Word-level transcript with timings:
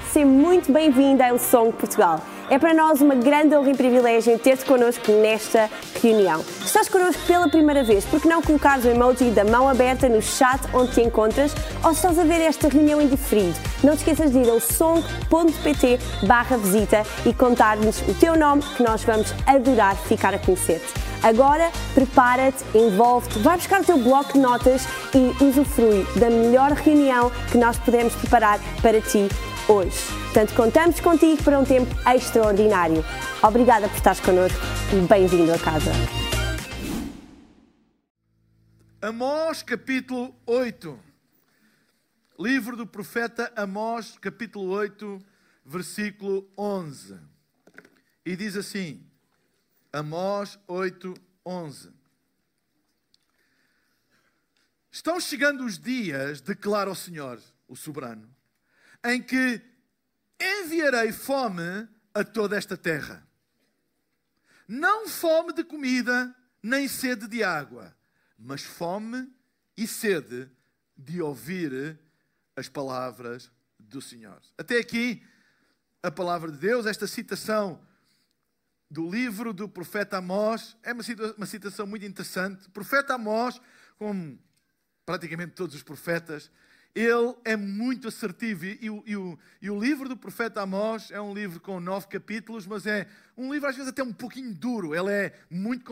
Seja 0.00 0.24
muito 0.26 0.72
bem-vinda 0.72 1.28
ao 1.28 1.38
Song 1.38 1.72
Portugal. 1.72 2.20
É 2.48 2.58
para 2.58 2.72
nós 2.72 3.00
uma 3.00 3.14
grande 3.14 3.54
honra 3.54 3.70
e 3.70 3.76
privilégio 3.76 4.38
ter-te 4.38 4.64
connosco 4.64 5.10
nesta 5.12 5.68
reunião. 6.02 6.44
Estás 6.64 6.88
connosco 6.88 7.20
pela 7.26 7.48
primeira 7.48 7.82
vez, 7.82 8.04
por 8.04 8.20
que 8.20 8.28
não 8.28 8.42
colocares 8.42 8.84
o 8.84 8.88
emoji 8.88 9.30
da 9.30 9.44
mão 9.44 9.68
aberta 9.68 10.08
no 10.08 10.20
chat 10.20 10.60
onde 10.72 10.92
te 10.92 11.00
encontras 11.00 11.54
ou 11.84 11.92
estás 11.92 12.18
a 12.18 12.24
ver 12.24 12.40
esta 12.40 12.68
reunião 12.68 13.00
em 13.00 13.08
diferido, 13.08 13.58
não 13.82 13.94
te 13.94 13.98
esqueças 13.98 14.30
de 14.32 14.38
ir 14.38 14.50
ao 14.50 14.60
song.pt 14.60 15.98
barra 16.26 16.56
visita 16.56 17.02
e 17.24 17.32
contar-nos 17.32 18.00
o 18.02 18.14
teu 18.14 18.36
nome 18.36 18.62
que 18.76 18.82
nós 18.82 19.02
vamos 19.04 19.34
adorar 19.46 19.96
ficar 19.96 20.34
a 20.34 20.38
conhecer-te. 20.38 20.92
Agora, 21.22 21.70
prepara-te, 21.94 22.64
envolve-te, 22.74 23.38
vai 23.38 23.56
buscar 23.56 23.80
o 23.80 23.84
teu 23.84 23.96
bloco 23.96 24.32
de 24.32 24.40
notas 24.40 24.86
e 25.14 25.44
usufrui 25.44 26.04
da 26.16 26.28
melhor 26.28 26.72
reunião 26.72 27.30
que 27.50 27.58
nós 27.58 27.78
podemos 27.78 28.14
preparar 28.16 28.58
para 28.82 29.00
ti 29.00 29.28
hoje. 29.68 29.96
Portanto, 30.24 30.54
contamos 30.54 31.00
contigo 31.00 31.42
para 31.42 31.58
um 31.58 31.64
tempo 31.64 31.94
extraordinário. 32.08 33.04
Obrigada 33.42 33.88
por 33.88 33.96
estares 33.96 34.20
connosco 34.20 34.58
e 34.92 35.06
bem-vindo 35.06 35.52
a 35.52 35.58
casa. 35.58 35.90
Amós 39.00 39.62
capítulo 39.62 40.34
8. 40.46 40.98
Livro 42.38 42.76
do 42.76 42.86
profeta 42.86 43.52
Amós, 43.56 44.16
capítulo 44.20 44.70
8, 44.70 45.20
versículo 45.64 46.48
11. 46.56 47.18
E 48.24 48.36
diz 48.36 48.56
assim: 48.56 49.04
Amós 49.92 50.58
8, 50.66 51.14
11. 51.44 51.92
Estão 54.90 55.18
chegando 55.18 55.64
os 55.64 55.78
dias, 55.78 56.40
declara 56.40 56.90
o 56.90 56.94
Senhor, 56.94 57.40
o 57.66 57.74
soberano, 57.74 58.31
em 59.04 59.22
que 59.22 59.60
enviarei 60.40 61.12
fome 61.12 61.88
a 62.14 62.24
toda 62.24 62.56
esta 62.56 62.76
terra. 62.76 63.26
Não 64.66 65.08
fome 65.08 65.52
de 65.52 65.64
comida, 65.64 66.34
nem 66.62 66.88
sede 66.88 67.26
de 67.26 67.42
água, 67.42 67.94
mas 68.38 68.62
fome 68.62 69.30
e 69.76 69.86
sede 69.86 70.50
de 70.96 71.20
ouvir 71.20 71.98
as 72.54 72.68
palavras 72.68 73.50
do 73.78 74.00
Senhor. 74.00 74.40
Até 74.56 74.78
aqui, 74.78 75.22
a 76.02 76.10
palavra 76.10 76.50
de 76.50 76.58
Deus, 76.58 76.86
esta 76.86 77.06
citação 77.06 77.80
do 78.92 79.08
livro 79.08 79.54
do 79.54 79.66
profeta 79.66 80.18
Amós. 80.18 80.76
É 80.82 80.92
uma 80.92 81.46
citação 81.46 81.86
muito 81.86 82.04
interessante. 82.04 82.68
O 82.68 82.70
profeta 82.70 83.14
Amós, 83.14 83.60
como 83.96 84.38
praticamente 85.06 85.52
todos 85.52 85.74
os 85.74 85.82
profetas, 85.82 86.50
ele 86.94 87.34
é 87.44 87.56
muito 87.56 88.08
assertivo. 88.08 88.64
E, 88.64 88.90
o, 88.90 89.02
e, 89.06 89.16
o, 89.16 89.38
e 89.60 89.70
o 89.70 89.80
livro 89.80 90.08
do 90.08 90.16
profeta 90.16 90.60
Amós 90.60 91.10
é 91.10 91.20
um 91.20 91.32
livro 91.32 91.58
com 91.60 91.80
nove 91.80 92.06
capítulos, 92.06 92.66
mas 92.66 92.86
é 92.86 93.06
um 93.36 93.52
livro 93.52 93.68
às 93.68 93.76
vezes 93.76 93.90
até 93.90 94.02
um 94.02 94.12
pouquinho 94.12 94.54
duro. 94.54 94.94
Ele 94.94 95.10
é 95.10 95.32
muito 95.50 95.84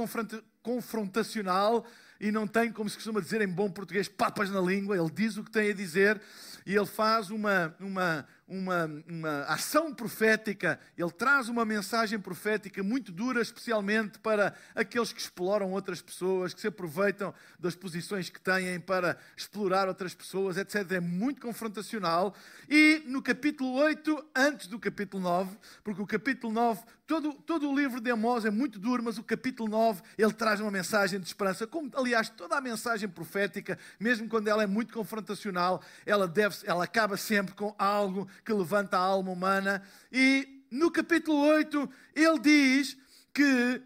confrontacional 0.63 1.87
e 2.21 2.31
não 2.31 2.47
tem, 2.47 2.71
como 2.71 2.91
se 2.91 2.97
costuma 2.97 3.21
dizer 3.21 3.41
em 3.41 3.49
bom 3.49 3.71
português, 3.71 4.09
papas 4.09 4.51
na 4.51 4.61
língua. 4.61 4.97
Ele 4.97 5.11
diz 5.11 5.39
o 5.39 5.45
que 5.45 5.51
tem 5.51 5.71
a 5.71 5.75
dizer 5.75 6.21
e 6.67 6.77
ele 6.77 6.87
faz 6.87 7.31
uma, 7.31 7.75
uma, 7.81 8.27
uma, 8.51 8.91
uma 9.09 9.45
ação 9.45 9.95
profética, 9.95 10.79
ele 10.99 11.11
traz 11.13 11.49
uma 11.49 11.65
mensagem 11.65 12.19
profética 12.19 12.83
muito 12.83 13.13
dura, 13.13 13.41
especialmente 13.41 14.19
para 14.19 14.53
aqueles 14.75 15.13
que 15.13 15.21
exploram 15.21 15.71
outras 15.71 16.03
pessoas, 16.03 16.53
que 16.53 16.61
se 16.61 16.67
aproveitam 16.67 17.33
das 17.59 17.77
posições 17.77 18.29
que 18.29 18.41
têm 18.41 18.81
para 18.81 19.17
explorar 19.37 19.87
outras 19.87 20.15
pessoas, 20.15 20.57
etc. 20.57 20.91
É 20.91 21.01
muito 21.01 21.41
confrontacional. 21.41 22.35
E 22.69 23.03
no 23.07 23.23
capítulo 23.23 23.73
8, 23.75 24.31
antes 24.35 24.67
do 24.67 24.81
capítulo 24.81 25.23
9, 25.23 25.57
porque 25.85 26.03
o 26.03 26.07
capítulo 26.07 26.53
9, 26.53 26.83
todo, 27.07 27.33
todo 27.33 27.71
o 27.71 27.75
livro 27.75 28.01
de 28.01 28.11
Amós 28.11 28.45
é 28.45 28.51
muito 28.51 28.81
duro, 28.81 29.03
mas 29.03 29.17
o 29.17 29.23
capítulo 29.23 29.69
9 29.69 30.03
ele 30.19 30.33
traz 30.33 30.61
uma 30.61 30.71
mensagem 30.71 31.21
de 31.21 31.27
esperança, 31.27 31.67
como 31.67 31.91
aliás 31.95 32.29
toda 32.29 32.57
a 32.57 32.61
mensagem 32.61 33.09
profética, 33.09 33.79
mesmo 33.99 34.29
quando 34.29 34.49
ela 34.49 34.63
é 34.63 34.67
muito 34.67 34.93
confrontacional, 34.93 35.83
ela, 36.05 36.27
deve, 36.27 36.57
ela 36.65 36.85
acaba 36.85 37.17
sempre 37.17 37.55
com 37.55 37.75
algo 37.79 38.29
que 38.45 38.53
levanta 38.53 38.97
a 38.97 39.01
alma 39.01 39.31
humana. 39.31 39.83
E 40.11 40.65
no 40.71 40.91
capítulo 40.91 41.39
8, 41.39 41.91
ele 42.15 42.39
diz 42.39 42.97
que 43.33 43.83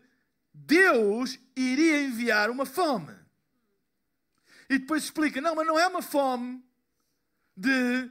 Deus 0.52 1.38
iria 1.56 2.02
enviar 2.02 2.50
uma 2.50 2.66
fome. 2.66 3.14
E 4.68 4.78
depois 4.78 5.04
explica: 5.04 5.40
não, 5.40 5.54
mas 5.54 5.66
não 5.66 5.78
é 5.78 5.86
uma 5.86 6.02
fome 6.02 6.62
de 7.56 8.10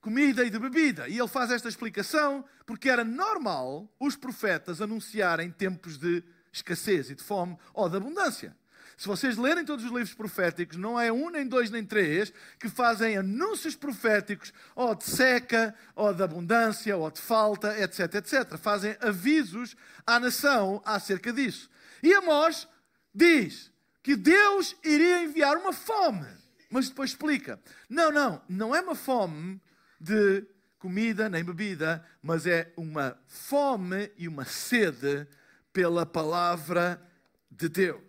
comida 0.00 0.44
e 0.44 0.50
de 0.50 0.58
bebida. 0.58 1.08
E 1.08 1.18
ele 1.18 1.28
faz 1.28 1.50
esta 1.50 1.68
explicação 1.68 2.44
porque 2.66 2.88
era 2.88 3.04
normal 3.04 3.90
os 3.98 4.16
profetas 4.16 4.80
anunciarem 4.80 5.50
tempos 5.50 5.98
de 5.98 6.22
escassez 6.52 7.10
e 7.10 7.14
de 7.14 7.22
fome 7.22 7.58
ou 7.72 7.88
de 7.88 7.96
abundância. 7.96 8.56
Se 8.98 9.06
vocês 9.06 9.36
lerem 9.36 9.64
todos 9.64 9.84
os 9.84 9.92
livros 9.92 10.12
proféticos, 10.12 10.76
não 10.76 10.98
é 10.98 11.12
um, 11.12 11.30
nem 11.30 11.46
dois, 11.46 11.70
nem 11.70 11.84
três 11.84 12.32
que 12.58 12.68
fazem 12.68 13.16
anúncios 13.16 13.76
proféticos 13.76 14.52
ou 14.74 14.92
de 14.92 15.04
seca, 15.04 15.72
ou 15.94 16.12
de 16.12 16.20
abundância, 16.20 16.96
ou 16.96 17.08
de 17.08 17.20
falta, 17.20 17.78
etc, 17.78 18.12
etc. 18.16 18.58
Fazem 18.58 18.96
avisos 19.00 19.76
à 20.04 20.18
nação 20.18 20.82
acerca 20.84 21.32
disso. 21.32 21.70
E 22.02 22.12
Amós 22.12 22.66
diz 23.14 23.70
que 24.02 24.16
Deus 24.16 24.74
iria 24.84 25.22
enviar 25.22 25.56
uma 25.56 25.72
fome. 25.72 26.26
Mas 26.68 26.88
depois 26.88 27.10
explica: 27.10 27.60
não, 27.88 28.10
não, 28.10 28.42
não 28.48 28.74
é 28.74 28.80
uma 28.80 28.96
fome 28.96 29.62
de 30.00 30.44
comida 30.76 31.28
nem 31.28 31.44
bebida, 31.44 32.04
mas 32.20 32.48
é 32.48 32.72
uma 32.76 33.16
fome 33.28 34.10
e 34.18 34.26
uma 34.26 34.44
sede 34.44 35.24
pela 35.72 36.04
palavra 36.04 37.00
de 37.48 37.68
Deus. 37.68 38.07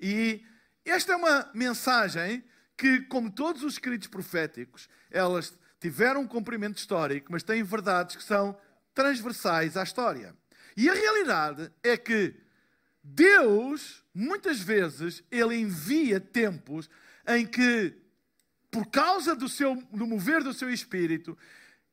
E 0.00 0.44
esta 0.84 1.12
é 1.12 1.16
uma 1.16 1.50
mensagem 1.54 2.44
que, 2.76 3.00
como 3.02 3.30
todos 3.30 3.62
os 3.62 3.74
escritos 3.74 4.08
proféticos, 4.08 4.88
elas 5.10 5.56
tiveram 5.80 6.22
um 6.22 6.26
cumprimento 6.26 6.78
histórico, 6.78 7.30
mas 7.30 7.42
têm 7.42 7.62
verdades 7.62 8.16
que 8.16 8.24
são 8.24 8.56
transversais 8.94 9.76
à 9.76 9.82
história. 9.82 10.34
E 10.76 10.88
a 10.88 10.94
realidade 10.94 11.70
é 11.82 11.96
que 11.96 12.34
Deus, 13.02 14.02
muitas 14.14 14.60
vezes, 14.60 15.22
Ele 15.30 15.56
envia 15.56 16.18
tempos 16.18 16.88
em 17.26 17.46
que, 17.46 17.94
por 18.70 18.86
causa 18.86 19.36
do, 19.36 19.48
seu, 19.48 19.76
do 19.92 20.06
mover 20.06 20.42
do 20.42 20.54
seu 20.54 20.70
espírito, 20.72 21.36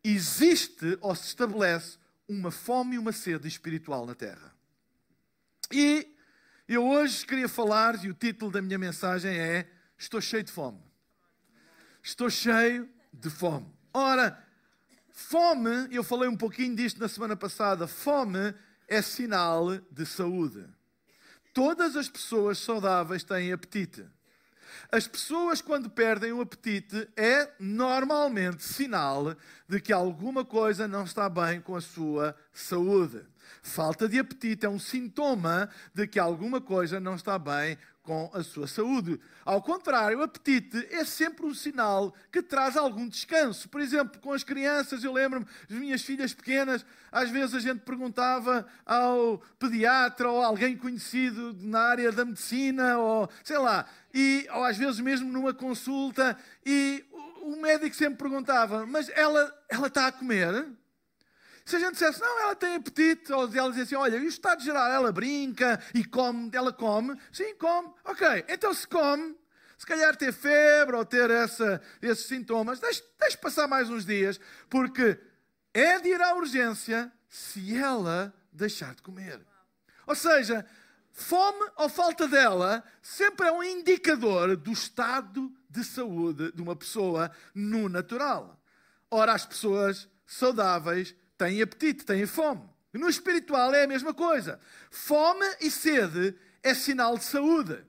existe 0.04 0.98
ou 1.02 1.14
se 1.16 1.28
estabelece 1.28 1.98
uma 2.28 2.50
fome 2.50 2.96
e 2.96 3.00
uma 3.00 3.12
sede 3.12 3.48
espiritual 3.48 4.06
na 4.06 4.16
terra. 4.16 4.56
E 5.72 6.16
eu 6.68 6.88
hoje 6.88 7.26
queria 7.26 7.50
falar, 7.50 8.04
e 8.04 8.10
o 8.10 8.14
título 8.14 8.52
da 8.52 8.62
minha 8.62 8.78
mensagem 8.78 9.38
é 9.38 9.68
Estou 9.98 10.22
cheio 10.22 10.44
de 10.44 10.52
fome. 10.52 10.80
Estou 12.02 12.30
cheio 12.30 12.90
de 13.14 13.30
fome. 13.30 13.68
Ora, 13.94 14.42
fome, 15.12 15.88
eu 15.92 16.04
falei 16.04 16.28
um 16.28 16.38
pouquinho 16.38 16.76
disto 16.76 17.00
na 17.00 17.08
semana 17.08 17.36
passada, 17.36 17.88
fome 17.88 18.54
é 18.88 19.02
sinal 19.02 19.78
de 19.92 20.06
saúde. 20.06 20.66
Todas 21.54 21.96
as 21.96 22.10
pessoas 22.10 22.58
saudáveis 22.58 23.24
têm 23.24 23.52
apetite. 23.52 24.06
As 24.92 25.08
pessoas, 25.08 25.62
quando 25.62 25.90
perdem 25.90 26.32
o 26.32 26.42
apetite, 26.42 27.08
é 27.16 27.54
normalmente 27.60 28.64
sinal 28.64 29.36
de 29.68 29.80
que 29.80 29.94
alguma 29.94 30.44
coisa 30.44 30.88
não 30.88 31.04
está 31.04 31.30
bem 31.30 31.62
com 31.62 31.76
a 31.76 31.82
sua 31.82 32.36
saúde. 32.52 33.31
Falta 33.62 34.08
de 34.08 34.20
apetite 34.20 34.66
é 34.66 34.70
um 34.70 34.80
sintoma 34.80 35.70
de 35.94 36.08
que 36.08 36.20
alguma 36.20 36.60
coisa 36.60 37.00
não 37.00 37.16
está 37.16 37.38
bem 37.38 37.78
com 38.04 38.30
a 38.34 38.44
sua 38.44 38.68
saúde. 38.68 39.20
Ao 39.46 39.62
contrário, 39.62 40.20
o 40.20 40.24
apetite 40.24 40.88
é 40.92 41.06
sempre 41.06 41.46
um 41.46 41.54
sinal 41.54 42.14
que 42.32 42.42
traz 42.42 42.76
algum 42.76 43.08
descanso. 43.08 43.70
Por 43.70 43.80
exemplo, 43.80 44.20
com 44.20 44.34
as 44.34 44.44
crianças, 44.44 45.04
eu 45.04 45.14
lembro-me, 45.14 45.46
as 45.70 45.76
minhas 45.76 46.02
filhas 46.02 46.34
pequenas, 46.34 46.86
às 47.12 47.30
vezes 47.30 47.54
a 47.56 47.60
gente 47.60 47.82
perguntava 47.82 48.66
ao 48.86 49.42
pediatra 49.60 50.30
ou 50.30 50.42
alguém 50.42 50.76
conhecido 50.76 51.56
na 51.62 51.80
área 51.80 52.12
da 52.12 52.26
medicina, 52.26 52.98
ou 52.98 53.30
sei 53.44 53.58
lá, 53.58 53.86
e, 54.14 54.48
ou 54.52 54.64
às 54.64 54.78
vezes 54.78 55.00
mesmo 55.00 55.32
numa 55.32 55.54
consulta, 55.54 56.38
e 56.66 57.06
o 57.42 57.56
médico 57.62 57.96
sempre 57.96 58.18
perguntava: 58.18 58.86
Mas 58.86 59.10
ela, 59.10 59.54
ela 59.70 59.88
está 59.88 60.08
a 60.08 60.12
comer? 60.12 60.68
Se 61.72 61.78
a 61.78 61.80
gente 61.80 61.94
dissesse, 61.94 62.20
não, 62.20 62.40
ela 62.42 62.54
tem 62.54 62.76
apetite, 62.76 63.32
ou 63.32 63.44
ela 63.44 63.70
dizia 63.70 63.84
assim, 63.84 63.96
olha, 63.96 64.20
o 64.20 64.26
estado 64.26 64.62
geral, 64.62 64.92
ela 64.92 65.10
brinca 65.10 65.82
e 65.94 66.04
come, 66.04 66.52
ela 66.52 66.74
come, 66.74 67.18
sim, 67.32 67.56
come, 67.56 67.90
ok, 68.04 68.44
então 68.50 68.74
se 68.74 68.86
come, 68.86 69.38
se 69.78 69.86
calhar 69.86 70.14
ter 70.18 70.34
febre 70.34 70.98
ou 70.98 71.06
ter 71.06 71.30
essa, 71.30 71.82
esses 72.02 72.26
sintomas, 72.26 72.82
deixe, 72.82 73.02
deixe 73.18 73.38
passar 73.38 73.70
mais 73.70 73.90
uns 73.90 74.06
dias, 74.06 74.38
porque 74.70 75.18
é 75.74 75.98
de 75.98 76.10
ir 76.10 76.22
à 76.22 76.36
urgência 76.36 77.10
se 77.30 77.78
ela 77.78 78.34
deixar 78.52 78.94
de 78.94 79.02
comer. 79.02 79.40
Ou 80.06 80.14
seja, 80.14 80.66
fome 81.14 81.72
ou 81.78 81.88
falta 81.88 82.28
dela 82.28 82.84
sempre 83.02 83.48
é 83.48 83.52
um 83.54 83.64
indicador 83.64 84.58
do 84.58 84.74
estado 84.74 85.50
de 85.70 85.86
saúde 85.86 86.52
de 86.52 86.62
uma 86.62 86.76
pessoa 86.76 87.32
no 87.56 87.88
natural. 87.88 88.62
Ora, 89.10 89.32
as 89.32 89.46
pessoas 89.46 90.10
saudáveis 90.28 91.16
têm 91.42 91.60
apetite, 91.60 92.06
têm 92.06 92.28
fome. 92.28 92.62
No 92.94 93.10
espiritual 93.10 93.74
é 93.74 93.84
a 93.84 93.88
mesma 93.88 94.14
coisa. 94.14 94.60
Fome 94.92 95.46
e 95.60 95.72
sede 95.72 96.36
é 96.62 96.74
sinal 96.76 97.18
de 97.18 97.24
saúde. 97.24 97.84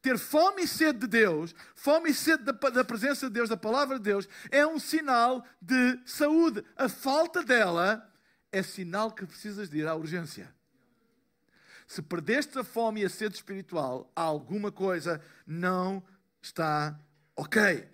Ter 0.00 0.16
fome 0.16 0.62
e 0.62 0.68
sede 0.68 1.00
de 1.00 1.06
Deus, 1.06 1.54
fome 1.74 2.10
e 2.10 2.14
sede 2.14 2.44
da, 2.44 2.84
presença 2.84 3.26
de 3.26 3.34
Deus, 3.34 3.48
da 3.48 3.56
palavra 3.56 3.98
de 3.98 4.04
Deus, 4.04 4.28
é 4.50 4.66
um 4.66 4.78
sinal 4.78 5.44
de 5.60 5.98
saúde. 6.06 6.64
A 6.76 6.88
falta 6.88 7.42
dela 7.42 8.10
é 8.50 8.62
sinal 8.62 9.10
que 9.10 9.26
precisas 9.26 9.68
de 9.68 9.78
ir 9.78 9.86
à 9.86 9.94
urgência. 9.94 10.54
Se 11.86 12.00
perdeste 12.00 12.58
a 12.58 12.64
fome 12.64 13.02
e 13.02 13.04
a 13.04 13.10
sede 13.10 13.34
espiritual, 13.34 14.10
alguma 14.14 14.72
coisa 14.72 15.20
não 15.46 16.02
está 16.40 16.98
ok. 17.34 17.86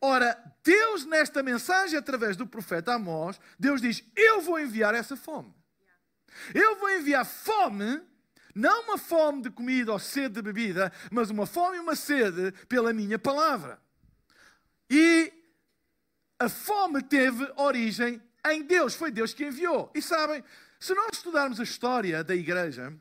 Ora, 0.00 0.38
Deus, 0.62 1.04
nesta 1.04 1.42
mensagem, 1.42 1.98
através 1.98 2.36
do 2.36 2.46
profeta 2.46 2.94
Amós, 2.94 3.40
Deus 3.58 3.80
diz: 3.80 4.04
Eu 4.14 4.40
vou 4.40 4.58
enviar 4.58 4.94
essa 4.94 5.16
fome. 5.16 5.52
Eu 6.54 6.76
vou 6.78 6.90
enviar 6.90 7.24
fome, 7.24 8.00
não 8.54 8.84
uma 8.84 8.98
fome 8.98 9.42
de 9.42 9.50
comida 9.50 9.92
ou 9.92 9.98
sede 9.98 10.34
de 10.34 10.42
bebida, 10.42 10.92
mas 11.10 11.30
uma 11.30 11.46
fome 11.46 11.76
e 11.78 11.80
uma 11.80 11.96
sede 11.96 12.52
pela 12.68 12.92
minha 12.92 13.18
palavra. 13.18 13.80
E 14.88 15.32
a 16.38 16.48
fome 16.48 17.02
teve 17.02 17.50
origem 17.56 18.22
em 18.46 18.62
Deus, 18.62 18.94
foi 18.94 19.10
Deus 19.10 19.34
que 19.34 19.44
enviou. 19.44 19.90
E 19.94 20.00
sabem, 20.00 20.44
se 20.78 20.94
nós 20.94 21.10
estudarmos 21.12 21.58
a 21.58 21.64
história 21.64 22.22
da 22.22 22.34
igreja, 22.34 22.96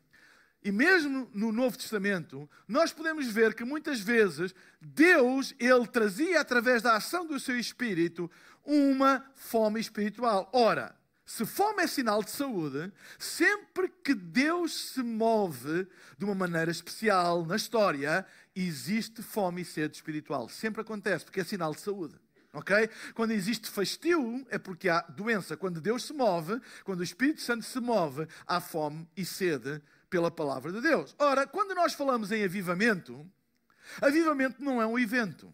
e 0.67 0.71
mesmo 0.71 1.29
no 1.33 1.53
Novo 1.53 1.77
Testamento, 1.77 2.49
nós 2.67 2.91
podemos 2.91 3.25
ver 3.27 3.53
que 3.53 3.63
muitas 3.63 4.01
vezes 4.01 4.53
Deus, 4.81 5.55
ele 5.57 5.87
trazia 5.87 6.41
através 6.41 6.81
da 6.81 6.97
ação 6.97 7.25
do 7.25 7.39
seu 7.39 7.57
espírito 7.57 8.29
uma 8.65 9.25
fome 9.33 9.79
espiritual. 9.79 10.49
Ora, 10.51 10.93
se 11.25 11.45
fome 11.45 11.83
é 11.83 11.87
sinal 11.87 12.21
de 12.21 12.31
saúde, 12.31 12.91
sempre 13.17 13.87
que 14.03 14.13
Deus 14.13 14.91
se 14.91 15.01
move 15.01 15.87
de 16.17 16.25
uma 16.25 16.35
maneira 16.35 16.69
especial 16.69 17.45
na 17.45 17.55
história, 17.55 18.25
existe 18.53 19.23
fome 19.23 19.61
e 19.61 19.65
sede 19.65 19.95
espiritual. 19.95 20.49
Sempre 20.49 20.81
acontece, 20.81 21.23
porque 21.23 21.39
é 21.39 21.45
sinal 21.45 21.73
de 21.73 21.79
saúde. 21.79 22.19
Ok? 22.51 22.89
Quando 23.13 23.31
existe 23.31 23.69
fastio, 23.69 24.45
é 24.49 24.57
porque 24.57 24.89
há 24.89 24.99
doença. 24.99 25.55
Quando 25.55 25.79
Deus 25.79 26.03
se 26.03 26.11
move, 26.11 26.59
quando 26.83 26.99
o 26.99 27.03
Espírito 27.03 27.39
Santo 27.39 27.63
se 27.63 27.79
move, 27.79 28.27
há 28.45 28.59
fome 28.59 29.07
e 29.15 29.23
sede 29.23 29.81
pela 30.09 30.31
palavra 30.31 30.71
de 30.71 30.81
Deus. 30.81 31.15
Ora, 31.19 31.45
quando 31.45 31.75
nós 31.75 31.94
falamos 31.94 32.31
em 32.31 32.44
avivamento, 32.44 33.25
avivamento 34.01 34.63
não 34.63 34.81
é 34.81 34.86
um 34.86 34.98
evento. 34.98 35.54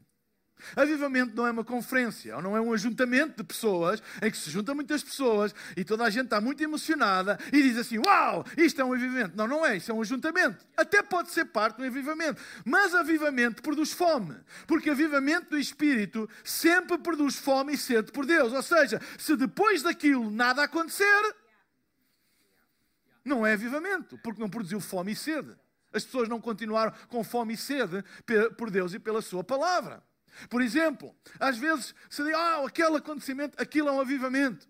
Avivamento 0.76 1.36
não 1.36 1.46
é 1.46 1.52
uma 1.52 1.64
conferência, 1.64 2.36
ou 2.36 2.42
não 2.42 2.56
é 2.56 2.62
um 2.62 2.74
ajuntamento 2.74 3.38
de 3.38 3.44
pessoas 3.44 4.02
em 4.22 4.32
que 4.32 4.38
se 4.38 4.50
juntam 4.50 4.74
muitas 4.74 5.04
pessoas 5.04 5.54
e 5.76 5.84
toda 5.84 6.04
a 6.04 6.10
gente 6.10 6.26
está 6.26 6.40
muito 6.40 6.64
emocionada 6.64 7.38
e 7.52 7.62
diz 7.62 7.78
assim: 7.78 7.98
Uau, 8.00 8.46
isto 8.58 8.82
é 8.82 8.86
um 8.86 8.94
avivamento. 8.94 9.36
Não, 9.36 9.48
não 9.48 9.66
é, 9.66 9.78
isso 9.78 9.92
é 9.92 9.94
um 9.94 10.02
ajuntamento. 10.02 10.66
Até 10.76 11.04
pode 11.04 11.32
ser 11.32 11.46
parte 11.46 11.78
do 11.78 11.86
avivamento, 11.86 12.42
mas 12.66 12.96
avivamento 12.96 13.62
produz 13.62 13.92
fome, 13.92 14.36
porque 14.66 14.90
avivamento 14.90 15.52
do 15.52 15.60
Espírito 15.60 16.30
sempre 16.44 16.98
produz 16.98 17.36
fome 17.36 17.74
e 17.74 17.78
sede 17.78 18.12
por 18.12 18.26
Deus. 18.26 18.54
Ou 18.54 18.64
seja, 18.64 19.02
se 19.18 19.36
depois 19.36 19.84
daquilo 19.84 20.32
nada 20.32 20.64
acontecer, 20.64 21.36
não 23.24 23.46
é 23.46 23.54
avivamento, 23.54 24.18
porque 24.20 24.42
não 24.42 24.50
produziu 24.50 24.80
fome 24.80 25.12
e 25.12 25.16
sede. 25.16 25.56
As 25.92 26.04
pessoas 26.04 26.28
não 26.28 26.42
continuaram 26.42 26.94
com 27.08 27.24
fome 27.24 27.54
e 27.54 27.58
sede 27.58 28.04
por 28.58 28.72
Deus 28.72 28.94
e 28.94 29.00
pela 29.00 29.22
Sua 29.22 29.44
palavra. 29.44 30.04
Por 30.50 30.62
exemplo, 30.62 31.16
às 31.40 31.58
vezes 31.58 31.94
se 32.10 32.24
diz, 32.24 32.34
ah, 32.34 32.64
aquele 32.66 32.98
acontecimento, 32.98 33.62
aquilo 33.62 33.90
é 33.90 33.92
um 33.92 34.02
avivamento. 34.02 34.68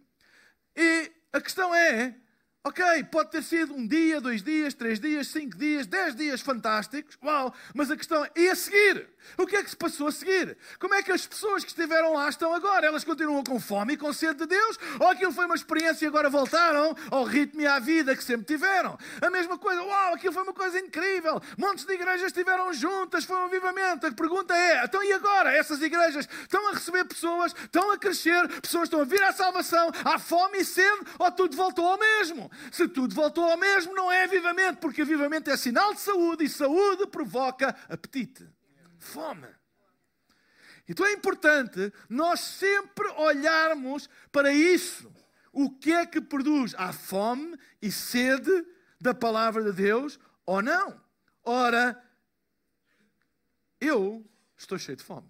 E 0.76 1.12
a 1.32 1.40
questão 1.40 1.74
é, 1.74 2.16
Ok, 2.66 2.82
pode 3.12 3.30
ter 3.30 3.44
sido 3.44 3.74
um 3.74 3.86
dia, 3.86 4.22
dois 4.22 4.42
dias, 4.42 4.74
três 4.74 4.98
dias, 4.98 5.28
cinco 5.28 5.58
dias, 5.58 5.86
dez 5.86 6.16
dias 6.16 6.40
fantásticos. 6.40 7.18
Uau! 7.22 7.54
Mas 7.74 7.92
a 7.92 7.98
questão 7.98 8.24
é, 8.24 8.32
e 8.38 8.50
a 8.50 8.56
seguir? 8.56 9.06
O 9.38 9.46
que 9.46 9.58
é 9.58 9.64
que 9.64 9.70
se 9.70 9.76
passou 9.76 10.08
a 10.08 10.12
seguir? 10.14 10.58
Como 10.80 10.94
é 10.94 11.04
que 11.04 11.12
as 11.12 11.28
pessoas 11.28 11.64
que 11.64 11.72
estiveram 11.72 12.14
lá 12.14 12.30
estão 12.30 12.54
agora? 12.54 12.88
Elas 12.88 13.04
continuam 13.04 13.44
com 13.44 13.60
fome 13.60 13.94
e 13.94 13.98
com 13.98 14.14
sede 14.14 14.36
de 14.36 14.46
Deus? 14.46 14.80
Ou 14.98 15.10
aquilo 15.10 15.34
foi 15.34 15.46
uma 15.46 15.56
experiência 15.56 16.06
e 16.06 16.08
agora 16.08 16.30
voltaram 16.30 16.96
ao 17.12 17.26
ritmo 17.26 17.60
e 17.60 17.68
à 17.68 17.80
vida 17.80 18.16
que 18.16 18.24
sempre 18.24 18.46
tiveram? 18.46 18.98
A 19.22 19.30
mesma 19.30 19.58
coisa, 19.58 19.82
uau, 19.82 20.14
aquilo 20.14 20.32
foi 20.32 20.44
uma 20.44 20.54
coisa 20.54 20.80
incrível. 20.80 21.42
Montes 21.58 21.84
de 21.84 21.94
igrejas 21.94 22.28
estiveram 22.28 22.72
juntas, 22.74 23.26
foi 23.26 23.36
um 23.36 23.46
avivamento. 23.46 24.08
A 24.08 24.12
pergunta 24.14 24.56
é, 24.56 24.86
então 24.86 25.04
e 25.04 25.12
agora? 25.12 25.52
Essas 25.52 25.82
igrejas 25.82 26.30
estão 26.42 26.70
a 26.70 26.72
receber 26.72 27.04
pessoas, 27.04 27.54
estão 27.54 27.92
a 27.92 27.98
crescer, 27.98 28.48
pessoas 28.62 28.84
estão 28.84 29.02
a 29.02 29.06
vir 29.06 29.22
à 29.22 29.34
salvação, 29.34 29.92
há 30.06 30.18
fome 30.18 30.60
e 30.60 30.66
sede, 30.66 31.02
ou 31.20 31.30
tudo 31.30 31.58
voltou 31.58 31.86
ao 31.86 32.00
mesmo? 32.00 32.53
Se 32.72 32.88
tudo 32.88 33.14
voltou 33.14 33.44
ao 33.44 33.58
mesmo, 33.58 33.94
não 33.94 34.12
é 34.12 34.24
avivamento, 34.24 34.80
porque 34.80 35.02
avivamento 35.02 35.50
é 35.50 35.58
sinal 35.58 35.94
de 35.94 36.00
saúde 36.00 36.44
e 36.44 36.50
saúde 36.50 37.08
provoca 37.08 37.76
apetite, 37.90 38.48
fome. 39.00 39.48
Então 40.88 41.06
é 41.06 41.14
importante 41.14 41.94
nós 42.10 42.40
sempre 42.40 43.08
olharmos 43.18 44.10
para 44.32 44.54
isso. 44.54 45.12
O 45.52 45.70
que 45.70 45.92
é 45.94 46.06
que 46.06 46.20
produz? 46.20 46.74
Há 46.78 46.92
fome 46.92 47.58
e 47.82 47.92
sede 47.92 48.66
da 49.00 49.14
palavra 49.14 49.64
de 49.64 49.72
Deus 49.72 50.20
ou 50.46 50.62
não? 50.62 51.00
Ora, 51.44 52.02
eu 53.80 54.26
estou 54.58 54.78
cheio 54.78 54.98
de 54.98 55.04
fome. 55.04 55.30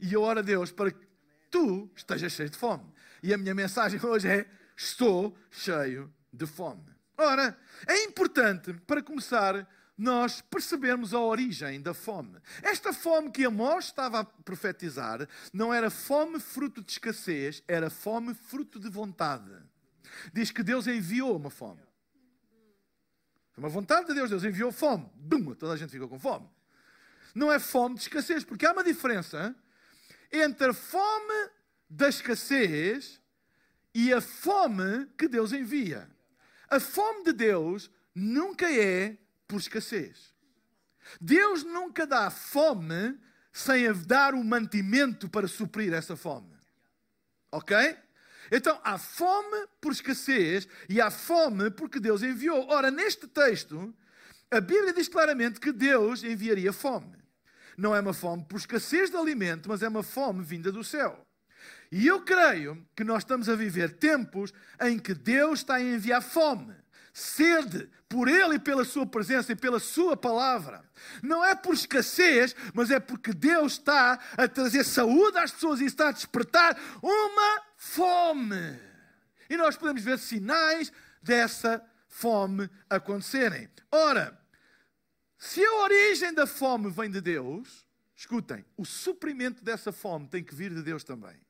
E 0.00 0.12
eu 0.12 0.22
oro 0.22 0.40
a 0.40 0.42
Deus 0.42 0.72
para 0.72 0.90
que 0.90 1.06
tu 1.50 1.90
estejas 1.94 2.32
cheio 2.32 2.50
de 2.50 2.56
fome. 2.56 2.84
E 3.22 3.32
a 3.32 3.38
minha 3.38 3.54
mensagem 3.54 4.00
hoje 4.04 4.28
é: 4.28 4.50
estou 4.76 5.36
cheio 5.50 6.12
de 6.34 6.46
fome. 6.46 6.84
Ora, 7.16 7.56
é 7.86 8.04
importante, 8.04 8.72
para 8.86 9.02
começar, 9.02 9.66
nós 9.96 10.40
percebermos 10.40 11.14
a 11.14 11.20
origem 11.20 11.80
da 11.80 11.94
fome. 11.94 12.38
Esta 12.62 12.92
fome 12.92 13.30
que 13.30 13.44
Amós 13.44 13.86
estava 13.86 14.20
a 14.20 14.24
profetizar 14.24 15.28
não 15.52 15.72
era 15.72 15.90
fome 15.90 16.40
fruto 16.40 16.82
de 16.82 16.90
escassez, 16.90 17.62
era 17.68 17.88
fome 17.88 18.34
fruto 18.34 18.80
de 18.80 18.88
vontade. 18.88 19.52
Diz 20.32 20.50
que 20.50 20.62
Deus 20.62 20.86
enviou 20.86 21.36
uma 21.36 21.50
fome. 21.50 21.82
Foi 23.52 23.62
uma 23.62 23.70
vontade 23.70 24.08
de 24.08 24.14
Deus, 24.14 24.30
Deus 24.30 24.42
enviou 24.42 24.72
fome. 24.72 25.08
Bum, 25.14 25.54
toda 25.54 25.74
a 25.74 25.76
gente 25.76 25.90
ficou 25.90 26.08
com 26.08 26.18
fome. 26.18 26.48
Não 27.34 27.52
é 27.52 27.60
fome 27.60 27.94
de 27.94 28.02
escassez, 28.02 28.44
porque 28.44 28.66
há 28.66 28.72
uma 28.72 28.82
diferença 28.82 29.54
entre 30.32 30.70
a 30.70 30.74
fome 30.74 31.50
da 31.88 32.08
escassez 32.08 33.20
e 33.94 34.12
a 34.12 34.20
fome 34.20 35.06
que 35.16 35.28
Deus 35.28 35.52
envia. 35.52 36.10
A 36.68 36.80
fome 36.80 37.24
de 37.24 37.32
Deus 37.32 37.90
nunca 38.14 38.70
é 38.70 39.16
por 39.46 39.58
escassez. 39.58 40.34
Deus 41.20 41.62
nunca 41.62 42.06
dá 42.06 42.30
fome 42.30 43.18
sem 43.52 43.92
dar 44.06 44.34
o 44.34 44.42
mantimento 44.42 45.28
para 45.28 45.46
suprir 45.46 45.92
essa 45.92 46.16
fome. 46.16 46.54
Ok? 47.52 47.76
Então 48.50 48.80
há 48.82 48.98
fome 48.98 49.66
por 49.80 49.92
escassez 49.92 50.66
e 50.88 51.00
há 51.00 51.10
fome 51.10 51.70
porque 51.70 52.00
Deus 52.00 52.22
enviou. 52.22 52.68
Ora, 52.68 52.90
neste 52.90 53.26
texto, 53.26 53.94
a 54.50 54.60
Bíblia 54.60 54.92
diz 54.92 55.08
claramente 55.08 55.60
que 55.60 55.72
Deus 55.72 56.22
enviaria 56.22 56.72
fome. 56.72 57.16
Não 57.76 57.94
é 57.94 58.00
uma 58.00 58.12
fome 58.12 58.44
por 58.44 58.56
escassez 58.56 59.10
de 59.10 59.16
alimento, 59.16 59.68
mas 59.68 59.82
é 59.82 59.88
uma 59.88 60.02
fome 60.02 60.42
vinda 60.42 60.70
do 60.70 60.84
céu. 60.84 61.23
E 61.94 62.08
eu 62.08 62.20
creio 62.22 62.84
que 62.96 63.04
nós 63.04 63.18
estamos 63.22 63.48
a 63.48 63.54
viver 63.54 63.98
tempos 63.98 64.52
em 64.80 64.98
que 64.98 65.14
Deus 65.14 65.60
está 65.60 65.76
a 65.76 65.80
enviar 65.80 66.20
fome, 66.20 66.74
sede 67.12 67.88
por 68.08 68.26
Ele 68.26 68.56
e 68.56 68.58
pela 68.58 68.84
Sua 68.84 69.06
presença 69.06 69.52
e 69.52 69.54
pela 69.54 69.78
Sua 69.78 70.16
palavra. 70.16 70.84
Não 71.22 71.44
é 71.44 71.54
por 71.54 71.72
escassez, 71.72 72.56
mas 72.74 72.90
é 72.90 72.98
porque 72.98 73.32
Deus 73.32 73.74
está 73.74 74.18
a 74.36 74.48
trazer 74.48 74.82
saúde 74.82 75.38
às 75.38 75.52
pessoas 75.52 75.80
e 75.80 75.84
está 75.84 76.08
a 76.08 76.12
despertar 76.12 76.76
uma 77.00 77.62
fome. 77.76 78.76
E 79.48 79.56
nós 79.56 79.76
podemos 79.76 80.02
ver 80.02 80.18
sinais 80.18 80.92
dessa 81.22 81.80
fome 82.08 82.68
acontecerem. 82.90 83.68
Ora, 83.92 84.36
se 85.38 85.64
a 85.64 85.74
origem 85.84 86.34
da 86.34 86.44
fome 86.44 86.90
vem 86.90 87.08
de 87.08 87.20
Deus, 87.20 87.86
escutem, 88.16 88.64
o 88.76 88.84
suprimento 88.84 89.62
dessa 89.62 89.92
fome 89.92 90.26
tem 90.26 90.42
que 90.42 90.56
vir 90.56 90.74
de 90.74 90.82
Deus 90.82 91.04
também. 91.04 91.44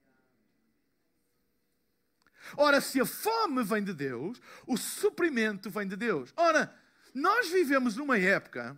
Ora, 2.56 2.80
se 2.80 3.00
a 3.00 3.06
fome 3.06 3.62
vem 3.64 3.82
de 3.82 3.92
Deus, 3.92 4.40
o 4.66 4.76
suprimento 4.76 5.70
vem 5.70 5.86
de 5.86 5.96
Deus. 5.96 6.32
Ora, 6.36 6.74
nós 7.14 7.48
vivemos 7.48 7.96
numa 7.96 8.18
época 8.18 8.76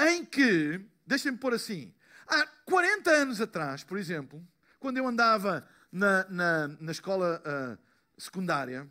em 0.00 0.24
que, 0.24 0.80
deixem-me 1.06 1.38
pôr 1.38 1.54
assim, 1.54 1.94
há 2.26 2.46
40 2.64 3.10
anos 3.10 3.40
atrás, 3.40 3.82
por 3.82 3.98
exemplo, 3.98 4.46
quando 4.78 4.98
eu 4.98 5.06
andava 5.06 5.66
na, 5.90 6.28
na, 6.28 6.68
na 6.80 6.92
escola 6.92 7.42
uh, 7.44 7.78
secundária, 8.20 8.88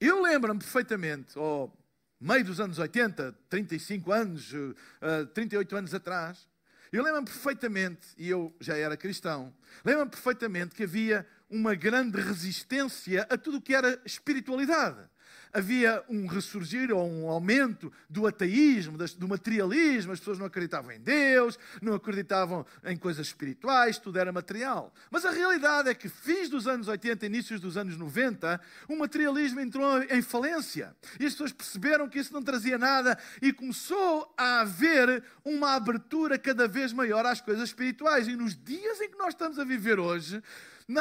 eu 0.00 0.22
lembro-me 0.22 0.60
perfeitamente, 0.60 1.36
ao 1.38 1.76
meio 2.20 2.44
dos 2.44 2.60
anos 2.60 2.78
80, 2.78 3.36
35 3.48 4.12
anos, 4.12 4.52
uh, 4.52 4.74
ah, 5.00 5.26
38 5.34 5.76
anos 5.76 5.94
atrás, 5.94 6.48
Eu 6.92 7.02
lembro-me 7.02 7.26
perfeitamente, 7.26 8.06
e 8.16 8.28
eu 8.28 8.54
já 8.60 8.76
era 8.76 8.96
cristão, 8.96 9.54
lembro-me 9.84 10.10
perfeitamente 10.10 10.74
que 10.74 10.84
havia 10.84 11.26
uma 11.50 11.74
grande 11.74 12.20
resistência 12.20 13.26
a 13.28 13.36
tudo 13.36 13.58
o 13.58 13.60
que 13.60 13.74
era 13.74 14.00
espiritualidade 14.04 15.08
havia 15.52 16.02
um 16.08 16.26
ressurgir 16.26 16.92
ou 16.92 17.08
um 17.08 17.28
aumento 17.28 17.92
do 18.08 18.26
ateísmo, 18.26 18.98
do 18.98 19.28
materialismo, 19.28 20.12
as 20.12 20.18
pessoas 20.18 20.38
não 20.38 20.46
acreditavam 20.46 20.92
em 20.92 21.00
Deus, 21.00 21.58
não 21.80 21.94
acreditavam 21.94 22.66
em 22.84 22.96
coisas 22.96 23.26
espirituais, 23.26 23.98
tudo 23.98 24.18
era 24.18 24.32
material. 24.32 24.92
Mas 25.10 25.24
a 25.24 25.30
realidade 25.30 25.88
é 25.88 25.94
que, 25.94 26.08
fins 26.08 26.48
dos 26.48 26.66
anos 26.66 26.88
80, 26.88 27.26
inícios 27.26 27.60
dos 27.60 27.76
anos 27.76 27.96
90, 27.96 28.60
o 28.88 28.96
materialismo 28.96 29.60
entrou 29.60 30.02
em 30.02 30.22
falência 30.22 30.94
e 31.18 31.26
as 31.26 31.32
pessoas 31.32 31.52
perceberam 31.52 32.08
que 32.08 32.18
isso 32.18 32.32
não 32.32 32.42
trazia 32.42 32.78
nada 32.78 33.18
e 33.40 33.52
começou 33.52 34.32
a 34.36 34.60
haver 34.60 35.22
uma 35.44 35.74
abertura 35.74 36.38
cada 36.38 36.68
vez 36.68 36.92
maior 36.92 37.24
às 37.26 37.40
coisas 37.40 37.68
espirituais. 37.68 38.28
E 38.28 38.36
nos 38.36 38.56
dias 38.56 39.00
em 39.00 39.10
que 39.10 39.18
nós 39.18 39.28
estamos 39.28 39.58
a 39.58 39.64
viver 39.64 39.98
hoje, 39.98 40.42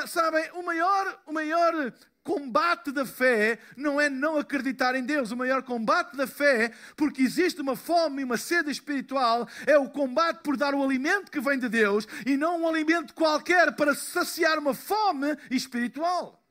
sabem, 0.07 0.49
o 0.53 0.63
maior, 0.63 1.21
o 1.25 1.33
maior 1.33 1.93
combate 2.27 2.91
da 2.91 3.05
fé 3.05 3.57
não 3.77 4.01
é 4.01 4.09
não 4.09 4.37
acreditar 4.37 4.95
em 4.95 5.03
Deus. 5.05 5.31
O 5.31 5.37
maior 5.37 5.63
combate 5.63 6.17
da 6.17 6.27
fé, 6.27 6.73
porque 6.97 7.21
existe 7.21 7.61
uma 7.61 7.77
fome 7.77 8.21
e 8.21 8.25
uma 8.25 8.35
sede 8.35 8.69
espiritual, 8.69 9.47
é 9.65 9.77
o 9.77 9.89
combate 9.89 10.41
por 10.43 10.57
dar 10.57 10.75
o 10.75 10.83
alimento 10.83 11.31
que 11.31 11.39
vem 11.39 11.57
de 11.57 11.69
Deus 11.69 12.05
e 12.25 12.35
não 12.35 12.63
um 12.63 12.67
alimento 12.67 13.13
qualquer 13.13 13.73
para 13.77 13.95
saciar 13.95 14.59
uma 14.59 14.73
fome 14.73 15.37
espiritual. 15.49 16.43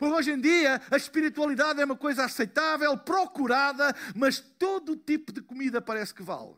Porque 0.00 0.14
hoje 0.14 0.32
em 0.32 0.40
dia 0.40 0.82
a 0.90 0.96
espiritualidade 0.96 1.80
é 1.80 1.84
uma 1.84 1.96
coisa 1.96 2.24
aceitável, 2.24 2.98
procurada, 2.98 3.94
mas 4.16 4.40
todo 4.40 4.96
tipo 4.96 5.32
de 5.32 5.40
comida 5.40 5.80
parece 5.80 6.12
que 6.12 6.24
vale. 6.24 6.56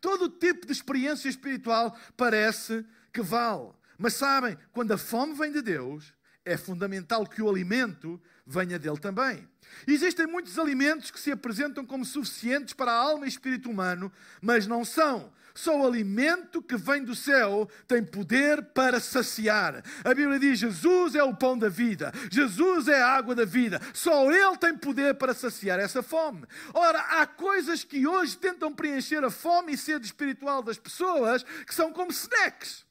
Todo 0.00 0.30
tipo 0.30 0.66
de 0.66 0.72
experiência 0.72 1.28
espiritual 1.28 1.94
parece 2.16 2.82
que 3.12 3.20
vale. 3.20 3.72
Mas 3.98 4.14
sabem, 4.14 4.56
quando 4.72 4.92
a 4.92 4.98
fome 4.98 5.34
vem 5.34 5.52
de 5.52 5.60
Deus, 5.60 6.14
é 6.48 6.56
fundamental 6.56 7.26
que 7.26 7.42
o 7.42 7.48
alimento 7.48 8.20
venha 8.46 8.78
dele 8.78 8.98
também. 8.98 9.46
Existem 9.86 10.26
muitos 10.26 10.58
alimentos 10.58 11.10
que 11.10 11.20
se 11.20 11.30
apresentam 11.30 11.84
como 11.84 12.04
suficientes 12.04 12.72
para 12.72 12.90
a 12.90 12.96
alma 12.96 13.26
e 13.26 13.28
espírito 13.28 13.70
humano, 13.70 14.10
mas 14.40 14.66
não 14.66 14.84
são. 14.84 15.30
Só 15.54 15.78
o 15.78 15.86
alimento 15.86 16.62
que 16.62 16.76
vem 16.76 17.04
do 17.04 17.14
céu 17.14 17.68
tem 17.86 18.02
poder 18.02 18.62
para 18.62 19.00
saciar. 19.00 19.82
A 20.04 20.14
Bíblia 20.14 20.38
diz: 20.38 20.58
Jesus 20.58 21.14
é 21.14 21.22
o 21.22 21.34
pão 21.34 21.58
da 21.58 21.68
vida, 21.68 22.12
Jesus 22.30 22.88
é 22.88 23.02
a 23.02 23.08
água 23.08 23.34
da 23.34 23.44
vida. 23.44 23.80
Só 23.92 24.30
Ele 24.30 24.56
tem 24.56 24.76
poder 24.76 25.14
para 25.16 25.34
saciar 25.34 25.78
essa 25.78 26.02
fome. 26.02 26.46
Ora, 26.72 27.00
há 27.00 27.26
coisas 27.26 27.84
que 27.84 28.06
hoje 28.06 28.38
tentam 28.38 28.72
preencher 28.72 29.22
a 29.24 29.30
fome 29.30 29.72
e 29.72 29.76
sede 29.76 30.06
espiritual 30.06 30.62
das 30.62 30.78
pessoas 30.78 31.42
que 31.66 31.74
são 31.74 31.92
como 31.92 32.10
snacks. 32.10 32.87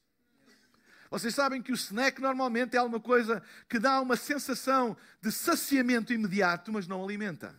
Vocês 1.10 1.34
sabem 1.34 1.62
que 1.62 1.72
o 1.72 1.74
snack 1.74 2.20
normalmente 2.20 2.76
é 2.76 2.78
alguma 2.78 3.00
coisa 3.00 3.42
que 3.68 3.78
dá 3.78 4.00
uma 4.00 4.16
sensação 4.16 4.96
de 5.20 5.32
saciamento 5.32 6.12
imediato, 6.12 6.72
mas 6.72 6.86
não 6.86 7.02
alimenta. 7.02 7.54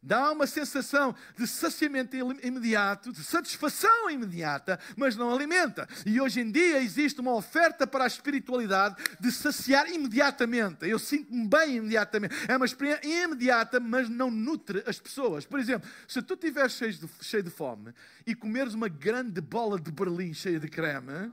Dá 0.00 0.30
uma 0.30 0.46
sensação 0.46 1.14
de 1.36 1.46
saciamento 1.46 2.16
imediato, 2.16 3.12
de 3.12 3.22
satisfação 3.24 4.08
imediata, 4.08 4.78
mas 4.96 5.16
não 5.16 5.32
alimenta. 5.32 5.88
E 6.06 6.20
hoje 6.20 6.40
em 6.40 6.50
dia 6.50 6.80
existe 6.80 7.20
uma 7.20 7.34
oferta 7.34 7.84
para 7.84 8.04
a 8.04 8.06
espiritualidade 8.06 8.94
de 9.18 9.32
saciar 9.32 9.90
imediatamente. 9.90 10.88
Eu 10.88 11.00
sinto-me 11.00 11.48
bem 11.48 11.76
imediatamente. 11.76 12.34
É 12.46 12.56
uma 12.56 12.64
experiência 12.64 13.24
imediata, 13.24 13.80
mas 13.80 14.08
não 14.08 14.30
nutre 14.30 14.84
as 14.86 15.00
pessoas. 15.00 15.44
Por 15.44 15.58
exemplo, 15.58 15.88
se 16.06 16.22
tu 16.22 16.34
estiveres 16.34 16.72
cheio 16.72 16.92
de, 16.92 17.08
cheio 17.20 17.42
de 17.42 17.50
fome 17.50 17.92
e 18.24 18.36
comeres 18.36 18.74
uma 18.74 18.88
grande 18.88 19.40
bola 19.40 19.80
de 19.80 19.90
berlim 19.90 20.32
cheia 20.32 20.60
de 20.60 20.68
creme 20.68 21.32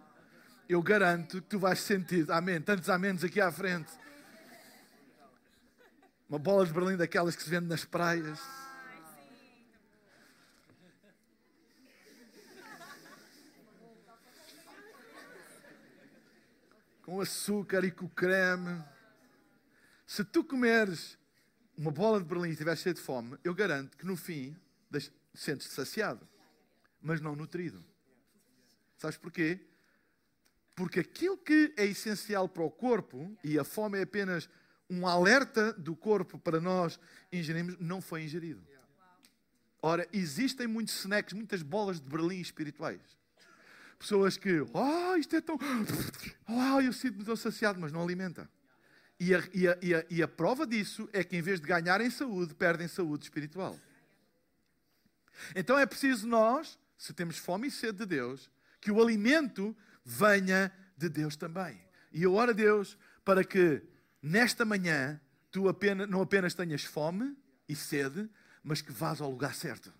eu 0.68 0.82
garanto 0.82 1.42
que 1.42 1.48
tu 1.48 1.60
vais 1.60 1.80
sentir, 1.80 2.30
amém, 2.32 2.60
tantos 2.60 2.90
amenos 2.90 3.24
aqui 3.24 3.40
à 3.40 3.52
frente. 3.52 3.92
Uma 6.28 6.40
bola 6.40 6.66
de 6.66 6.74
Berlim 6.74 6.98
daquelas 6.98 7.36
que 7.36 7.44
se 7.44 7.50
vende 7.50 7.68
nas 7.68 7.86
praias. 7.86 8.40
Com 17.04 17.22
açúcar 17.22 17.84
e 17.84 17.92
com 17.92 18.10
creme. 18.10 18.84
Se 20.08 20.24
tu 20.24 20.44
comeres 20.44 21.16
uma 21.78 21.92
bola 21.92 22.20
de 22.20 22.26
Berlim 22.26 22.50
e 22.50 22.52
estiveres 22.54 22.80
cheio 22.80 22.96
de 22.96 23.02
fome, 23.02 23.38
eu 23.44 23.54
garanto 23.54 23.96
que 23.96 24.06
no 24.06 24.16
fim 24.16 24.58
sentes-te 25.34 25.74
saciado, 25.74 26.28
mas 27.02 27.22
não 27.22 27.36
nutrido. 27.36 27.86
Sabes 28.98 29.18
porquê? 29.18 29.60
Porque 30.76 31.00
aquilo 31.00 31.38
que 31.38 31.74
é 31.78 31.86
essencial 31.86 32.50
para 32.50 32.64
o 32.64 32.70
corpo, 32.70 33.36
e 33.44 33.58
a 33.58 33.64
fome 33.64 33.98
é 33.98 34.04
apenas 34.04 34.50
um 34.90 35.08
alerta 35.08 35.74
do 35.74 35.96
corpo 35.96 36.38
para 36.38 36.60
nós 36.60 37.00
ingerirmos, 37.32 37.78
não 37.80 38.02
foi 38.02 38.24
ingerido. 38.24 38.62
Ora, 39.82 40.08
existem 40.12 40.68
muitos 40.68 40.96
snacks, 41.00 41.34
muitas 41.34 41.62
bolas 41.62 42.02
de 42.02 42.10
Berlim 42.10 42.40
espirituais. 42.40 43.00
Pessoas 43.98 44.36
que, 44.36 44.66
oh, 44.74 45.16
isto 45.16 45.36
é 45.36 45.42
tão. 45.42 45.58
Oh, 46.48 46.82
eu 46.82 46.92
sinto-me 46.92 47.24
tão 47.24 47.36
saciado, 47.36 47.80
mas 47.80 47.92
não 47.92 48.02
alimenta. 48.04 48.50
E 49.20 49.34
a, 49.34 49.44
e, 49.54 49.68
a, 49.68 49.78
e, 49.82 49.96
a, 49.96 50.06
e 50.10 50.24
a 50.24 50.28
prova 50.28 50.68
disso 50.68 51.08
é 51.14 51.24
que, 51.24 51.38
em 51.38 51.42
vez 51.42 51.62
de 51.62 51.68
ganharem 51.68 52.10
saúde, 52.10 52.54
perdem 52.54 52.88
saúde 52.88 53.24
espiritual. 53.24 53.80
Então 55.56 55.78
é 55.78 55.86
preciso 55.86 56.28
nós, 56.28 56.78
se 56.98 57.14
temos 57.14 57.38
fome 57.38 57.68
e 57.68 57.72
sede 57.72 58.00
de 58.00 58.06
Deus, 58.06 58.50
que 58.82 58.92
o 58.92 59.02
alimento 59.02 59.76
venha 60.06 60.72
de 60.96 61.10
Deus 61.10 61.36
também. 61.36 61.82
E 62.14 62.24
eu 62.24 62.36
oro 62.36 62.52
a 62.52 62.54
Deus 62.54 62.98
para 63.26 63.44
que 63.44 63.82
nesta 64.22 64.64
manhã 64.64 65.20
tu 65.52 65.68
apenas, 65.68 66.08
não 66.08 66.22
apenas 66.22 66.54
tenhas 66.54 66.84
fome 66.84 67.36
e 67.68 67.76
sede, 67.76 68.30
mas 68.64 68.82
que 68.82 68.92
vás 68.92 69.20
ao 69.20 69.30
lugar 69.30 69.56
certo, 69.56 69.92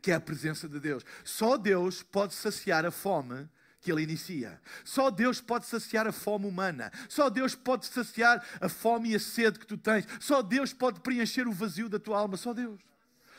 que 0.00 0.10
é 0.10 0.14
a 0.14 0.20
presença 0.20 0.68
de 0.68 0.80
Deus. 0.80 1.04
Só 1.24 1.56
Deus 1.56 2.02
pode 2.02 2.34
saciar 2.34 2.84
a 2.84 2.90
fome 2.90 3.48
que 3.80 3.90
ele 3.90 4.02
inicia. 4.02 4.60
Só 4.84 5.10
Deus 5.10 5.40
pode 5.40 5.66
saciar 5.66 6.06
a 6.06 6.12
fome 6.12 6.46
humana. 6.46 6.90
Só 7.08 7.28
Deus 7.28 7.54
pode 7.54 7.86
saciar 7.86 8.44
a 8.60 8.68
fome 8.68 9.10
e 9.10 9.14
a 9.16 9.20
sede 9.20 9.58
que 9.58 9.66
tu 9.66 9.76
tens. 9.76 10.06
Só 10.20 10.40
Deus 10.40 10.72
pode 10.72 11.00
preencher 11.00 11.48
o 11.48 11.52
vazio 11.52 11.88
da 11.88 11.98
tua 11.98 12.18
alma. 12.18 12.36
Só 12.36 12.54
Deus. 12.54 12.80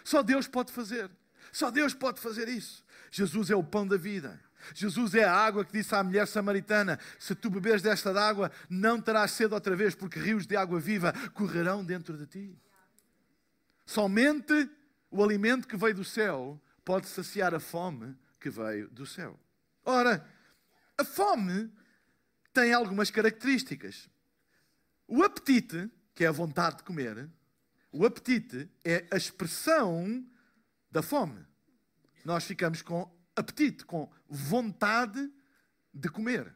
Só 0.03 0.21
Deus 0.21 0.45
pode 0.45 0.71
fazer. 0.73 1.09
Só 1.51 1.71
Deus 1.71 1.93
pode 1.93 2.19
fazer 2.19 2.49
isso. 2.49 2.83
Jesus 3.09 3.49
é 3.49 3.55
o 3.55 3.63
pão 3.63 3.87
da 3.87 3.95
vida. 3.95 4.39
Jesus 4.73 5.15
é 5.15 5.23
a 5.23 5.33
água 5.33 5.65
que 5.65 5.73
disse 5.73 5.93
à 5.95 6.03
mulher 6.03 6.27
samaritana: 6.27 6.99
Se 7.19 7.35
tu 7.35 7.49
beberes 7.49 7.81
desta 7.81 8.11
água, 8.19 8.51
não 8.69 9.01
terás 9.01 9.31
sede 9.31 9.53
outra 9.53 9.75
vez, 9.75 9.95
porque 9.95 10.19
rios 10.19 10.45
de 10.45 10.55
água 10.55 10.79
viva 10.79 11.13
correrão 11.33 11.83
dentro 11.83 12.17
de 12.17 12.25
ti. 12.25 12.57
Somente 13.85 14.69
o 15.11 15.23
alimento 15.23 15.67
que 15.67 15.77
veio 15.77 15.95
do 15.95 16.05
céu 16.05 16.61
pode 16.83 17.07
saciar 17.07 17.53
a 17.53 17.59
fome 17.59 18.15
que 18.39 18.49
veio 18.49 18.89
do 18.89 19.05
céu. 19.05 19.39
Ora, 19.85 20.25
a 20.97 21.03
fome 21.03 21.71
tem 22.53 22.73
algumas 22.73 23.09
características. 23.09 24.09
O 25.07 25.23
apetite, 25.23 25.89
que 26.15 26.23
é 26.23 26.27
a 26.27 26.31
vontade 26.31 26.77
de 26.77 26.83
comer, 26.83 27.29
o 27.91 28.05
apetite 28.05 28.69
é 28.83 29.05
a 29.11 29.17
expressão 29.17 30.25
da 30.91 31.01
fome. 31.01 31.45
Nós 32.23 32.43
ficamos 32.43 32.81
com 32.81 33.11
apetite, 33.35 33.85
com 33.85 34.09
vontade 34.27 35.31
de 35.93 36.09
comer. 36.09 36.53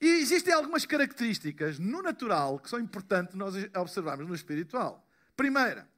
E 0.00 0.06
existem 0.06 0.52
algumas 0.54 0.86
características 0.86 1.78
no 1.78 2.02
natural 2.02 2.58
que 2.58 2.70
são 2.70 2.80
importantes 2.80 3.34
nós 3.34 3.54
observarmos 3.76 4.26
no 4.26 4.34
espiritual. 4.34 5.06
Primeira, 5.36 5.88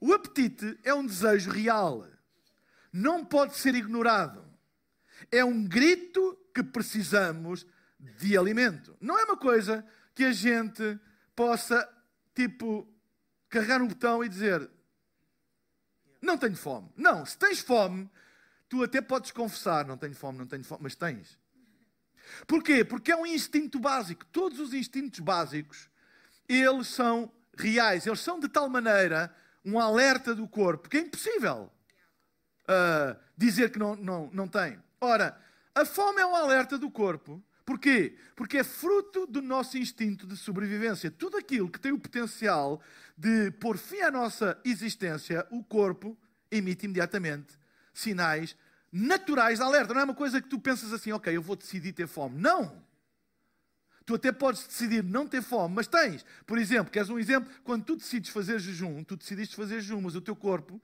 o 0.00 0.12
apetite 0.12 0.78
é 0.84 0.94
um 0.94 1.04
desejo 1.04 1.50
real. 1.50 2.06
Não 2.92 3.24
pode 3.24 3.56
ser 3.56 3.74
ignorado. 3.74 4.44
É 5.32 5.44
um 5.44 5.66
grito 5.66 6.38
que 6.54 6.62
precisamos 6.62 7.66
de 7.98 8.38
alimento. 8.38 8.96
Não 9.00 9.18
é 9.18 9.24
uma 9.24 9.36
coisa 9.36 9.84
que 10.14 10.24
a 10.24 10.32
gente 10.32 10.98
possa, 11.34 11.88
tipo, 12.34 12.88
carregar 13.48 13.82
um 13.82 13.88
botão 13.88 14.22
e 14.22 14.28
dizer: 14.28 14.70
Não 16.22 16.38
tenho 16.38 16.56
fome. 16.56 16.88
Não, 16.96 17.26
se 17.26 17.36
tens 17.36 17.60
fome, 17.60 18.08
Tu 18.68 18.82
até 18.82 19.00
podes 19.00 19.30
confessar, 19.30 19.86
não 19.86 19.96
tenho 19.96 20.14
fome, 20.14 20.38
não 20.38 20.46
tenho 20.46 20.62
fome, 20.62 20.82
mas 20.82 20.94
tens. 20.94 21.38
Porquê? 22.46 22.84
Porque 22.84 23.10
é 23.10 23.16
um 23.16 23.26
instinto 23.26 23.78
básico. 23.78 24.24
Todos 24.26 24.60
os 24.60 24.74
instintos 24.74 25.20
básicos, 25.20 25.88
eles 26.48 26.88
são 26.88 27.32
reais. 27.56 28.06
Eles 28.06 28.20
são 28.20 28.38
de 28.38 28.48
tal 28.48 28.68
maneira 28.68 29.34
um 29.64 29.78
alerta 29.78 30.34
do 30.34 30.46
corpo 30.46 30.88
que 30.88 30.98
é 30.98 31.00
impossível 31.00 31.72
uh, 32.64 33.18
dizer 33.36 33.70
que 33.70 33.78
não, 33.78 33.96
não, 33.96 34.30
não 34.32 34.46
tem. 34.46 34.78
Ora, 35.00 35.38
a 35.74 35.84
fome 35.84 36.20
é 36.20 36.26
um 36.26 36.36
alerta 36.36 36.76
do 36.78 36.90
corpo. 36.90 37.42
Porquê? 37.64 38.16
Porque 38.34 38.58
é 38.58 38.64
fruto 38.64 39.26
do 39.26 39.42
nosso 39.42 39.76
instinto 39.76 40.26
de 40.26 40.36
sobrevivência. 40.36 41.10
Tudo 41.10 41.36
aquilo 41.36 41.70
que 41.70 41.80
tem 41.80 41.92
o 41.92 41.98
potencial 41.98 42.80
de 43.16 43.50
pôr 43.52 43.76
fim 43.76 44.00
à 44.00 44.10
nossa 44.10 44.58
existência, 44.64 45.46
o 45.50 45.62
corpo 45.62 46.16
emite 46.50 46.86
imediatamente 46.86 47.58
sinais 48.00 48.56
naturais 48.92 49.58
de 49.58 49.64
alerta. 49.64 49.92
Não 49.94 50.00
é 50.00 50.04
uma 50.04 50.14
coisa 50.14 50.40
que 50.40 50.48
tu 50.48 50.58
pensas 50.58 50.92
assim, 50.92 51.12
ok, 51.12 51.34
eu 51.34 51.42
vou 51.42 51.56
decidir 51.56 51.92
ter 51.92 52.06
fome. 52.06 52.40
Não! 52.40 52.82
Tu 54.06 54.14
até 54.14 54.32
podes 54.32 54.66
decidir 54.66 55.04
não 55.04 55.26
ter 55.26 55.42
fome, 55.42 55.74
mas 55.74 55.86
tens. 55.86 56.24
Por 56.46 56.56
exemplo, 56.56 56.90
queres 56.90 57.10
um 57.10 57.18
exemplo? 57.18 57.52
Quando 57.62 57.84
tu 57.84 57.96
decides 57.96 58.30
fazer 58.30 58.58
jejum, 58.58 59.04
tu 59.04 59.16
decidiste 59.16 59.54
fazer 59.54 59.80
jejum, 59.80 60.00
mas 60.00 60.14
o 60.14 60.20
teu 60.20 60.34
corpo, 60.34 60.80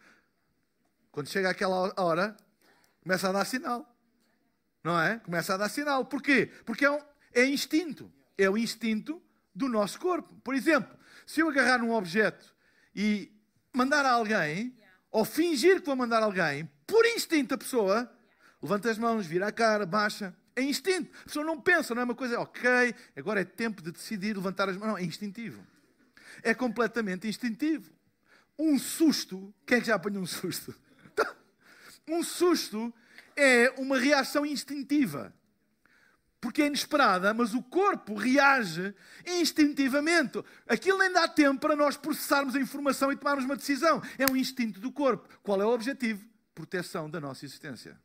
quando 1.11 1.29
chega 1.29 1.49
aquela 1.49 1.95
hora, 1.97 2.37
começa 3.03 3.29
a 3.29 3.33
dar 3.33 3.47
sinal. 3.47 3.91
Não 4.83 5.01
é? 5.01 5.19
Começa 5.21 5.55
a 5.55 5.57
dar 5.57 5.71
sinal. 5.71 6.05
Porquê? 6.05 6.51
Porque 6.67 6.85
é, 6.85 6.91
um, 6.91 7.01
é 7.33 7.47
instinto. 7.47 8.13
É 8.37 8.51
o 8.51 8.59
instinto 8.59 9.23
do 9.55 9.69
nosso 9.69 9.99
corpo. 9.99 10.35
Por 10.45 10.55
exemplo, 10.55 10.95
se 11.27 11.41
eu 11.41 11.49
agarrar 11.49 11.79
num 11.79 11.93
objeto 11.93 12.55
e 12.95 13.33
mandar 13.73 14.05
a 14.05 14.13
alguém, 14.13 14.77
ou 15.11 15.25
fingir 15.25 15.81
que 15.81 15.87
vou 15.87 15.97
mandar 15.97 16.23
alguém, 16.23 16.69
por 16.87 17.05
instinto 17.07 17.55
a 17.55 17.59
pessoa 17.59 18.11
levanta 18.63 18.91
as 18.91 18.99
mãos, 18.99 19.27
vira 19.27 19.47
a 19.49 19.53
cara, 19.53 19.85
baixa. 19.85 20.35
É 20.57 20.63
instinto. 20.63 21.11
A 21.23 21.25
pessoa 21.25 21.45
não 21.45 21.61
pensa, 21.61 21.95
não 21.95 22.03
é 22.03 22.05
uma 22.05 22.15
coisa, 22.15 22.39
ok, 22.41 22.95
agora 23.17 23.41
é 23.41 23.45
tempo 23.45 23.83
de 23.83 23.91
decidir 23.91 24.35
levantar 24.35 24.69
as 24.69 24.77
mãos. 24.77 24.89
Não, 24.89 24.99
é 24.99 25.03
instintivo. 25.03 25.65
É 26.43 26.55
completamente 26.55 27.29
instintivo. 27.29 27.93
Um 28.59 28.79
susto, 28.79 29.53
quem 29.67 29.79
é 29.79 29.81
que 29.81 29.87
já 29.89 29.97
apanhou 29.97 30.23
um 30.23 30.27
susto? 30.27 30.75
Um 32.07 32.23
susto 32.23 32.93
é 33.35 33.73
uma 33.79 33.99
reação 33.99 34.45
instintiva. 34.45 35.35
Porque 36.39 36.61
é 36.61 36.67
inesperada, 36.67 37.33
mas 37.33 37.55
o 37.55 37.63
corpo 37.63 38.15
reage 38.15 38.95
instintivamente. 39.27 40.45
Aquilo 40.69 40.99
nem 40.99 41.11
dá 41.11 41.27
tempo 41.27 41.59
para 41.59 41.75
nós 41.75 41.97
processarmos 41.97 42.55
a 42.55 42.61
informação 42.61 43.11
e 43.11 43.17
tomarmos 43.17 43.47
uma 43.47 43.57
decisão. 43.57 44.03
É 44.19 44.31
um 44.31 44.37
instinto 44.37 44.79
do 44.79 44.93
corpo. 44.93 45.27
Qual 45.43 45.61
é 45.63 45.65
o 45.65 45.71
objetivo? 45.71 46.23
Proteção 46.55 47.11
da 47.11 47.21
nossa 47.21 47.45
existência. 47.45 47.99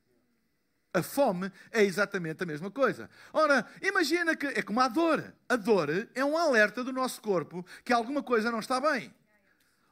A 0.91 1.03
fome 1.03 1.51
é 1.71 1.83
exatamente 1.83 2.41
a 2.41 2.45
mesma 2.45 2.71
coisa. 2.71 3.09
Ora, 3.31 3.65
imagina 3.81 4.35
que 4.35 4.47
é 4.47 4.61
como 4.63 4.79
a 4.79 4.87
dor. 4.87 5.33
A 5.47 5.55
dor 5.55 5.89
é 6.15 6.25
um 6.25 6.35
alerta 6.35 6.83
do 6.83 6.91
nosso 6.91 7.21
corpo 7.21 7.63
que 7.83 7.93
alguma 7.93 8.23
coisa 8.23 8.51
não 8.51 8.59
está 8.59 8.81
bem. 8.81 9.13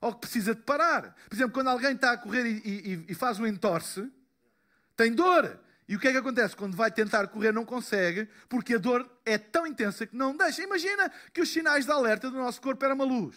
Ou 0.02 0.14
que 0.14 0.22
precisa 0.22 0.56
de 0.56 0.62
parar. 0.62 1.16
Por 1.30 1.36
exemplo, 1.36 1.54
quando 1.54 1.70
alguém 1.70 1.94
está 1.94 2.14
a 2.14 2.18
correr 2.18 2.46
e, 2.46 2.62
e, 2.66 3.06
e 3.10 3.16
faz 3.16 3.40
um 3.40 3.46
entorce, 3.46 4.12
tem 4.96 5.14
dor. 5.14 5.60
E 5.88 5.96
o 5.96 6.00
que 6.00 6.08
é 6.08 6.12
que 6.12 6.18
acontece? 6.18 6.56
Quando 6.56 6.76
vai 6.76 6.92
tentar 6.92 7.28
correr, 7.28 7.54
não 7.54 7.64
consegue, 7.64 8.28
porque 8.50 8.76
a 8.76 8.78
dor 8.78 9.10
é 9.24 9.38
tão 9.38 9.66
intensa 9.66 10.06
que 10.06 10.16
não 10.16 10.36
deixa. 10.36 10.64
Imagina 10.64 11.12
que 11.32 11.42
os 11.42 11.50
sinais 11.50 11.86
de 11.86 11.92
alerta 11.92 12.30
do 12.30 12.38
nosso 12.38 12.60
corpo 12.60 12.84
eram 12.84 12.96
uma 12.96 13.06
luz. 13.06 13.36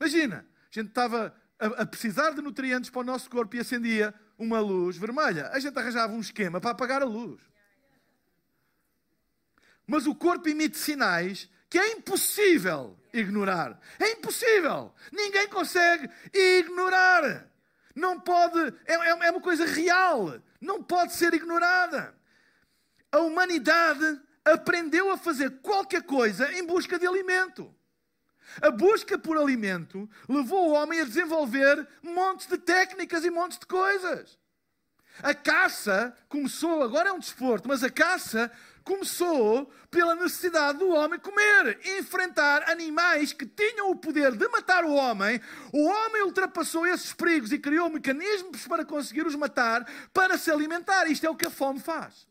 Imagina, 0.00 0.44
a 0.70 0.74
gente 0.74 0.88
estava 0.88 1.34
a, 1.62 1.82
a 1.82 1.86
precisar 1.86 2.30
de 2.32 2.42
nutrientes 2.42 2.90
para 2.90 3.00
o 3.00 3.04
nosso 3.04 3.30
corpo 3.30 3.54
e 3.54 3.60
acendia 3.60 4.12
uma 4.36 4.58
luz 4.58 4.96
vermelha. 4.96 5.48
A 5.52 5.60
gente 5.60 5.78
arranjava 5.78 6.12
um 6.12 6.20
esquema 6.20 6.60
para 6.60 6.72
apagar 6.72 7.02
a 7.02 7.06
luz. 7.06 7.40
Mas 9.86 10.06
o 10.06 10.14
corpo 10.14 10.48
emite 10.48 10.76
sinais 10.76 11.48
que 11.70 11.78
é 11.78 11.92
impossível 11.92 12.98
ignorar. 13.12 13.78
É 13.98 14.10
impossível. 14.12 14.92
Ninguém 15.12 15.48
consegue 15.48 16.10
ignorar. 16.32 17.48
Não 17.94 18.18
pode, 18.18 18.58
é, 18.86 18.94
é, 18.94 19.26
é 19.26 19.30
uma 19.30 19.40
coisa 19.40 19.64
real, 19.66 20.40
não 20.60 20.82
pode 20.82 21.14
ser 21.14 21.34
ignorada. 21.34 22.14
A 23.10 23.18
humanidade 23.18 24.20
aprendeu 24.44 25.10
a 25.10 25.18
fazer 25.18 25.60
qualquer 25.60 26.02
coisa 26.02 26.50
em 26.54 26.66
busca 26.66 26.98
de 26.98 27.06
alimento. 27.06 27.72
A 28.60 28.70
busca 28.70 29.18
por 29.18 29.38
alimento 29.38 30.08
levou 30.28 30.68
o 30.68 30.72
homem 30.72 31.00
a 31.00 31.04
desenvolver 31.04 31.86
montes 32.02 32.46
de 32.46 32.58
técnicas 32.58 33.24
e 33.24 33.30
montes 33.30 33.58
de 33.58 33.66
coisas. 33.66 34.38
A 35.22 35.34
caça 35.34 36.16
começou, 36.28 36.82
agora 36.82 37.10
é 37.10 37.12
um 37.12 37.18
desporto, 37.18 37.68
mas 37.68 37.84
a 37.84 37.90
caça 37.90 38.50
começou 38.82 39.70
pela 39.90 40.14
necessidade 40.14 40.78
do 40.78 40.88
homem 40.88 41.18
comer, 41.18 41.78
enfrentar 41.98 42.68
animais 42.70 43.32
que 43.32 43.46
tinham 43.46 43.90
o 43.90 43.96
poder 43.96 44.32
de 44.32 44.48
matar 44.48 44.84
o 44.84 44.94
homem. 44.94 45.40
O 45.72 45.84
homem 45.84 46.22
ultrapassou 46.22 46.86
esses 46.86 47.12
perigos 47.12 47.52
e 47.52 47.58
criou 47.58 47.90
mecanismos 47.90 48.66
para 48.66 48.84
conseguir 48.84 49.26
os 49.26 49.34
matar, 49.34 49.86
para 50.12 50.38
se 50.38 50.50
alimentar. 50.50 51.06
Isto 51.06 51.26
é 51.26 51.30
o 51.30 51.36
que 51.36 51.46
a 51.46 51.50
fome 51.50 51.78
faz. 51.78 52.26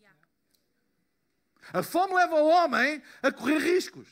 A 1.71 1.83
fome 1.83 2.15
leva 2.15 2.35
o 2.35 2.47
homem 2.47 3.01
a 3.21 3.31
correr 3.31 3.59
riscos. 3.59 4.07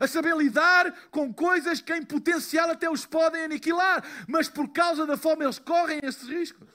A 0.00 0.08
saber 0.08 0.34
lidar 0.34 0.92
com 1.10 1.32
coisas 1.32 1.80
que 1.80 1.94
em 1.94 2.02
potencial 2.02 2.70
até 2.70 2.90
os 2.90 3.06
podem 3.06 3.44
aniquilar, 3.44 4.02
mas 4.26 4.48
por 4.48 4.68
causa 4.72 5.06
da 5.06 5.16
fome 5.16 5.44
eles 5.44 5.58
correm 5.58 6.00
esses 6.02 6.26
riscos. 6.26 6.66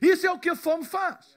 Isso 0.00 0.26
é 0.26 0.30
o 0.30 0.38
que 0.38 0.50
a 0.50 0.54
fome 0.54 0.84
faz. 0.84 1.36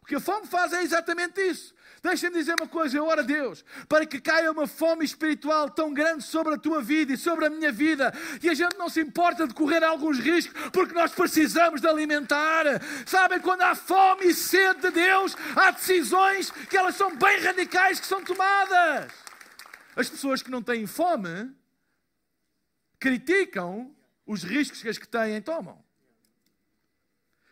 O 0.00 0.06
que 0.06 0.14
a 0.14 0.20
fome 0.20 0.46
faz 0.46 0.72
é 0.74 0.82
exatamente 0.82 1.40
isso. 1.40 1.74
Deixa-me 2.02 2.36
dizer 2.36 2.54
uma 2.60 2.68
coisa, 2.68 2.98
eu 2.98 3.06
oro 3.06 3.20
a 3.20 3.24
Deus, 3.24 3.64
para 3.88 4.04
que 4.04 4.20
caia 4.20 4.52
uma 4.52 4.66
fome 4.66 5.02
espiritual 5.02 5.70
tão 5.70 5.94
grande 5.94 6.22
sobre 6.22 6.52
a 6.52 6.58
tua 6.58 6.82
vida 6.82 7.14
e 7.14 7.16
sobre 7.16 7.46
a 7.46 7.50
minha 7.50 7.72
vida, 7.72 8.12
e 8.42 8.50
a 8.50 8.52
gente 8.52 8.76
não 8.76 8.90
se 8.90 9.00
importa 9.00 9.48
de 9.48 9.54
correr 9.54 9.82
alguns 9.82 10.18
riscos, 10.18 10.68
porque 10.70 10.92
nós 10.92 11.12
precisamos 11.12 11.80
de 11.80 11.88
alimentar. 11.88 12.66
Sabem, 13.06 13.40
quando 13.40 13.62
há 13.62 13.74
fome 13.74 14.26
e 14.26 14.34
sede 14.34 14.82
de 14.82 14.90
Deus, 14.90 15.34
há 15.56 15.70
decisões 15.70 16.50
que 16.68 16.76
elas 16.76 16.94
são 16.94 17.16
bem 17.16 17.40
radicais 17.40 17.98
que 17.98 18.06
são 18.06 18.22
tomadas. 18.22 19.23
As 19.96 20.10
pessoas 20.10 20.42
que 20.42 20.50
não 20.50 20.62
têm 20.62 20.86
fome 20.86 21.54
criticam 22.98 23.94
os 24.26 24.42
riscos 24.42 24.82
que 24.82 24.88
as 24.88 24.98
que 24.98 25.06
têm 25.06 25.40
tomam. 25.40 25.82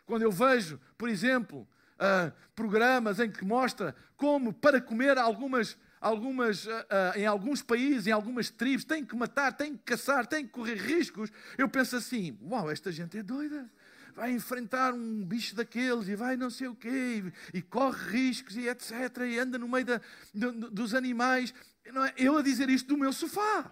Quando 0.07 0.23
eu 0.23 0.33
vejo, 0.33 0.81
por 0.99 1.09
exemplo, 1.09 1.69
uh, 1.95 2.33
programas 2.55 3.21
em 3.21 3.31
que 3.31 3.45
mostra 3.45 3.95
como 4.17 4.53
para 4.53 4.81
comer 4.81 5.19
algumas, 5.19 5.77
algumas 6.01 6.67
uh, 6.67 6.71
uh, 6.71 7.19
em 7.19 7.27
alguns 7.27 7.63
países, 7.63 8.07
em 8.07 8.13
algumas 8.13 8.51
tribos, 8.51 8.85
tem 8.85 9.05
que 9.05 9.17
matar, 9.17 9.53
tem 9.53 9.77
que 9.77 9.83
caçar, 9.85 10.27
tem 10.27 10.45
que 10.45 10.53
correr 10.53 10.77
riscos. 10.77 11.31
Eu 11.57 11.69
penso 11.69 11.97
assim: 11.97 12.39
uau, 12.43 12.71
esta 12.71 12.91
gente 12.91 13.19
é 13.19 13.23
doida. 13.23 13.71
Vai 14.15 14.33
enfrentar 14.33 14.93
um 14.93 15.25
bicho 15.25 15.55
daqueles 15.55 16.09
e 16.09 16.15
vai 16.15 16.37
não 16.37 16.51
sei 16.51 16.69
o 16.69 16.75
quê, 16.75 17.23
e, 17.53 17.59
e 17.59 17.63
corre 17.63 18.11
riscos 18.11 18.57
e 18.57 18.69
etc. 18.69 18.93
E 19.27 19.39
anda 19.39 19.59
no 19.59 19.69
meio 19.69 19.85
da, 19.85 20.01
do, 20.35 20.71
dos 20.71 20.95
animais. 20.95 21.55
É? 21.85 21.91
Eu 22.17 22.37
a 22.37 22.43
dizer 22.43 22.69
isto 22.69 22.89
do 22.89 22.99
meu 22.99 23.13
sofá. 23.13 23.71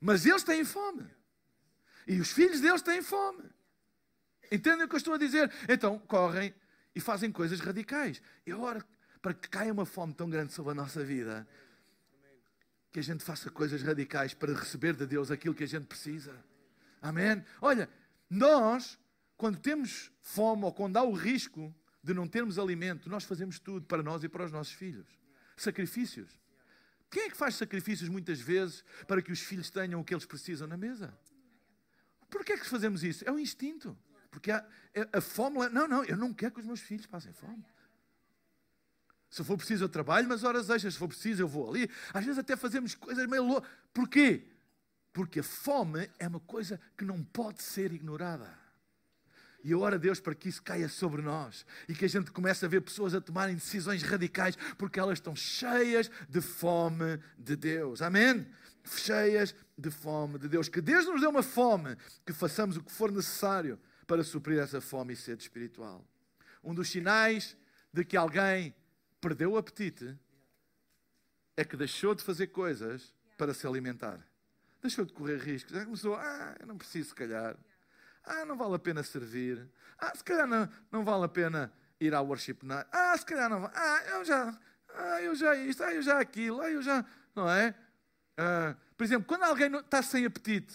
Mas 0.00 0.24
eles 0.26 0.42
têm 0.42 0.64
fome. 0.64 1.06
E 2.06 2.20
os 2.20 2.30
filhos 2.30 2.60
deles 2.60 2.82
têm 2.82 3.02
fome. 3.02 3.42
Entendem 4.50 4.84
o 4.84 4.88
que 4.88 4.94
eu 4.94 4.98
estou 4.98 5.14
a 5.14 5.18
dizer? 5.18 5.52
Então 5.68 5.98
correm 5.98 6.54
e 6.94 7.00
fazem 7.00 7.30
coisas 7.30 7.60
radicais. 7.60 8.22
E 8.46 8.52
agora, 8.52 8.84
para 9.20 9.34
que 9.34 9.48
caia 9.48 9.72
uma 9.72 9.84
fome 9.84 10.14
tão 10.14 10.30
grande 10.30 10.52
sobre 10.52 10.72
a 10.72 10.74
nossa 10.74 11.04
vida, 11.04 11.46
que 12.92 13.00
a 13.00 13.02
gente 13.02 13.22
faça 13.24 13.50
coisas 13.50 13.82
radicais 13.82 14.32
para 14.32 14.54
receber 14.54 14.94
de 14.94 15.04
Deus 15.04 15.30
aquilo 15.30 15.54
que 15.54 15.64
a 15.64 15.68
gente 15.68 15.86
precisa. 15.86 16.34
Amém? 17.00 17.44
Olha, 17.60 17.88
nós, 18.28 18.98
quando 19.36 19.58
temos 19.58 20.10
fome 20.20 20.64
ou 20.64 20.72
quando 20.72 20.96
há 20.96 21.02
o 21.02 21.12
risco 21.12 21.74
de 22.02 22.14
não 22.14 22.28
termos 22.28 22.58
alimento, 22.58 23.08
nós 23.08 23.24
fazemos 23.24 23.58
tudo 23.58 23.86
para 23.86 24.02
nós 24.02 24.22
e 24.22 24.28
para 24.28 24.44
os 24.44 24.52
nossos 24.52 24.72
filhos. 24.72 25.06
Sacrifícios. 25.56 26.40
Quem 27.10 27.24
é 27.24 27.30
que 27.30 27.36
faz 27.36 27.54
sacrifícios 27.54 28.08
muitas 28.08 28.40
vezes 28.40 28.84
para 29.06 29.22
que 29.22 29.32
os 29.32 29.40
filhos 29.40 29.70
tenham 29.70 30.00
o 30.00 30.04
que 30.04 30.12
eles 30.12 30.26
precisam 30.26 30.66
na 30.66 30.76
mesa? 30.76 31.16
Por 32.28 32.44
que 32.44 32.52
é 32.52 32.58
que 32.58 32.66
fazemos 32.66 33.02
isso? 33.04 33.26
É 33.26 33.32
um 33.32 33.38
instinto. 33.38 33.96
Porque 34.30 34.50
a, 34.50 34.66
é, 34.92 35.08
a 35.12 35.20
fome. 35.20 35.68
Não, 35.68 35.88
não, 35.88 36.04
eu 36.04 36.16
não 36.16 36.34
quero 36.34 36.54
que 36.54 36.60
os 36.60 36.66
meus 36.66 36.80
filhos 36.80 37.06
passem 37.06 37.32
fome. 37.32 37.64
Se 39.30 39.42
for 39.44 39.56
preciso, 39.56 39.84
eu 39.84 39.88
trabalho, 39.88 40.28
mas 40.28 40.44
horas 40.44 40.68
extras. 40.70 40.94
Se 40.94 40.98
for 40.98 41.08
preciso, 41.08 41.42
eu 41.42 41.48
vou 41.48 41.70
ali. 41.70 41.90
Às 42.12 42.24
vezes 42.24 42.38
até 42.38 42.56
fazemos 42.56 42.94
coisas 42.94 43.26
meio 43.26 43.44
loucas. 43.44 43.70
Porquê? 43.92 44.46
Porque 45.16 45.40
a 45.40 45.42
fome 45.42 46.10
é 46.18 46.28
uma 46.28 46.40
coisa 46.40 46.78
que 46.94 47.02
não 47.02 47.24
pode 47.24 47.62
ser 47.62 47.90
ignorada. 47.90 48.54
E 49.64 49.70
eu 49.70 49.80
oro 49.80 49.94
a 49.94 49.98
Deus 49.98 50.20
para 50.20 50.34
que 50.34 50.46
isso 50.46 50.62
caia 50.62 50.90
sobre 50.90 51.22
nós 51.22 51.64
e 51.88 51.94
que 51.94 52.04
a 52.04 52.08
gente 52.08 52.30
comece 52.30 52.66
a 52.66 52.68
ver 52.68 52.82
pessoas 52.82 53.14
a 53.14 53.20
tomarem 53.22 53.54
decisões 53.54 54.02
radicais 54.02 54.56
porque 54.76 55.00
elas 55.00 55.16
estão 55.16 55.34
cheias 55.34 56.10
de 56.28 56.42
fome 56.42 57.18
de 57.38 57.56
Deus. 57.56 58.02
Amém? 58.02 58.46
Cheias 58.84 59.54
de 59.78 59.90
fome 59.90 60.38
de 60.38 60.50
Deus. 60.50 60.68
Que 60.68 60.82
Deus 60.82 61.06
nos 61.06 61.22
dê 61.22 61.26
uma 61.26 61.42
fome, 61.42 61.96
que 62.26 62.34
façamos 62.34 62.76
o 62.76 62.82
que 62.82 62.92
for 62.92 63.10
necessário 63.10 63.80
para 64.06 64.22
suprir 64.22 64.58
essa 64.58 64.82
fome 64.82 65.14
e 65.14 65.16
sede 65.16 65.44
espiritual. 65.44 66.06
Um 66.62 66.74
dos 66.74 66.90
sinais 66.90 67.56
de 67.90 68.04
que 68.04 68.18
alguém 68.18 68.76
perdeu 69.18 69.52
o 69.52 69.56
apetite 69.56 70.14
é 71.56 71.64
que 71.64 71.74
deixou 71.74 72.14
de 72.14 72.22
fazer 72.22 72.48
coisas 72.48 73.14
para 73.38 73.54
se 73.54 73.66
alimentar. 73.66 74.22
Deixou 74.82 75.04
de 75.04 75.12
correr 75.12 75.38
riscos. 75.38 75.72
Já 75.72 75.84
começou, 75.84 76.14
ah, 76.14 76.54
eu 76.60 76.66
não 76.66 76.76
preciso, 76.76 77.10
se 77.10 77.14
calhar. 77.14 77.56
Ah, 78.24 78.44
não 78.44 78.56
vale 78.56 78.74
a 78.74 78.78
pena 78.78 79.02
servir. 79.02 79.68
Ah, 79.98 80.12
se 80.14 80.22
calhar 80.22 80.46
não, 80.46 80.68
não 80.90 81.04
vale 81.04 81.24
a 81.24 81.28
pena 81.28 81.72
ir 82.00 82.14
ao 82.14 82.26
worship 82.26 82.58
night. 82.62 82.88
Ah, 82.92 83.16
se 83.16 83.24
calhar 83.24 83.48
não 83.48 83.60
vale. 83.60 83.72
Ah, 83.76 84.02
eu 84.10 84.24
já, 84.24 84.58
ah, 84.94 85.22
eu 85.22 85.34
já 85.34 85.54
isto, 85.56 85.82
ah, 85.82 85.94
eu 85.94 86.02
já 86.02 86.20
aquilo, 86.20 86.60
ah, 86.60 86.70
eu 86.70 86.82
já. 86.82 87.04
Não 87.34 87.48
é? 87.48 87.74
Ah, 88.36 88.76
por 88.96 89.04
exemplo, 89.04 89.26
quando 89.26 89.44
alguém 89.44 89.74
está 89.76 90.02
sem 90.02 90.24
apetite, 90.26 90.74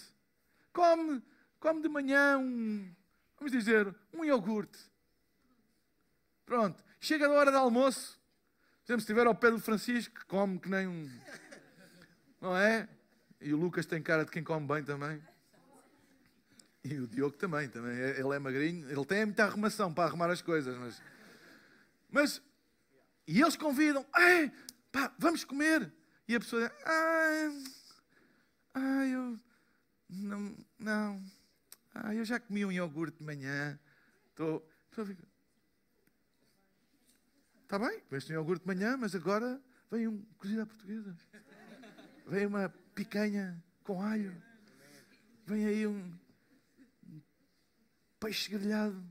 come 0.74 1.22
come 1.62 1.82
de 1.82 1.88
manhã 1.88 2.40
um, 2.40 2.92
vamos 3.38 3.52
dizer, 3.52 3.96
um 4.12 4.26
iogurte. 4.26 4.80
Pronto. 6.46 6.84
Chega 7.00 7.28
a 7.28 7.32
hora 7.32 7.52
do 7.52 7.58
almoço. 7.58 8.20
Por 8.84 8.92
exemplo, 8.92 9.02
se 9.02 9.12
estiver 9.12 9.28
ao 9.28 9.36
pé 9.36 9.52
do 9.52 9.60
Francisco, 9.60 10.26
come 10.28 10.60
que 10.60 10.68
nem 10.68 10.88
um. 10.88 11.10
Não 12.42 12.58
é? 12.58 12.90
E 13.42 13.54
o 13.54 13.58
Lucas 13.58 13.86
tem 13.86 14.02
cara 14.02 14.24
de 14.24 14.32
quem 14.32 14.44
come 14.44 14.68
bem 14.68 14.84
também. 14.84 15.22
E 16.84 17.00
o 17.00 17.08
Diogo 17.08 17.36
também, 17.38 17.70
também. 17.70 17.96
Ele 17.96 18.36
é 18.36 18.40
magrinho, 18.40 18.90
ele 18.90 19.06
tem 19.06 19.26
muita 19.26 19.44
arrumação 19.46 19.94
para 19.94 20.06
arrumar 20.06 20.30
as 20.30 20.42
coisas, 20.42 20.78
mas. 20.78 21.02
Mas. 22.10 22.42
E 23.28 23.40
eles 23.42 23.56
convidam, 23.56 24.06
Ei, 24.18 24.52
pá, 24.92 25.14
vamos 25.18 25.44
comer. 25.44 25.92
E 26.28 26.36
a 26.36 26.40
pessoa 26.40 26.72
ah, 26.86 27.50
ah, 28.74 29.06
eu. 29.06 29.40
Não, 30.10 30.58
não. 30.80 31.24
Ah, 31.94 32.16
eu 32.16 32.26
já 32.26 32.40
comi 32.40 32.66
um 32.66 32.72
iogurte 32.72 33.18
de 33.18 33.24
manhã. 33.24 33.80
Estou. 34.30 34.68
Está 37.64 37.80
bem, 37.80 38.02
comeste 38.02 38.32
um 38.32 38.36
iogurte 38.36 38.66
de 38.66 38.68
manhã, 38.68 38.98
mas 38.98 39.16
agora 39.16 39.62
vem 39.90 40.08
um 40.08 40.22
cozido 40.38 40.62
à 40.62 40.66
portuguesa. 40.66 41.16
Vem 42.28 42.46
uma 42.46 42.70
picanha 43.02 43.62
com 43.84 44.02
alho. 44.02 44.32
Vem 45.48 45.66
aí 45.66 45.88
um 45.88 46.14
peixe 48.20 48.50
grelhado. 48.52 49.04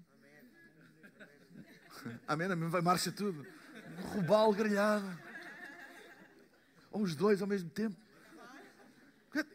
Amém, 2.27 2.47
amém, 2.47 2.69
vai 2.69 2.81
marcha 2.81 3.11
tudo. 3.11 3.45
Um 3.99 4.03
robalo 4.15 4.55
grelhado. 4.55 5.07
Ou 6.93 7.03
os 7.03 7.17
dois 7.17 7.43
ao 7.43 7.49
mesmo 7.49 7.69
tempo. 7.69 7.97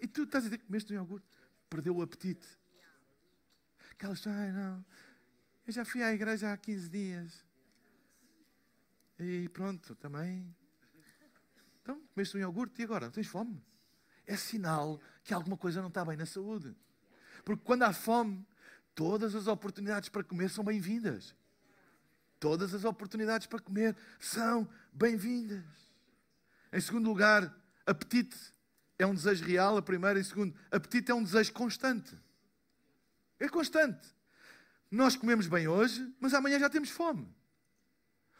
E 0.01 0.07
tu 0.07 0.23
estás 0.23 0.43
a 0.43 0.47
dizer 0.47 0.57
que 0.57 0.65
comeste 0.65 0.91
um 0.91 0.97
iogurte. 0.97 1.27
Perdeu 1.69 1.95
o 1.95 2.01
apetite. 2.01 2.47
Aquelas, 3.91 4.27
ai 4.27 4.51
não, 4.51 4.85
eu 5.65 5.71
já 5.71 5.85
fui 5.85 6.03
à 6.03 6.13
igreja 6.13 6.51
há 6.51 6.57
15 6.57 6.89
dias. 6.89 7.45
E 9.17 9.47
pronto, 9.49 9.95
também. 9.95 10.53
Então, 11.81 12.01
comeste 12.13 12.35
um 12.35 12.41
iogurte 12.41 12.81
e 12.81 12.83
agora? 12.83 13.09
Tens 13.09 13.27
fome? 13.27 13.63
É 14.25 14.35
sinal 14.35 14.99
que 15.23 15.33
alguma 15.33 15.57
coisa 15.57 15.81
não 15.81 15.89
está 15.89 16.03
bem 16.03 16.17
na 16.17 16.25
saúde. 16.25 16.75
Porque 17.43 17.63
quando 17.63 17.83
há 17.83 17.93
fome, 17.93 18.45
todas 18.93 19.35
as 19.35 19.47
oportunidades 19.47 20.09
para 20.09 20.23
comer 20.23 20.49
são 20.49 20.63
bem-vindas. 20.63 21.35
Todas 22.39 22.73
as 22.73 22.83
oportunidades 22.83 23.47
para 23.47 23.59
comer 23.59 23.95
são 24.19 24.67
bem-vindas. 24.91 25.63
Em 26.71 26.81
segundo 26.81 27.07
lugar, 27.07 27.53
apetite 27.85 28.37
é 28.97 29.05
um 29.05 29.13
desejo 29.13 29.45
real, 29.45 29.77
a 29.77 29.81
primeira. 29.81 30.19
Em 30.19 30.23
segundo, 30.23 30.55
apetite 30.71 31.11
é 31.11 31.15
um 31.15 31.23
desejo 31.23 31.53
constante. 31.53 32.17
É 33.39 33.47
constante. 33.47 34.07
Nós 34.89 35.15
comemos 35.15 35.47
bem 35.47 35.67
hoje, 35.67 36.13
mas 36.19 36.33
amanhã 36.33 36.59
já 36.59 36.69
temos 36.69 36.89
fome. 36.89 37.27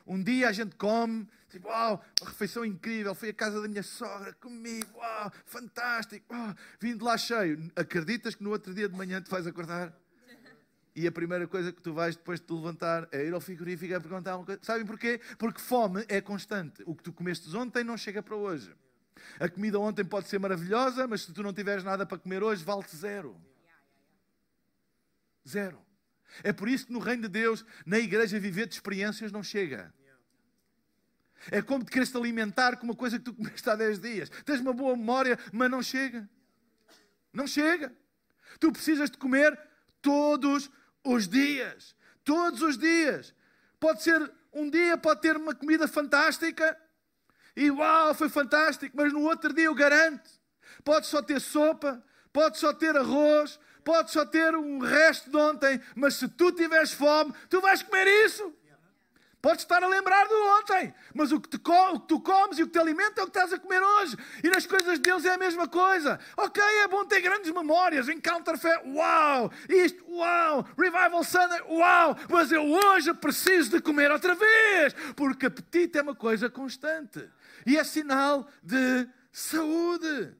Um 0.06 0.22
dia 0.22 0.50
a 0.50 0.52
gente 0.52 0.76
come, 0.76 1.28
tipo, 1.50 1.68
uau, 1.68 2.04
uma 2.22 2.30
refeição 2.30 2.64
incrível, 2.64 3.16
fui 3.16 3.30
à 3.30 3.34
casa 3.34 3.62
da 3.62 3.68
minha 3.68 3.82
sogra, 3.82 4.34
comi, 4.34 4.82
uau, 4.94 5.32
fantástico, 5.46 6.34
uau, 6.34 6.54
vim 6.80 6.96
de 6.96 7.04
lá 7.04 7.18
cheio. 7.18 7.72
Acreditas 7.76 8.36
que 8.36 8.44
no 8.44 8.52
outro 8.52 8.74
dia 8.74 8.88
de 8.88 8.96
manhã 8.96 9.22
te 9.22 9.30
vais 9.30 9.48
acordar? 9.48 9.94
E 10.96 11.06
a 11.06 11.12
primeira 11.12 11.46
coisa 11.46 11.74
que 11.74 11.82
tu 11.82 11.94
vais 11.94 12.16
depois 12.16 12.40
de 12.40 12.46
te 12.46 12.54
levantar 12.54 13.08
é 13.12 13.26
ir 13.26 13.34
ao 13.34 13.42
frigorífico 13.42 13.94
a 13.94 14.00
perguntar 14.00 14.38
uma 14.38 14.46
coisa. 14.46 14.62
Sabem 14.64 14.86
porquê? 14.86 15.20
Porque 15.38 15.60
fome 15.60 16.06
é 16.08 16.22
constante. 16.22 16.82
O 16.86 16.96
que 16.96 17.04
tu 17.04 17.12
comeste 17.12 17.54
ontem 17.54 17.84
não 17.84 17.98
chega 17.98 18.24
para 18.24 18.36
hoje. 18.36 18.74
A 19.38 19.50
comida 19.50 19.78
ontem 19.78 20.06
pode 20.06 20.30
ser 20.30 20.40
maravilhosa, 20.40 21.06
mas 21.06 21.24
se 21.24 21.34
tu 21.34 21.44
não 21.44 21.52
tiveres 21.52 21.84
nada 21.84 22.06
para 22.06 22.18
comer 22.18 22.42
hoje, 22.42 22.64
vale-te 22.64 22.96
zero. 22.96 23.36
Zero. 25.46 25.86
É 26.44 26.52
por 26.52 26.68
isso 26.68 26.88
que 26.88 26.94
no 26.94 27.00
reino 27.00 27.24
de 27.24 27.30
Deus, 27.30 27.66
na 27.86 28.00
igreja, 28.00 28.40
viver 28.40 28.68
de 28.68 28.76
experiências 28.76 29.32
não 29.32 29.44
chega. 29.44 29.94
É 31.52 31.62
como 31.62 31.84
te 31.84 31.92
queres 31.92 32.10
te 32.10 32.18
alimentar 32.18 32.78
com 32.78 32.86
uma 32.86 32.96
coisa 32.96 33.18
que 33.18 33.26
tu 33.26 33.34
comeste 33.34 33.70
há 33.70 33.76
10 33.76 34.00
dias. 34.00 34.30
Tens 34.44 34.60
uma 34.60 34.74
boa 34.74 34.96
memória, 34.96 35.38
mas 35.52 35.70
não 35.70 35.84
chega. 35.84 36.28
Não 37.32 37.46
chega. 37.46 37.94
Tu 38.60 38.72
precisas 38.72 39.10
de 39.10 39.18
comer 39.18 39.60
todos 40.02 40.72
os 41.04 41.28
dias. 41.28 41.96
Todos 42.24 42.62
os 42.62 42.78
dias. 42.78 43.34
Pode 43.80 44.02
ser 44.02 44.32
um 44.52 44.70
dia, 44.70 44.98
pode 44.98 45.22
ter 45.22 45.38
uma 45.38 45.54
comida 45.54 45.88
fantástica 45.88 46.76
e 47.56 47.72
uau, 47.72 48.14
foi 48.14 48.28
fantástico, 48.28 48.96
mas 48.98 49.14
no 49.14 49.22
outro 49.22 49.54
dia 49.54 49.66
eu 49.66 49.76
garanto, 49.76 50.30
pode 50.84 51.08
só 51.08 51.22
ter 51.22 51.40
sopa, 51.40 52.04
pode 52.34 52.58
só 52.58 52.74
ter 52.74 52.98
arroz, 52.98 53.58
pode 53.86 54.12
só 54.12 54.26
ter 54.26 54.56
um 54.56 54.80
resto 54.80 55.30
de 55.30 55.38
ontem, 55.38 55.80
mas 55.96 56.16
se 56.16 56.28
tu 56.28 56.52
tiveres 56.52 56.92
fome, 56.92 57.32
tu 57.50 57.62
vais 57.62 57.84
comer 57.84 58.08
isso. 58.26 58.54
Podes 59.40 59.62
estar 59.62 59.84
a 59.84 59.88
lembrar 59.88 60.28
do 60.28 60.44
ontem, 60.60 60.92
mas 61.14 61.32
o 61.32 61.40
que, 61.40 61.48
te, 61.48 61.62
o 61.70 62.00
que 62.00 62.08
tu 62.08 62.20
comes 62.20 62.58
e 62.58 62.64
o 62.64 62.66
que 62.66 62.74
te 62.74 62.80
alimenta 62.80 63.22
é 63.22 63.24
o 63.24 63.28
que 63.28 63.38
estás 63.38 63.54
a 63.54 63.60
comer 63.60 63.80
hoje. 63.80 64.18
E 64.44 64.50
nas 64.50 64.66
coisas 64.66 64.96
de 64.96 65.04
Deus 65.04 65.24
é 65.24 65.36
a 65.36 65.38
mesma 65.38 65.68
coisa. 65.68 66.20
Ok, 66.36 66.60
é 66.64 66.88
bom 66.88 67.06
ter 67.06 67.22
grandes 67.22 67.52
memórias. 67.52 68.10
Encounter 68.10 68.58
fé, 68.58 68.82
uau! 68.88 69.52
Isto, 69.70 70.04
uau! 70.10 70.68
Revival 70.76 71.24
Sunday, 71.24 71.62
uau! 71.70 72.18
Mas 72.28 72.52
eu 72.52 72.64
hoje 72.64 73.14
preciso 73.14 73.70
de 73.70 73.82
comer 73.82 74.12
outra 74.12 74.34
vez, 74.34 74.96
porque 75.16 75.46
apetite 75.46 76.00
é 76.00 76.02
uma 76.02 76.16
coisa 76.16 76.50
constante. 76.50 77.30
E 77.68 77.78
é 77.78 77.84
sinal 77.84 78.50
de 78.64 79.08
saúde. 79.32 80.34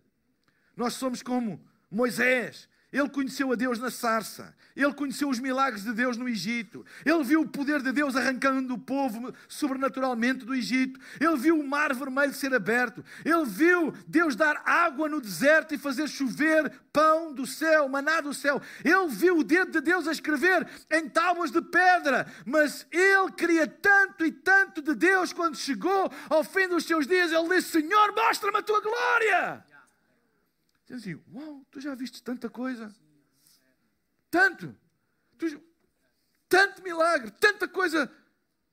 Nós 0.76 0.96
somos 0.96 1.22
como 1.22 1.64
Moisés. 1.92 2.68
Ele 2.96 3.10
conheceu 3.10 3.52
a 3.52 3.56
Deus 3.56 3.78
na 3.78 3.92
sarça. 3.92 4.56
Ele 4.74 4.94
conheceu 4.94 5.28
os 5.28 5.38
milagres 5.38 5.84
de 5.84 5.92
Deus 5.92 6.16
no 6.16 6.30
Egito. 6.30 6.86
Ele 7.04 7.22
viu 7.26 7.42
o 7.42 7.48
poder 7.48 7.82
de 7.82 7.92
Deus 7.92 8.16
arrancando 8.16 8.74
o 8.74 8.80
povo 8.80 9.34
sobrenaturalmente 9.50 10.46
do 10.46 10.56
Egito. 10.56 10.98
Ele 11.20 11.36
viu 11.36 11.60
o 11.60 11.68
mar 11.68 11.94
vermelho 11.94 12.34
ser 12.34 12.54
aberto. 12.54 13.04
Ele 13.26 13.44
viu 13.44 13.94
Deus 14.08 14.34
dar 14.34 14.62
água 14.66 15.10
no 15.10 15.20
deserto 15.20 15.76
e 15.76 15.78
fazer 15.78 16.08
chover 16.08 16.72
pão 16.94 17.34
do 17.34 17.46
céu, 17.46 17.90
maná 17.90 18.22
do 18.22 18.34
céu. 18.34 18.62
Ele 18.82 19.08
viu 19.10 19.40
o 19.40 19.44
dedo 19.44 19.74
de 19.74 19.82
Deus 19.82 20.08
a 20.08 20.14
escrever 20.14 20.66
em 20.90 21.10
tábuas 21.10 21.52
de 21.52 21.62
pedra. 21.62 22.26
Mas 22.46 22.88
ele 22.90 23.30
queria 23.34 23.68
tanto 23.68 24.26
e 24.26 24.32
tanto 24.32 24.82
de 24.82 24.96
Deus 24.96 25.34
quando 25.34 25.58
chegou 25.58 26.10
ao 26.30 26.46
fim 26.46 26.70
dos 26.70 26.86
seus 26.86 27.06
dias. 27.06 27.34
Ele 27.34 27.58
disse: 27.58 27.82
Senhor, 27.82 28.16
mostra-me 28.16 28.60
a 28.60 28.64
tua 28.64 28.80
glória. 28.80 29.75
Diz 30.86 30.98
assim: 30.98 31.20
Uau, 31.34 31.66
tu 31.72 31.82
já 31.82 31.96
viste 31.96 32.22
tanta 32.22 32.50
coisa? 32.50 32.94
Tanto! 34.30 34.76
Tu, 35.38 35.62
tanto 36.48 36.82
milagre, 36.84 37.32
tanta 37.32 37.68
coisa 37.68 38.12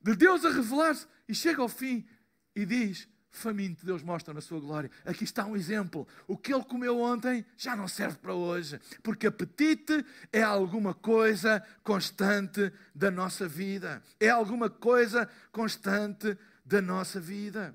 de 0.01 0.14
Deus 0.14 0.44
a 0.44 0.51
revelar-se. 0.51 1.07
E 1.29 1.35
chega 1.35 1.62
ao 1.62 1.68
fim 1.68 2.07
e 2.55 2.66
diz: 2.66 3.09
Faminto, 3.31 3.87
Deus 3.87 4.03
mostra 4.03 4.35
na 4.35 4.42
sua 4.42 4.61
glória. 4.61 4.90
Aqui 5.07 5.25
está 5.25 5.46
um 5.46 5.57
exemplo. 5.57 6.07
O 6.27 6.37
que 6.37 6.53
ele 6.53 6.64
comeu 6.64 7.01
ontem 7.01 7.46
já 7.57 7.75
não 7.75 7.88
serve 7.88 8.18
para 8.18 8.35
hoje, 8.35 8.79
porque 9.03 9.27
apetite 9.27 10.05
é 10.31 10.42
alguma 10.42 10.92
coisa 10.92 11.66
constante 11.83 12.70
da 12.94 13.11
nossa 13.11 13.48
vida. 13.48 14.03
É 14.20 14.29
alguma 14.29 14.68
coisa 14.68 15.27
constante 15.51 16.37
da 16.62 16.83
nossa 16.83 17.18
vida. 17.18 17.75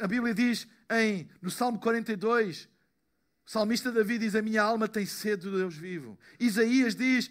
A 0.00 0.06
Bíblia 0.06 0.34
diz 0.34 0.68
em, 0.90 1.28
no 1.40 1.50
Salmo 1.50 1.78
42, 1.78 2.68
o 3.46 3.50
salmista 3.50 3.92
Davi 3.92 4.18
diz: 4.18 4.34
A 4.34 4.42
minha 4.42 4.62
alma 4.62 4.88
tem 4.88 5.06
sede 5.06 5.48
do 5.48 5.56
Deus 5.56 5.76
vivo. 5.76 6.18
Isaías 6.38 6.94
diz: 6.94 7.30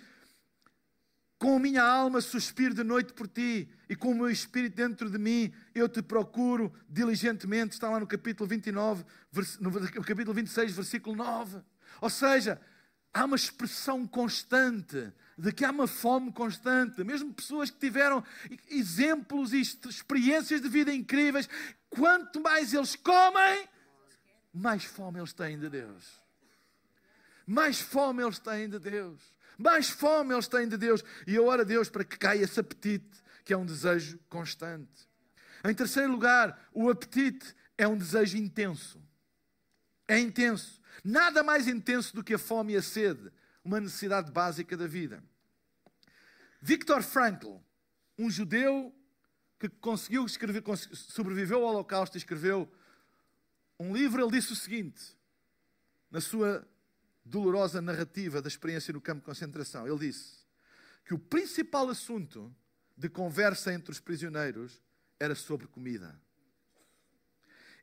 Com 1.38 1.58
a 1.58 1.60
minha 1.60 1.84
alma 1.84 2.22
suspiro 2.22 2.74
de 2.74 2.84
noite 2.84 3.14
por 3.14 3.28
ti, 3.28 3.70
e 3.90 3.96
com 3.96 4.12
o 4.12 4.16
meu 4.16 4.30
espírito 4.30 4.76
dentro 4.76 5.10
de 5.10 5.18
mim, 5.18 5.54
eu 5.76 5.90
te 5.90 6.02
procuro 6.02 6.74
diligentemente. 6.90 7.74
Está 7.74 7.90
lá 7.90 8.00
no 8.00 8.08
capítulo 8.08 8.48
29, 8.48 9.04
no 9.60 9.72
capítulo 10.04 10.34
26, 10.34 10.74
versículo 10.74 11.16
9. 11.16 11.62
Ou 12.02 12.10
seja, 12.10 12.60
há 13.14 13.26
uma 13.26 13.36
expressão 13.36 14.08
constante 14.08 15.12
de 15.40 15.54
que 15.54 15.64
há 15.64 15.72
uma 15.72 15.88
fome 15.88 16.32
constante. 16.32 17.04
Mesmo 17.04 17.34
pessoas 17.34 17.70
que 17.70 17.80
tiveram 17.80 18.24
exemplos 18.70 19.54
e 19.54 19.62
experiências 19.62 20.62
de 20.62 20.68
vida 20.68 20.94
incríveis, 20.94 21.48
quanto 21.90 22.42
mais 22.42 22.74
eles 22.74 22.96
comem, 22.96 23.68
mais 24.54 24.84
fome 24.84 25.20
eles 25.20 25.34
têm 25.34 25.58
de 25.58 25.70
Deus. 25.70 26.20
Mais 27.48 27.80
fome 27.80 28.22
eles 28.22 28.38
têm 28.38 28.70
de 28.70 28.80
Deus. 28.80 29.22
Mais 29.58 29.90
fome 29.90 30.34
eles 30.34 30.48
têm 30.48 30.68
de 30.68 30.78
Deus. 30.78 31.04
E 31.26 31.36
eu 31.36 31.46
oro 31.46 31.62
a 31.62 31.66
Deus 31.66 31.90
para 31.90 32.04
que 32.04 32.18
caia 32.18 32.44
esse 32.44 32.60
apetite, 32.60 33.24
que 33.46 33.54
é 33.54 33.58
um 33.58 33.66
desejo 33.66 34.20
constante. 34.30 35.08
Em 35.64 35.74
terceiro 35.74 36.12
lugar, 36.12 36.70
o 36.74 36.90
apetite 36.90 37.56
é 37.78 37.88
um 37.88 37.98
desejo 37.98 38.38
intenso. 38.38 39.02
É 40.08 40.20
intenso. 40.20 40.82
Nada 41.04 41.44
mais 41.44 41.68
intenso 41.68 42.14
do 42.16 42.24
que 42.24 42.34
a 42.34 42.40
fome 42.40 42.74
e 42.74 42.78
a 42.78 42.82
sede, 42.82 43.32
uma 43.64 43.80
necessidade 43.80 44.32
básica 44.32 44.76
da 44.76 44.88
vida. 44.88 45.24
Viktor 46.62 47.02
Frankl, 47.04 47.58
um 48.18 48.30
judeu 48.30 48.94
que 49.60 49.70
conseguiu 49.70 50.26
escrever, 50.26 50.64
sobreviveu 50.94 51.64
ao 51.66 51.74
Holocausto 51.74 52.18
e 52.18 52.20
escreveu 52.20 52.72
um 53.80 53.94
livro, 53.94 54.22
ele 54.22 54.32
disse 54.32 54.52
o 54.52 54.56
seguinte, 54.56 55.18
na 56.12 56.20
sua 56.20 56.68
dolorosa 57.24 57.82
narrativa 57.82 58.42
da 58.42 58.48
experiência 58.48 58.94
no 58.94 59.00
campo 59.00 59.22
de 59.22 59.26
concentração. 59.26 59.88
Ele 59.88 60.00
disse 60.00 60.40
que 61.06 61.14
o 61.14 61.20
principal 61.20 61.88
assunto 61.90 62.54
de 62.98 63.08
conversa 63.08 63.74
entre 63.74 63.92
os 63.92 64.00
prisioneiros 64.00 64.82
era 65.20 65.36
sobre 65.36 65.68
comida. 65.68 66.20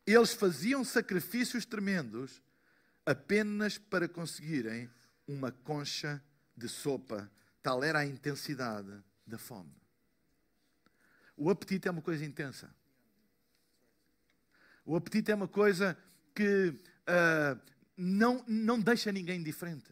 Eles 0.07 0.33
faziam 0.33 0.85
sacrifícios 0.85 1.65
tremendos 1.65 2.43
apenas 3.05 3.79
para 3.79 4.09
conseguirem 4.09 4.91
uma 5.27 5.51
concha 5.51 6.23
de 6.57 6.69
sopa. 6.69 7.31
Tal 7.63 7.83
era 7.83 8.01
a 8.01 8.07
intensidade 8.07 8.93
da 9.27 9.39
fome. 9.39 9.75
O 11.37 11.51
apetite 11.51 11.89
é 11.89 11.91
uma 11.91 12.03
coisa 12.03 12.25
intensa. 12.25 12.75
O 14.85 14.97
apetite 14.97 15.33
é 15.33 15.35
uma 15.35 15.49
coisa 15.49 15.99
que 16.35 16.69
uh, 16.69 17.61
não, 17.97 18.45
não 18.47 18.81
deixa 18.81 19.11
ninguém 19.11 19.43
diferente. 19.43 19.91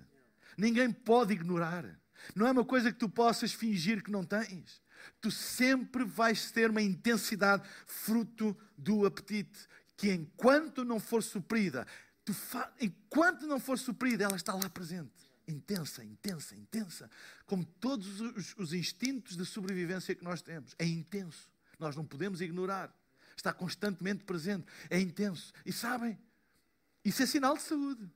Ninguém 0.57 0.93
pode 0.93 1.33
ignorar. 1.33 1.85
Não 2.35 2.47
é 2.47 2.53
uma 2.53 2.65
coisa 2.65 2.93
que 2.93 2.99
tu 2.99 3.09
possas 3.09 3.53
fingir 3.53 4.03
que 4.03 4.11
não 4.11 4.25
tens. 4.25 4.81
Tu 5.21 5.31
sempre 5.31 6.05
vais 6.05 6.51
ter 6.51 6.71
uma 6.71 6.81
intensidade 6.81 7.69
fruto 7.87 8.57
do 8.79 9.05
apetite, 9.05 9.69
que 9.97 10.11
enquanto 10.11 10.85
não 10.85 10.99
for 10.99 11.23
suprida, 11.23 11.87
fa... 12.33 12.73
enquanto 12.81 13.47
não 13.47 13.61
for 13.61 13.79
suprida, 13.79 14.25
ela 14.25 14.37
está 14.37 14.55
lá 14.55 14.69
presente. 14.71 15.13
Intensa, 15.47 16.03
intensa, 16.03 16.57
intensa. 16.57 17.11
Como 17.45 17.65
todos 17.65 18.21
os, 18.21 18.55
os 18.57 18.73
instintos 18.73 19.37
de 19.37 19.45
sobrevivência 19.45 20.15
que 20.15 20.25
nós 20.25 20.41
temos. 20.41 20.75
É 20.79 20.87
intenso. 20.87 21.51
Nós 21.79 21.95
não 21.95 22.05
podemos 22.05 22.41
ignorar. 22.41 22.95
Está 23.37 23.53
constantemente 23.53 24.25
presente. 24.25 24.67
É 24.89 24.99
intenso. 24.99 25.53
E 25.67 25.73
sabem, 25.73 26.19
isso 27.05 27.23
é 27.23 27.27
sinal 27.27 27.57
de 27.57 27.63
saúde. 27.63 28.11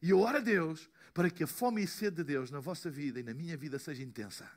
E 0.00 0.10
eu 0.10 0.20
oro 0.20 0.38
a 0.38 0.40
Deus 0.40 0.88
para 1.12 1.30
que 1.30 1.44
a 1.44 1.46
fome 1.46 1.82
e 1.82 1.86
sede 1.86 2.16
de 2.16 2.24
Deus 2.24 2.50
na 2.50 2.60
vossa 2.60 2.90
vida 2.90 3.20
e 3.20 3.22
na 3.22 3.34
minha 3.34 3.56
vida 3.56 3.78
seja 3.78 4.02
intensa. 4.02 4.50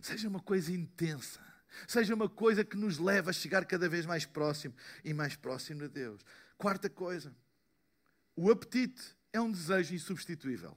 Seja 0.00 0.28
uma 0.28 0.40
coisa 0.40 0.72
intensa. 0.72 1.40
Seja 1.86 2.14
uma 2.14 2.28
coisa 2.28 2.64
que 2.64 2.76
nos 2.76 2.98
leva 2.98 3.30
a 3.30 3.32
chegar 3.32 3.64
cada 3.64 3.88
vez 3.88 4.06
mais 4.06 4.24
próximo 4.24 4.74
e 5.04 5.12
mais 5.12 5.36
próximo 5.36 5.82
de 5.82 5.88
Deus. 5.88 6.20
Quarta 6.58 6.88
coisa. 6.88 7.34
O 8.34 8.50
apetite 8.50 9.16
é 9.32 9.40
um 9.40 9.50
desejo 9.50 9.94
insubstituível. 9.94 10.76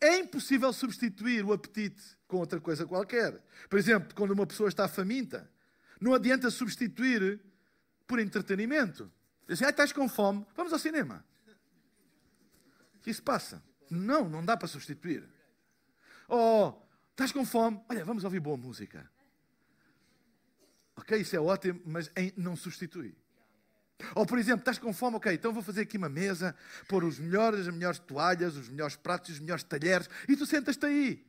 É 0.00 0.18
impossível 0.18 0.72
substituir 0.72 1.44
o 1.44 1.52
apetite 1.52 2.02
com 2.26 2.38
outra 2.38 2.60
coisa 2.60 2.86
qualquer. 2.86 3.42
Por 3.68 3.78
exemplo, 3.78 4.14
quando 4.14 4.32
uma 4.32 4.46
pessoa 4.46 4.68
está 4.68 4.88
faminta, 4.88 5.50
não 6.00 6.14
adianta 6.14 6.50
substituir 6.50 7.40
por 8.06 8.18
entretenimento. 8.18 9.10
Diz 9.46 9.58
assim, 9.58 9.64
ah, 9.64 9.70
estás 9.70 9.92
com 9.92 10.08
fome, 10.08 10.46
vamos 10.54 10.72
ao 10.72 10.78
cinema. 10.78 11.24
Que 13.02 13.10
isso 13.10 13.22
passa? 13.22 13.62
Não, 13.90 14.28
não 14.28 14.44
dá 14.44 14.56
para 14.56 14.68
substituir. 14.68 15.28
Oh, 16.28 16.72
estás 17.10 17.32
com 17.32 17.44
fome, 17.44 17.80
olha, 17.88 18.04
vamos 18.04 18.24
ouvir 18.24 18.40
boa 18.40 18.56
música. 18.56 19.08
Ok, 20.96 21.18
isso 21.20 21.36
é 21.36 21.40
ótimo, 21.40 21.80
mas 21.84 22.10
não 22.36 22.56
substitui. 22.56 23.16
Ou, 24.14 24.26
por 24.26 24.38
exemplo, 24.38 24.60
estás 24.60 24.78
com 24.78 24.92
fome, 24.92 25.16
ok, 25.16 25.32
então 25.32 25.52
vou 25.52 25.62
fazer 25.62 25.82
aqui 25.82 25.96
uma 25.96 26.08
mesa, 26.08 26.54
pôr 26.88 27.02
os 27.04 27.18
melhores, 27.18 27.60
as 27.66 27.74
melhores 27.74 27.98
toalhas, 27.98 28.56
os 28.56 28.68
melhores 28.68 28.96
pratos, 28.96 29.30
os 29.30 29.40
melhores 29.40 29.62
talheres, 29.62 30.08
e 30.28 30.36
tu 30.36 30.44
sentas-te 30.44 30.84
aí. 30.84 31.26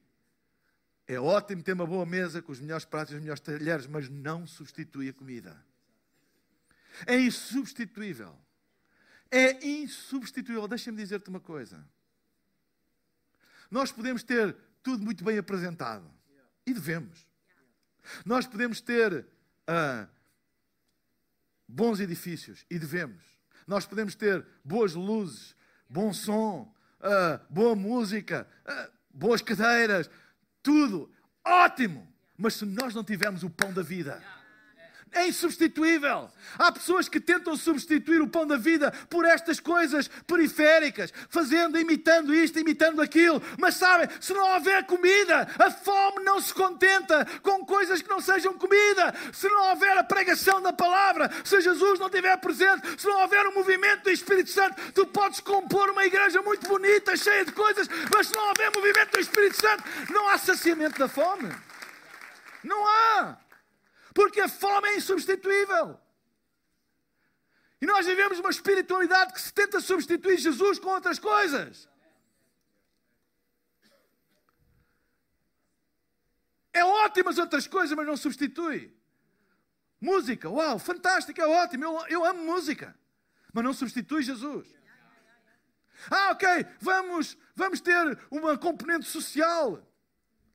É 1.08 1.18
ótimo 1.20 1.64
ter 1.64 1.72
uma 1.72 1.86
boa 1.86 2.06
mesa 2.06 2.42
com 2.42 2.52
os 2.52 2.60
melhores 2.60 2.84
pratos 2.84 3.14
e 3.14 3.16
os 3.16 3.22
melhores 3.22 3.40
talheres, 3.40 3.88
mas 3.88 4.10
não 4.10 4.46
substitui 4.46 5.08
a 5.08 5.14
comida. 5.14 5.66
É 7.06 7.18
insubstituível. 7.18 8.38
É 9.32 9.66
insubstituível. 9.66 10.68
Deixa-me 10.68 10.98
dizer-te 10.98 11.30
uma 11.30 11.40
coisa. 11.40 11.88
Nós 13.72 13.92
podemos 13.92 14.22
ter 14.24 14.54
tudo 14.84 15.04
muito 15.04 15.24
bem 15.24 15.38
apresentado. 15.38 16.12
E 16.66 16.74
devemos. 16.74 17.26
Nós 18.26 18.46
podemos 18.46 18.82
ter 18.82 19.14
uh, 19.24 20.10
bons 21.68 22.00
edifícios. 22.00 22.66
E 22.70 22.80
devemos. 22.80 23.24
Nós 23.66 23.86
podemos 23.86 24.16
ter 24.16 24.46
boas 24.64 24.94
luzes, 24.94 25.56
bom 25.90 26.14
som, 26.14 26.74
uh, 27.02 27.40
boa 27.50 27.76
música, 27.76 28.48
uh, 28.66 28.92
boas 29.14 29.42
cadeiras. 29.42 30.10
Tudo. 30.64 31.12
Ótimo. 31.46 32.08
Mas 32.38 32.54
se 32.54 32.66
nós 32.66 32.94
não 32.94 33.04
tivermos 33.04 33.44
o 33.44 33.50
pão 33.50 33.74
da 33.74 33.82
vida 33.82 34.24
é 35.12 35.28
insubstituível. 35.28 36.30
Há 36.58 36.72
pessoas 36.72 37.10
que 37.10 37.20
tentam 37.20 37.56
substituir 37.56 38.22
o 38.22 38.28
pão 38.28 38.46
da 38.46 38.58
vida 38.58 38.92
por 39.10 39.26
estas 39.26 39.60
coisas 39.60 40.08
periféricas, 40.26 41.14
fazendo, 41.30 41.80
imitando 41.80 42.34
isto, 42.34 42.60
imitando 42.60 43.02
aquilo. 43.02 43.42
Mas 43.58 43.76
sabem, 43.76 44.08
se 44.20 44.34
não 44.34 44.54
houver 44.54 44.86
comida, 44.86 45.48
a 45.58 45.72
fome 45.72 46.24
não 46.24 46.40
se 46.40 46.54
contenta 46.54 47.26
com 47.42 47.66
coisas 47.66 48.02
que 48.02 48.10
não 48.10 48.20
sejam 48.20 48.54
comida. 48.54 49.14
Se 49.34 49.48
não 49.50 49.70
houver 49.70 49.98
a 49.98 50.04
pregação 50.04 50.62
da 50.62 50.74
palavra, 50.74 51.32
se 51.44 51.62
Jesus 51.62 52.00
não 52.00 52.08
estiver 52.08 52.38
presente, 52.38 53.00
se 53.00 53.08
não 53.08 53.22
houver 53.22 53.46
o 53.48 53.50
um 53.50 53.56
movimento 53.56 54.04
do 54.04 54.12
Espírito 54.12 54.50
Santo, 54.50 54.76
tu 54.94 55.06
podes 55.08 55.40
compor 55.40 55.90
uma 55.90 56.06
igreja 56.06 56.42
muito 56.42 56.68
bonita, 56.68 57.16
cheia 57.16 57.46
de 57.46 57.52
coisas, 57.52 57.88
mas 58.14 58.28
se 58.28 58.36
não 58.36 58.48
houver 58.48 58.72
movimento 58.72 59.12
do 59.12 59.20
Espírito 59.20 59.60
Santo, 59.60 59.84
não 60.12 60.28
há 60.30 60.38
saciamento 60.38 61.00
da 61.00 61.08
fome. 61.08 61.52
Não 62.64 62.86
há 62.86 63.38
porque 64.18 64.42
a 64.42 64.50
fome 64.50 64.88
é 64.90 64.98
insubstituível. 64.98 65.86
E 67.80 67.86
nós 67.86 68.04
vivemos 68.12 68.40
uma 68.40 68.50
espiritualidade 68.50 69.32
que 69.32 69.40
se 69.40 69.54
tenta 69.54 69.80
substituir 69.80 70.38
Jesus 70.38 70.80
com 70.80 70.90
outras 70.90 71.20
coisas. 71.20 71.88
É 76.74 76.84
ótimo 76.84 77.30
as 77.30 77.38
outras 77.38 77.68
coisas, 77.68 77.96
mas 77.96 78.08
não 78.08 78.18
substitui. 78.18 78.92
Música, 80.02 80.50
uau, 80.50 80.80
fantástico, 80.80 81.40
é 81.40 81.48
ótimo, 81.48 81.84
eu, 81.84 82.08
eu 82.16 82.26
amo 82.26 82.44
música, 82.44 82.98
mas 83.54 83.64
não 83.64 83.74
substitui 83.74 84.24
Jesus. 84.24 84.68
Ah, 86.10 86.32
ok, 86.32 86.48
vamos, 86.80 87.38
vamos 87.56 87.82
ter 87.82 88.20
uma 88.32 88.58
componente 88.58 89.06
social. 89.06 89.88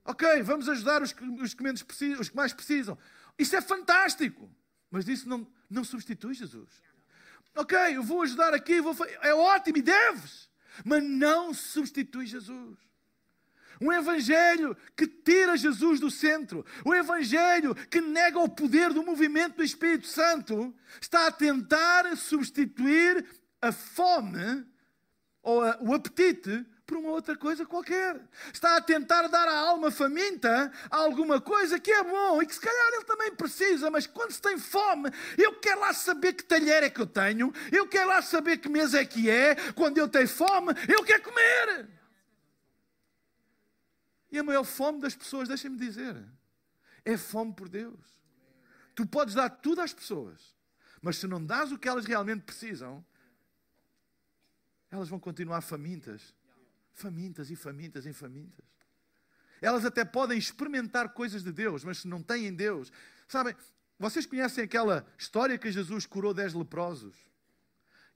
Ok, 0.04 0.42
vamos 0.42 0.68
ajudar 0.68 1.00
os, 1.00 1.14
os, 1.40 1.54
que, 1.54 1.62
menos 1.62 1.82
precisam, 1.84 2.20
os 2.20 2.28
que 2.28 2.34
mais 2.34 2.52
precisam. 2.52 2.98
Isso 3.38 3.56
é 3.56 3.60
fantástico. 3.60 4.50
Mas 4.92 5.08
isso 5.08 5.26
não, 5.26 5.46
não 5.70 5.82
substitui 5.82 6.34
Jesus. 6.34 6.68
Ok, 7.56 7.78
eu 7.96 8.02
vou 8.02 8.22
ajudar 8.22 8.52
aqui, 8.52 8.80
vou, 8.80 8.94
é 9.22 9.34
ótimo 9.34 9.78
e 9.78 9.82
deves, 9.82 10.48
mas 10.84 11.02
não 11.02 11.52
substitui 11.52 12.26
Jesus. 12.26 12.78
Um 13.80 13.90
evangelho 13.92 14.76
que 14.96 15.06
tira 15.06 15.56
Jesus 15.56 15.98
do 15.98 16.10
centro, 16.10 16.64
um 16.84 16.94
evangelho 16.94 17.74
que 17.74 18.00
nega 18.00 18.38
o 18.38 18.48
poder 18.48 18.92
do 18.92 19.02
movimento 19.02 19.56
do 19.56 19.64
Espírito 19.64 20.06
Santo, 20.06 20.74
está 21.00 21.26
a 21.26 21.32
tentar 21.32 22.14
substituir 22.16 23.26
a 23.60 23.72
fome 23.72 24.64
ou 25.42 25.62
a, 25.62 25.78
o 25.80 25.94
apetite 25.94 26.64
por 26.86 26.96
uma 26.96 27.10
outra 27.10 27.36
coisa 27.36 27.64
qualquer. 27.64 28.20
Está 28.52 28.76
a 28.76 28.80
tentar 28.80 29.28
dar 29.28 29.48
à 29.48 29.58
alma 29.58 29.90
faminta 29.90 30.72
alguma 30.90 31.40
coisa 31.40 31.78
que 31.78 31.90
é 31.90 32.02
bom 32.02 32.42
e 32.42 32.46
que 32.46 32.54
se 32.54 32.60
calhar 32.60 32.92
ele 32.94 33.04
também 33.04 33.34
precisa, 33.34 33.90
mas 33.90 34.06
quando 34.06 34.32
se 34.32 34.40
tem 34.40 34.58
fome, 34.58 35.10
eu 35.38 35.58
quero 35.58 35.80
lá 35.80 35.92
saber 35.92 36.34
que 36.34 36.44
talher 36.44 36.82
é 36.82 36.90
que 36.90 37.00
eu 37.00 37.06
tenho, 37.06 37.52
eu 37.70 37.86
quero 37.88 38.08
lá 38.08 38.20
saber 38.22 38.58
que 38.58 38.68
mesa 38.68 39.00
é 39.00 39.04
que 39.04 39.30
é, 39.30 39.54
quando 39.72 39.98
eu 39.98 40.08
tenho 40.08 40.28
fome, 40.28 40.72
eu 40.88 41.04
quero 41.04 41.22
comer. 41.22 41.88
E 44.30 44.38
a 44.38 44.42
maior 44.42 44.64
fome 44.64 45.00
das 45.00 45.14
pessoas, 45.14 45.48
deixem-me 45.48 45.76
dizer, 45.76 46.16
é 47.04 47.16
fome 47.16 47.52
por 47.52 47.68
Deus. 47.68 48.20
Tu 48.94 49.06
podes 49.06 49.34
dar 49.34 49.48
tudo 49.48 49.80
às 49.80 49.92
pessoas, 49.92 50.54
mas 51.00 51.16
se 51.16 51.26
não 51.26 51.44
dás 51.44 51.72
o 51.72 51.78
que 51.78 51.88
elas 51.88 52.04
realmente 52.04 52.42
precisam, 52.42 53.04
elas 54.90 55.08
vão 55.08 55.18
continuar 55.18 55.62
famintas 55.62 56.34
famintas 56.92 57.50
e 57.50 57.56
famintas 57.56 58.06
e 58.06 58.12
famintas. 58.12 58.64
Elas 59.60 59.84
até 59.84 60.04
podem 60.04 60.36
experimentar 60.36 61.10
coisas 61.10 61.42
de 61.42 61.52
Deus, 61.52 61.84
mas 61.84 61.98
se 61.98 62.08
não 62.08 62.22
têm 62.22 62.52
Deus. 62.52 62.92
Sabem, 63.28 63.54
vocês 63.98 64.26
conhecem 64.26 64.64
aquela 64.64 65.06
história 65.16 65.56
que 65.56 65.70
Jesus 65.70 66.06
curou 66.06 66.34
dez 66.34 66.52
leprosos 66.52 67.14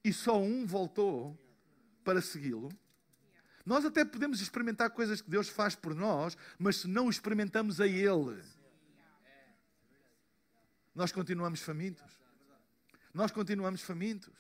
e 0.03 0.13
só 0.13 0.41
um 0.41 0.67
voltou 0.67 1.39
para 2.03 2.21
segui-lo? 2.21 2.69
Nós 3.65 3.85
até 3.85 4.05
podemos 4.05 4.41
experimentar 4.41 4.91
coisas 4.91 5.21
que 5.21 5.31
Deus 5.31 5.49
faz 5.49 5.75
por 5.75 5.95
nós, 5.95 6.37
mas 6.59 6.77
se 6.77 6.89
não 6.89 7.09
experimentamos 7.11 7.81
a 7.81 7.87
Ele, 7.87 8.43
nós 10.95 11.13
continuamos 11.13 11.61
famintos. 11.61 12.21
Nós 13.13 13.31
continuamos 13.31 13.83
famintos. 13.83 14.35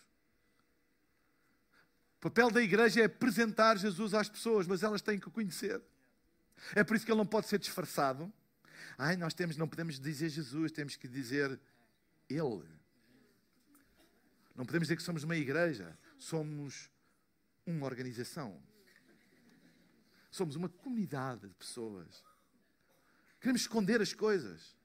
O 2.26 2.28
papel 2.28 2.50
da 2.50 2.60
igreja 2.60 3.02
é 3.02 3.04
apresentar 3.04 3.78
Jesus 3.78 4.12
às 4.12 4.28
pessoas, 4.28 4.66
mas 4.66 4.82
elas 4.82 5.00
têm 5.00 5.16
que 5.16 5.28
o 5.28 5.30
conhecer. 5.30 5.80
É 6.74 6.82
por 6.82 6.96
isso 6.96 7.06
que 7.06 7.12
ele 7.12 7.18
não 7.18 7.24
pode 7.24 7.46
ser 7.46 7.56
disfarçado. 7.56 8.32
Ai, 8.98 9.16
nós 9.16 9.32
temos, 9.32 9.56
não 9.56 9.68
podemos 9.68 10.00
dizer 10.00 10.28
Jesus, 10.28 10.72
temos 10.72 10.96
que 10.96 11.06
dizer 11.06 11.56
Ele. 12.28 12.68
Não 14.56 14.66
podemos 14.66 14.88
dizer 14.88 14.96
que 14.96 15.04
somos 15.04 15.22
uma 15.22 15.36
igreja, 15.36 15.96
somos 16.18 16.90
uma 17.64 17.86
organização. 17.86 18.60
Somos 20.28 20.56
uma 20.56 20.68
comunidade 20.68 21.46
de 21.46 21.54
pessoas. 21.54 22.24
Queremos 23.40 23.60
esconder 23.60 24.02
as 24.02 24.12
coisas. 24.12 24.76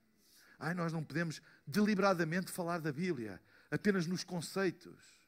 Ai, 0.60 0.76
nós 0.76 0.94
não 0.94 1.04
podemos 1.04 1.42
deliberadamente 1.66 2.52
falar 2.52 2.80
da 2.80 2.94
Bíblia, 2.94 3.42
apenas 3.72 4.06
nos 4.06 4.24
conceitos. 4.24 5.21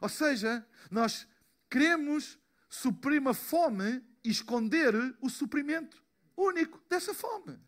Ou 0.00 0.08
seja, 0.08 0.66
nós 0.90 1.26
queremos 1.68 2.38
suprir 2.68 3.20
uma 3.20 3.34
fome 3.34 4.02
e 4.24 4.30
esconder 4.30 4.94
o 5.20 5.28
suprimento 5.28 6.02
único 6.36 6.80
dessa 6.88 7.12
fome. 7.12 7.58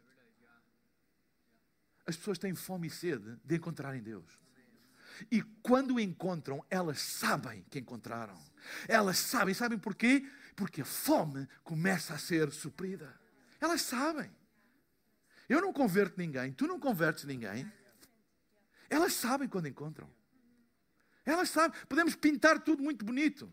As 2.06 2.16
pessoas 2.16 2.38
têm 2.38 2.54
fome 2.54 2.88
e 2.88 2.90
sede 2.90 3.38
de 3.44 3.56
encontrarem 3.56 4.02
Deus. 4.02 4.38
E 5.30 5.42
quando 5.62 6.00
encontram, 6.00 6.64
elas 6.68 7.00
sabem 7.00 7.64
que 7.70 7.78
encontraram. 7.78 8.38
Elas 8.88 9.18
sabem, 9.18 9.54
sabem 9.54 9.78
porquê? 9.78 10.28
Porque 10.56 10.82
a 10.82 10.84
fome 10.84 11.48
começa 11.62 12.14
a 12.14 12.18
ser 12.18 12.50
suprida. 12.52 13.18
Elas 13.60 13.82
sabem. 13.82 14.30
Eu 15.48 15.60
não 15.60 15.72
converto 15.72 16.18
ninguém, 16.18 16.52
tu 16.52 16.66
não 16.66 16.80
convertes 16.80 17.24
ninguém. 17.24 17.70
Elas 18.88 19.14
sabem 19.14 19.48
quando 19.48 19.68
encontram. 19.68 20.10
Elas 21.24 21.50
sabem. 21.50 21.78
Podemos 21.88 22.14
pintar 22.14 22.60
tudo 22.60 22.82
muito 22.82 23.04
bonito. 23.04 23.52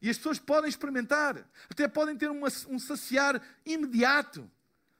E 0.00 0.10
as 0.10 0.16
pessoas 0.16 0.38
podem 0.38 0.68
experimentar. 0.68 1.48
Até 1.68 1.88
podem 1.88 2.16
ter 2.16 2.30
uma, 2.30 2.48
um 2.68 2.78
saciar 2.78 3.40
imediato. 3.64 4.50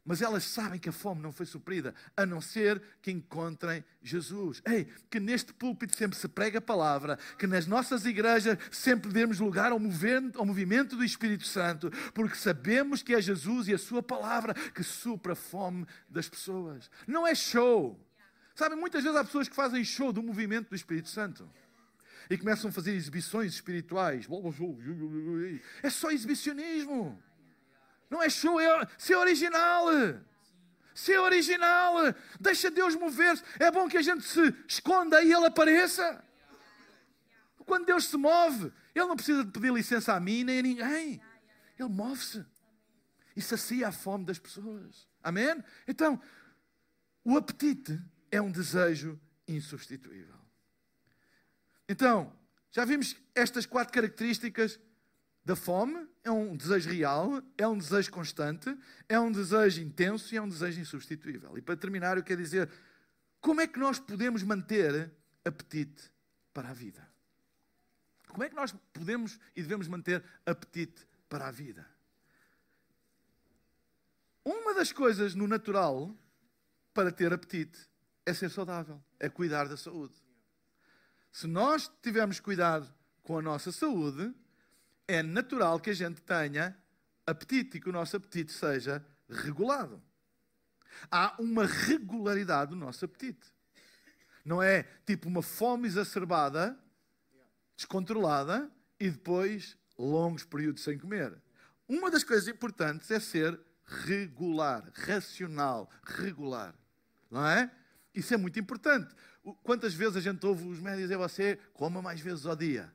Mas 0.07 0.23
elas 0.23 0.45
sabem 0.45 0.79
que 0.79 0.89
a 0.89 0.93
fome 0.93 1.21
não 1.21 1.33
foi 1.33 1.45
suprida, 1.47 1.93
a 2.17 2.25
não 2.25 2.41
ser 2.41 2.81
que 3.03 3.11
encontrem 3.11 3.85
Jesus. 4.01 4.63
Ei, 4.65 4.85
que 5.11 5.19
neste 5.19 5.53
púlpito 5.53 5.97
sempre 5.97 6.17
se 6.17 6.29
prega 6.29 6.59
a 6.59 6.63
palavra, 6.63 7.19
que 7.37 7.45
nas 7.45 7.67
nossas 7.67 8.07
igrejas 8.07 8.57
sempre 8.71 9.11
demos 9.11 9.41
lugar 9.41 9.73
ao 9.73 9.81
ao 10.37 10.47
movimento 10.47 10.97
do 10.97 11.05
Espírito 11.05 11.45
Santo, 11.45 11.91
porque 12.15 12.37
sabemos 12.37 13.03
que 13.03 13.17
é 13.17 13.21
Jesus 13.21 13.67
e 13.67 13.75
a 13.75 13.79
Sua 13.79 14.01
palavra 14.01 14.55
que 14.55 14.85
supra 14.85 15.33
a 15.33 15.37
fome 15.37 15.85
das 16.09 16.29
pessoas. 16.29 16.89
Não 17.05 17.27
é 17.27 17.35
show. 17.35 18.01
Sabem, 18.55 18.79
muitas 18.79 19.03
vezes 19.03 19.19
há 19.19 19.25
pessoas 19.25 19.49
que 19.49 19.57
fazem 19.57 19.85
show 19.85 20.13
do 20.13 20.23
movimento 20.23 20.69
do 20.69 20.77
Espírito 20.77 21.09
Santo 21.09 21.51
e 22.29 22.37
começam 22.37 22.71
a 22.71 22.73
fazer 22.73 22.93
exibições 22.93 23.55
espirituais. 23.55 24.27
É 25.83 25.91
só 25.91 26.11
exibicionismo. 26.11 27.23
Não 28.09 28.23
é 28.23 28.29
show, 28.29 28.61
é 28.61 28.87
ser 28.99 29.17
original. 29.17 29.87
Ser 30.95 31.19
original. 31.19 31.95
Deixa 32.41 32.71
Deus 32.71 32.95
mover-se. 32.95 33.43
É 33.59 33.71
bom 33.71 33.89
que 33.89 33.99
a 33.99 34.03
gente 34.03 34.25
se 34.25 34.55
esconda 34.69 35.23
e 35.23 35.33
Ele 35.33 35.47
apareça. 35.47 36.23
Quando 37.65 37.85
Deus 37.85 38.07
se 38.07 38.17
move, 38.17 38.73
Ele 38.95 39.07
não 39.07 39.17
precisa 39.17 39.45
de 39.45 39.51
pedir 39.51 39.73
licença 39.73 40.15
a 40.15 40.21
mim 40.21 40.45
nem 40.45 40.61
a 40.61 40.63
ninguém. 40.63 41.21
Ele 41.79 41.89
move-se 41.89 42.45
e 43.35 43.43
sacia 43.43 43.89
a 43.89 43.93
fome 43.93 44.25
das 44.25 44.39
pessoas. 44.39 45.07
Amém? 45.23 45.63
Então, 45.87 46.21
o 47.25 47.37
apetite 47.37 48.01
é 48.31 48.41
um 48.41 48.51
desejo 48.51 49.21
insubstituível. 49.49 50.36
Então, 51.89 52.33
já 52.73 52.85
vimos 52.85 53.17
estas 53.35 53.67
quatro 53.67 53.93
características 53.93 54.79
da 55.45 55.55
fome, 55.55 56.09
é 56.25 56.31
um 56.31 56.57
desejo 56.57 56.91
real, 56.91 57.41
é 57.57 57.67
um 57.69 57.79
desejo 57.79 58.11
constante, 58.11 58.77
é 59.09 59.19
um 59.19 59.31
desejo 59.31 59.81
intenso 59.81 60.35
e 60.35 60.37
é 60.37 60.43
um 60.43 60.49
desejo 60.49 60.81
insubstituível. 60.81 61.57
E 61.57 61.63
para 61.63 61.77
terminar, 61.77 62.17
eu 62.17 62.25
quero 62.25 62.43
dizer 62.43 62.69
como 63.41 63.61
é 63.61 63.67
que 63.67 63.79
nós 63.79 64.01
podemos 64.01 64.43
manter 64.43 65.13
apetite 65.45 66.11
para 66.53 66.71
a 66.71 66.73
vida? 66.73 67.09
Como 68.27 68.43
é 68.43 68.49
que 68.49 68.57
nós 68.57 68.75
podemos 68.93 69.39
e 69.55 69.63
devemos 69.63 69.87
manter 69.87 70.23
apetite 70.45 71.07
para 71.29 71.47
a 71.47 71.51
vida? 71.53 71.89
Uma 74.45 74.75
das 74.75 74.91
coisas 74.91 75.35
no 75.35 75.47
natural 75.47 76.13
para 76.93 77.13
ter 77.13 77.33
apetite 77.33 77.79
é 78.25 78.35
ser 78.35 78.51
saudável, 78.51 79.01
é 79.21 79.29
cuidar 79.29 79.69
da 79.69 79.77
saúde. 79.77 80.26
Se 81.37 81.47
nós 81.47 81.93
tivermos 82.03 82.41
cuidado 82.41 82.91
com 83.23 83.37
a 83.37 83.43
nossa 83.43 83.71
saúde, 83.71 84.35
é 85.07 85.23
natural 85.23 85.79
que 85.79 85.91
a 85.91 85.95
gente 85.95 86.23
tenha 86.23 86.75
apetite 87.27 87.77
e 87.77 87.81
que 87.83 87.91
o 87.91 87.93
nosso 87.93 88.17
apetite 88.17 88.51
seja 88.55 89.05
regulado. 89.29 90.03
Há 91.11 91.37
uma 91.39 91.67
regularidade 91.67 92.71
no 92.71 92.79
nosso 92.79 93.05
apetite. 93.05 93.53
Não 94.47 94.63
é 94.63 94.85
tipo 95.05 95.29
uma 95.29 95.43
fome 95.43 95.87
exacerbada, 95.87 96.75
descontrolada 97.77 98.71
e 98.99 99.11
depois 99.11 99.77
longos 99.99 100.43
períodos 100.43 100.85
sem 100.85 100.99
comer. 100.99 101.39
Uma 101.87 102.11
das 102.11 102.25
coisas 102.25 102.49
importantes 102.49 103.11
é 103.11 103.21
ser 103.21 103.61
regular, 103.85 104.91
racional, 104.95 105.91
regular. 106.03 106.75
Não 107.31 107.47
é? 107.47 107.71
Isso 108.15 108.33
é 108.33 108.39
muito 108.39 108.59
importante. 108.59 109.15
Quantas 109.63 109.95
vezes 109.95 110.17
a 110.17 110.21
gente 110.21 110.45
ouve 110.45 110.67
os 110.67 110.81
médicos 110.81 111.03
dizer 111.03 111.17
você 111.17 111.59
coma 111.75 112.03
mais 112.03 112.21
vezes 112.21 112.47
ao 112.47 112.57
dia? 112.57 112.93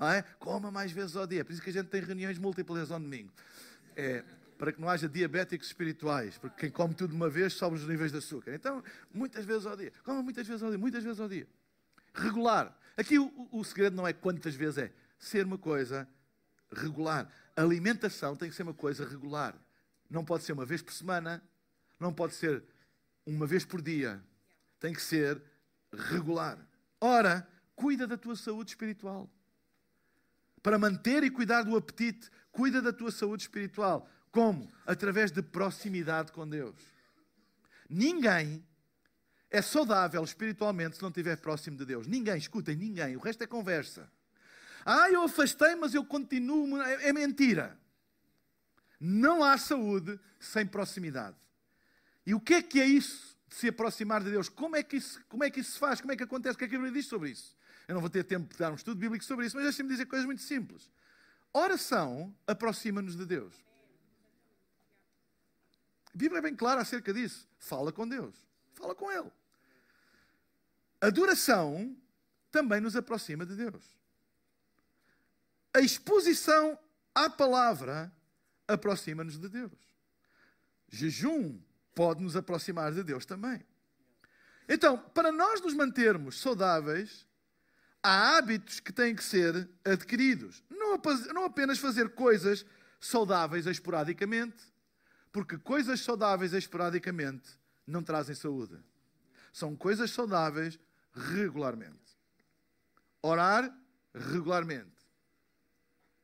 É? 0.00 0.22
Coma 0.38 0.70
mais 0.70 0.92
vezes 0.92 1.16
ao 1.16 1.26
dia. 1.26 1.44
Por 1.44 1.52
isso 1.52 1.62
que 1.62 1.70
a 1.70 1.72
gente 1.72 1.88
tem 1.88 2.00
reuniões 2.00 2.38
múltiplas 2.38 2.90
ao 2.90 2.98
domingo. 2.98 3.32
É, 3.96 4.24
para 4.56 4.72
que 4.72 4.80
não 4.80 4.88
haja 4.88 5.08
diabéticos 5.08 5.66
espirituais, 5.66 6.38
porque 6.38 6.60
quem 6.60 6.70
come 6.70 6.94
tudo 6.94 7.10
de 7.10 7.16
uma 7.16 7.28
vez 7.28 7.52
sobe 7.54 7.76
os 7.76 7.86
níveis 7.86 8.12
de 8.12 8.18
açúcar. 8.18 8.54
Então, 8.54 8.82
muitas 9.12 9.44
vezes 9.44 9.66
ao 9.66 9.76
dia. 9.76 9.92
Coma 10.04 10.22
muitas 10.22 10.46
vezes 10.46 10.62
ao 10.62 10.70
dia, 10.70 10.78
muitas 10.78 11.02
vezes 11.02 11.20
ao 11.20 11.28
dia. 11.28 11.48
Regular. 12.14 12.76
Aqui 12.96 13.18
o, 13.18 13.48
o 13.50 13.64
segredo 13.64 13.96
não 13.96 14.06
é 14.06 14.12
quantas 14.12 14.54
vezes 14.54 14.78
é, 14.78 14.92
ser 15.18 15.44
uma 15.46 15.58
coisa 15.58 16.08
regular. 16.70 17.28
A 17.56 17.62
alimentação 17.62 18.36
tem 18.36 18.48
que 18.48 18.54
ser 18.54 18.62
uma 18.62 18.74
coisa 18.74 19.04
regular. 19.04 19.54
Não 20.08 20.24
pode 20.24 20.44
ser 20.44 20.52
uma 20.52 20.64
vez 20.64 20.80
por 20.80 20.92
semana, 20.92 21.42
não 21.98 22.12
pode 22.12 22.34
ser 22.34 22.62
uma 23.26 23.46
vez 23.46 23.64
por 23.64 23.82
dia. 23.82 24.22
Tem 24.78 24.92
que 24.92 25.02
ser 25.02 25.42
regular. 25.92 26.58
Ora, 27.00 27.46
cuida 27.74 28.06
da 28.06 28.16
tua 28.16 28.36
saúde 28.36 28.70
espiritual 28.70 29.30
para 30.62 30.78
manter 30.78 31.24
e 31.24 31.30
cuidar 31.30 31.62
do 31.62 31.76
apetite, 31.76 32.30
cuida 32.52 32.80
da 32.80 32.92
tua 32.92 33.10
saúde 33.10 33.42
espiritual. 33.42 34.08
Como? 34.30 34.70
Através 34.86 35.30
de 35.32 35.42
proximidade 35.42 36.32
com 36.32 36.48
Deus. 36.48 36.76
Ninguém 37.90 38.64
é 39.50 39.60
saudável 39.60 40.22
espiritualmente 40.24 40.96
se 40.96 41.02
não 41.02 41.10
estiver 41.10 41.36
próximo 41.36 41.76
de 41.76 41.84
Deus. 41.84 42.06
Ninguém, 42.06 42.38
escutem, 42.38 42.76
ninguém. 42.76 43.16
O 43.16 43.20
resto 43.20 43.42
é 43.42 43.46
conversa. 43.46 44.10
Ah, 44.84 45.10
eu 45.10 45.22
afastei, 45.22 45.74
mas 45.74 45.94
eu 45.94 46.04
continuo. 46.04 46.80
É, 46.80 47.08
é 47.08 47.12
mentira. 47.12 47.78
Não 48.98 49.44
há 49.44 49.58
saúde 49.58 50.18
sem 50.40 50.64
proximidade. 50.64 51.36
E 52.24 52.34
o 52.34 52.40
que 52.40 52.54
é 52.54 52.62
que 52.62 52.80
é 52.80 52.86
isso 52.86 53.36
se 53.54 53.68
aproximar 53.68 54.22
de 54.22 54.30
Deus? 54.30 54.48
Como 54.48 54.76
é 54.76 54.82
que 54.82 54.96
isso, 54.96 55.20
como 55.28 55.44
é 55.44 55.50
que 55.50 55.60
isso 55.60 55.72
se 55.72 55.78
faz? 55.78 56.00
Como 56.00 56.12
é 56.12 56.16
que 56.16 56.22
acontece? 56.22 56.54
O 56.54 56.58
que 56.58 56.64
é 56.64 56.68
que 56.68 56.74
a 56.74 56.78
Bíblia 56.78 56.92
diz 56.92 57.06
sobre 57.06 57.30
isso? 57.30 57.56
Eu 57.86 57.94
não 57.94 58.00
vou 58.00 58.10
ter 58.10 58.24
tempo 58.24 58.52
de 58.52 58.58
dar 58.58 58.72
um 58.72 58.74
estudo 58.74 58.98
bíblico 58.98 59.24
sobre 59.24 59.46
isso, 59.46 59.56
mas 59.56 59.64
deixem-me 59.64 59.90
dizer 59.90 60.06
coisas 60.06 60.24
muito 60.24 60.42
simples. 60.42 60.90
Oração 61.52 62.34
aproxima-nos 62.46 63.16
de 63.16 63.26
Deus. 63.26 63.54
A 66.06 66.16
Bíblia 66.16 66.38
é 66.38 66.42
bem 66.42 66.54
clara 66.54 66.80
acerca 66.80 67.12
disso. 67.12 67.48
Fala 67.58 67.92
com 67.92 68.08
Deus. 68.08 68.34
Fala 68.74 68.94
com 68.94 69.10
Ele. 69.10 69.30
Adoração 71.00 71.96
também 72.50 72.80
nos 72.80 72.96
aproxima 72.96 73.44
de 73.44 73.56
Deus. 73.56 73.84
A 75.74 75.80
exposição 75.80 76.78
à 77.14 77.28
palavra 77.28 78.12
aproxima-nos 78.68 79.38
de 79.38 79.48
Deus. 79.48 79.72
Jejum 80.88 81.58
pode 81.94 82.22
nos 82.22 82.36
aproximar 82.36 82.92
de 82.92 83.02
Deus 83.02 83.24
também. 83.26 83.64
Então, 84.68 84.96
para 84.98 85.32
nós 85.32 85.60
nos 85.60 85.74
mantermos 85.74 86.40
saudáveis, 86.40 87.26
há 88.02 88.36
hábitos 88.36 88.80
que 88.80 88.92
têm 88.92 89.14
que 89.14 89.24
ser 89.24 89.68
adquiridos. 89.84 90.62
Não, 90.70 91.44
apenas 91.44 91.78
fazer 91.78 92.10
coisas 92.10 92.64
saudáveis 93.00 93.66
esporadicamente, 93.66 94.62
porque 95.32 95.58
coisas 95.58 96.00
saudáveis 96.00 96.52
esporadicamente 96.52 97.50
não 97.86 98.02
trazem 98.02 98.34
saúde. 98.34 98.78
São 99.52 99.74
coisas 99.76 100.10
saudáveis 100.10 100.78
regularmente. 101.14 102.18
Orar 103.20 103.74
regularmente. 104.14 104.90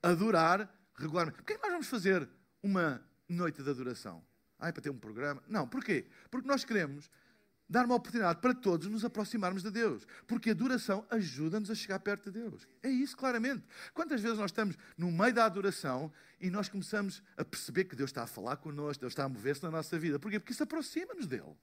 Adorar 0.03 0.73
regularmente. 0.95 1.37
Porquê 1.37 1.55
que 1.55 1.63
nós 1.63 1.73
vamos 1.73 1.89
fazer 1.89 2.29
uma 2.63 3.03
noite 3.29 3.63
de 3.63 3.71
adoração? 3.71 4.25
É 4.61 4.73
para 4.73 4.83
ter 4.83 4.91
um 4.91 4.99
programa? 4.99 5.43
Não, 5.49 5.69
porquê? 5.69 6.07
Porque 6.31 6.49
nós 6.49 6.65
queremos 6.65 7.11
dar 7.69 7.85
uma 7.85 7.95
oportunidade 7.95 8.41
para 8.41 8.55
todos 8.55 8.87
nos 8.89 9.05
aproximarmos 9.05 9.63
de 9.63 9.71
Deus. 9.71 10.07
Porque 10.27 10.49
a 10.49 10.53
adoração 10.53 11.07
ajuda-nos 11.11 11.71
a 11.71 11.75
chegar 11.75 12.01
perto 12.01 12.31
de 12.31 12.41
Deus. 12.41 12.67
É 12.83 12.89
isso, 12.89 13.17
claramente. 13.17 13.63
Quantas 13.93 14.21
vezes 14.21 14.39
nós 14.39 14.51
estamos 14.51 14.77
no 14.97 15.13
meio 15.13 15.35
da 15.35 15.45
adoração 15.45 16.11
e 16.41 16.51
nós 16.51 16.69
começamos 16.69 17.23
a 17.37 17.45
perceber 17.45 17.85
que 17.85 17.95
Deus 17.95 18.11
está 18.11 18.23
a 18.23 18.27
falar 18.27 18.57
connosco, 18.57 19.03
Deus 19.03 19.13
está 19.13 19.25
a 19.25 19.29
mover-se 19.29 19.63
na 19.63 19.71
nossa 19.71 19.99
vida. 19.99 20.19
Porquê? 20.19 20.41
Porque 20.41 20.53
isso 20.53 20.63
aproxima-nos 20.63 21.27
dele. 21.27 21.57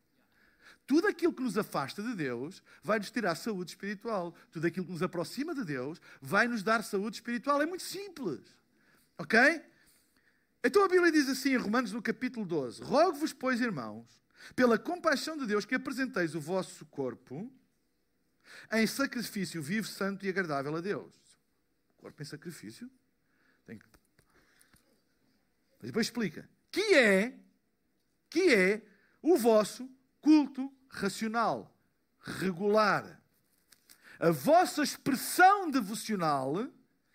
tudo 0.86 1.08
aquilo 1.08 1.34
que 1.34 1.42
nos 1.42 1.58
afasta 1.58 2.04
de 2.04 2.14
Deus 2.14 2.62
vai 2.84 3.00
nos 3.00 3.10
tirar 3.10 3.36
saúde 3.36 3.72
espiritual. 3.72 4.36
Tudo 4.52 4.68
aquilo 4.68 4.86
que 4.86 4.92
nos 4.92 5.02
aproxima 5.02 5.56
de 5.56 5.66
Deus 5.66 6.00
vai 6.22 6.48
nos 6.48 6.62
dar 6.62 6.84
saúde 6.84 7.18
espiritual. 7.18 7.62
É 7.62 7.66
muito 7.66 7.84
simples. 7.84 8.42
Ok? 9.18 9.40
Então 10.66 10.84
a 10.84 10.88
Bíblia 10.88 11.12
diz 11.12 11.30
assim 11.30 11.50
em 11.50 11.58
Romanos 11.58 11.92
no 11.92 12.02
capítulo 12.02 12.44
12: 12.44 12.82
Rogo-vos, 12.82 13.32
pois, 13.32 13.62
irmãos, 13.62 14.20
pela 14.56 14.80
compaixão 14.80 15.38
de 15.38 15.46
Deus, 15.46 15.64
que 15.64 15.76
apresenteis 15.76 16.34
o 16.34 16.42
vosso 16.42 16.84
corpo 16.88 17.54
em 18.72 18.88
sacrifício 18.88 19.62
vivo, 19.62 19.88
santo 19.88 20.26
e 20.26 20.30
agradável 20.30 20.76
a 20.76 20.82
Deus. 20.82 21.14
Corpo 21.98 22.20
em 22.20 22.26
sacrifício? 22.26 22.90
Tem 23.64 23.78
que... 23.78 23.86
Mas 25.80 25.92
depois 25.92 26.08
explica. 26.08 26.50
Que 26.72 26.96
é, 26.96 27.38
que 28.28 28.52
é 28.52 28.82
o 29.22 29.38
vosso 29.38 29.88
culto 30.20 30.74
racional, 30.90 31.78
regular. 32.20 33.22
A 34.18 34.32
vossa 34.32 34.82
expressão 34.82 35.70
devocional, 35.70 36.56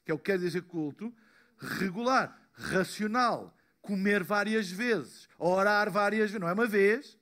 que 0.04 0.12
é 0.12 0.14
o 0.14 0.18
que 0.18 0.26
quer 0.26 0.38
dizer 0.38 0.62
culto, 0.62 1.12
regular, 1.58 2.39
racional, 2.60 3.56
comer 3.80 4.22
várias 4.22 4.70
vezes, 4.70 5.28
orar 5.38 5.90
várias 5.90 6.30
vezes, 6.30 6.40
não 6.40 6.48
é 6.48 6.52
uma 6.52 6.66
vez, 6.66 7.18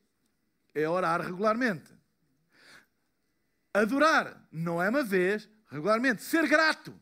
é 0.74 0.88
orar 0.88 1.20
regularmente. 1.20 1.92
Adorar, 3.72 4.46
não 4.50 4.82
é 4.82 4.88
uma 4.88 5.02
vez, 5.02 5.48
regularmente. 5.70 6.22
Ser 6.22 6.48
grato, 6.48 6.98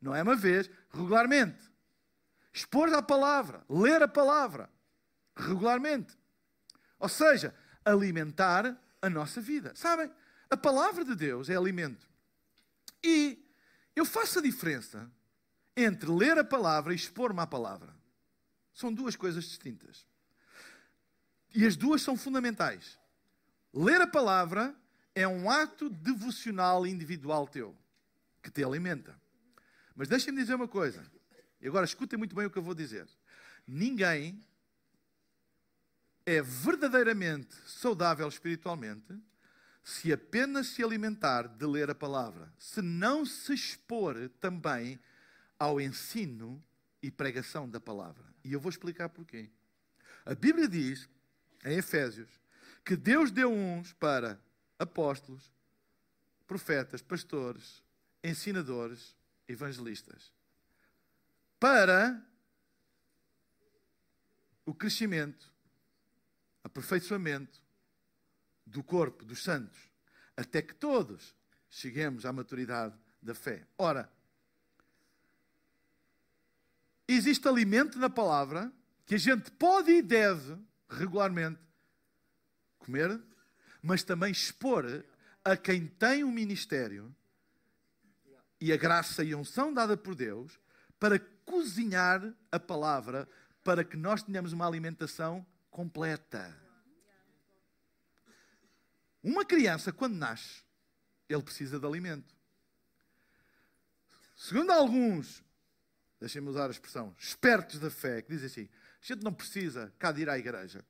não 0.00 0.14
é 0.14 0.22
uma 0.22 0.34
vez, 0.34 0.68
regularmente. 0.90 1.70
Expor 2.52 2.92
a 2.92 3.02
palavra, 3.02 3.64
ler 3.68 4.02
a 4.02 4.08
palavra, 4.08 4.68
regularmente. 5.36 6.16
Ou 6.98 7.08
seja, 7.08 7.54
alimentar 7.84 8.76
a 9.00 9.10
nossa 9.10 9.40
vida. 9.40 9.72
Sabem? 9.74 10.10
A 10.50 10.56
palavra 10.56 11.04
de 11.04 11.14
Deus 11.14 11.48
é 11.48 11.56
alimento. 11.56 12.08
E 13.04 13.44
eu 13.94 14.04
faço 14.04 14.38
a 14.38 14.42
diferença 14.42 15.10
entre 15.76 16.10
ler 16.10 16.38
a 16.38 16.44
palavra 16.44 16.92
e 16.92 16.96
expor-me 16.96 17.40
à 17.40 17.46
palavra. 17.46 17.94
São 18.72 18.92
duas 18.92 19.14
coisas 19.14 19.44
distintas. 19.44 20.06
E 21.54 21.66
as 21.66 21.76
duas 21.76 22.02
são 22.02 22.16
fundamentais. 22.16 22.98
Ler 23.72 24.00
a 24.00 24.06
palavra 24.06 24.74
é 25.14 25.26
um 25.28 25.50
ato 25.50 25.88
devocional 25.88 26.86
individual 26.86 27.46
teu, 27.46 27.76
que 28.42 28.50
te 28.50 28.64
alimenta. 28.64 29.18
Mas 29.94 30.08
deixem-me 30.08 30.40
dizer 30.40 30.54
uma 30.54 30.68
coisa. 30.68 31.04
E 31.60 31.66
agora 31.66 31.84
escutem 31.84 32.18
muito 32.18 32.34
bem 32.34 32.46
o 32.46 32.50
que 32.50 32.58
eu 32.58 32.62
vou 32.62 32.74
dizer. 32.74 33.08
Ninguém 33.66 34.40
é 36.24 36.42
verdadeiramente 36.42 37.54
saudável 37.66 38.28
espiritualmente 38.28 39.18
se 39.82 40.12
apenas 40.12 40.66
se 40.66 40.82
alimentar 40.82 41.46
de 41.46 41.64
ler 41.64 41.88
a 41.88 41.94
palavra, 41.94 42.52
se 42.58 42.82
não 42.82 43.24
se 43.24 43.54
expor 43.54 44.28
também 44.40 44.98
ao 45.58 45.80
ensino 45.80 46.62
e 47.02 47.10
pregação 47.10 47.68
da 47.68 47.80
palavra. 47.80 48.24
E 48.44 48.52
eu 48.52 48.60
vou 48.60 48.70
explicar 48.70 49.08
porquê. 49.08 49.50
A 50.24 50.34
Bíblia 50.34 50.68
diz, 50.68 51.08
em 51.64 51.76
Efésios, 51.76 52.30
que 52.84 52.96
Deus 52.96 53.30
deu 53.30 53.52
uns 53.52 53.92
para 53.92 54.40
apóstolos, 54.78 55.52
profetas, 56.46 57.02
pastores, 57.02 57.82
ensinadores, 58.22 59.16
evangelistas, 59.48 60.32
para 61.58 62.24
o 64.64 64.74
crescimento 64.74 65.52
aperfeiçoamento 66.62 67.62
do 68.66 68.82
corpo 68.82 69.24
dos 69.24 69.42
santos, 69.42 69.78
até 70.36 70.60
que 70.60 70.74
todos 70.74 71.36
cheguemos 71.70 72.26
à 72.26 72.32
maturidade 72.32 72.98
da 73.22 73.34
fé. 73.34 73.66
Ora, 73.78 74.12
existe 77.14 77.46
alimento 77.46 77.98
na 77.98 78.10
palavra 78.10 78.72
que 79.04 79.14
a 79.14 79.18
gente 79.18 79.50
pode 79.52 79.90
e 79.92 80.02
deve 80.02 80.58
regularmente 80.88 81.60
comer, 82.78 83.20
mas 83.82 84.02
também 84.02 84.32
expor 84.32 85.04
a 85.44 85.56
quem 85.56 85.86
tem 85.86 86.24
um 86.24 86.32
ministério 86.32 87.14
e 88.60 88.72
a 88.72 88.76
graça 88.76 89.22
e 89.22 89.32
a 89.32 89.36
unção 89.36 89.72
dada 89.72 89.96
por 89.96 90.14
Deus 90.14 90.58
para 90.98 91.18
cozinhar 91.44 92.34
a 92.50 92.58
palavra 92.58 93.28
para 93.62 93.84
que 93.84 93.96
nós 93.96 94.22
tenhamos 94.22 94.52
uma 94.52 94.66
alimentação 94.66 95.46
completa. 95.70 96.56
Uma 99.22 99.44
criança, 99.44 99.92
quando 99.92 100.14
nasce, 100.14 100.62
ele 101.28 101.42
precisa 101.42 101.78
de 101.78 101.86
alimento. 101.86 102.34
Segundo 104.36 104.70
alguns, 104.70 105.42
deixem-me 106.20 106.48
usar 106.48 106.66
a 106.66 106.70
expressão, 106.70 107.14
espertos 107.18 107.78
da 107.78 107.90
fé, 107.90 108.22
que 108.22 108.30
dizem 108.30 108.46
assim: 108.46 108.68
a 109.02 109.06
gente 109.06 109.22
não 109.22 109.32
precisa 109.32 109.92
cá 109.98 110.12
de 110.12 110.22
ir 110.22 110.28
à 110.28 110.38
igreja, 110.38 110.84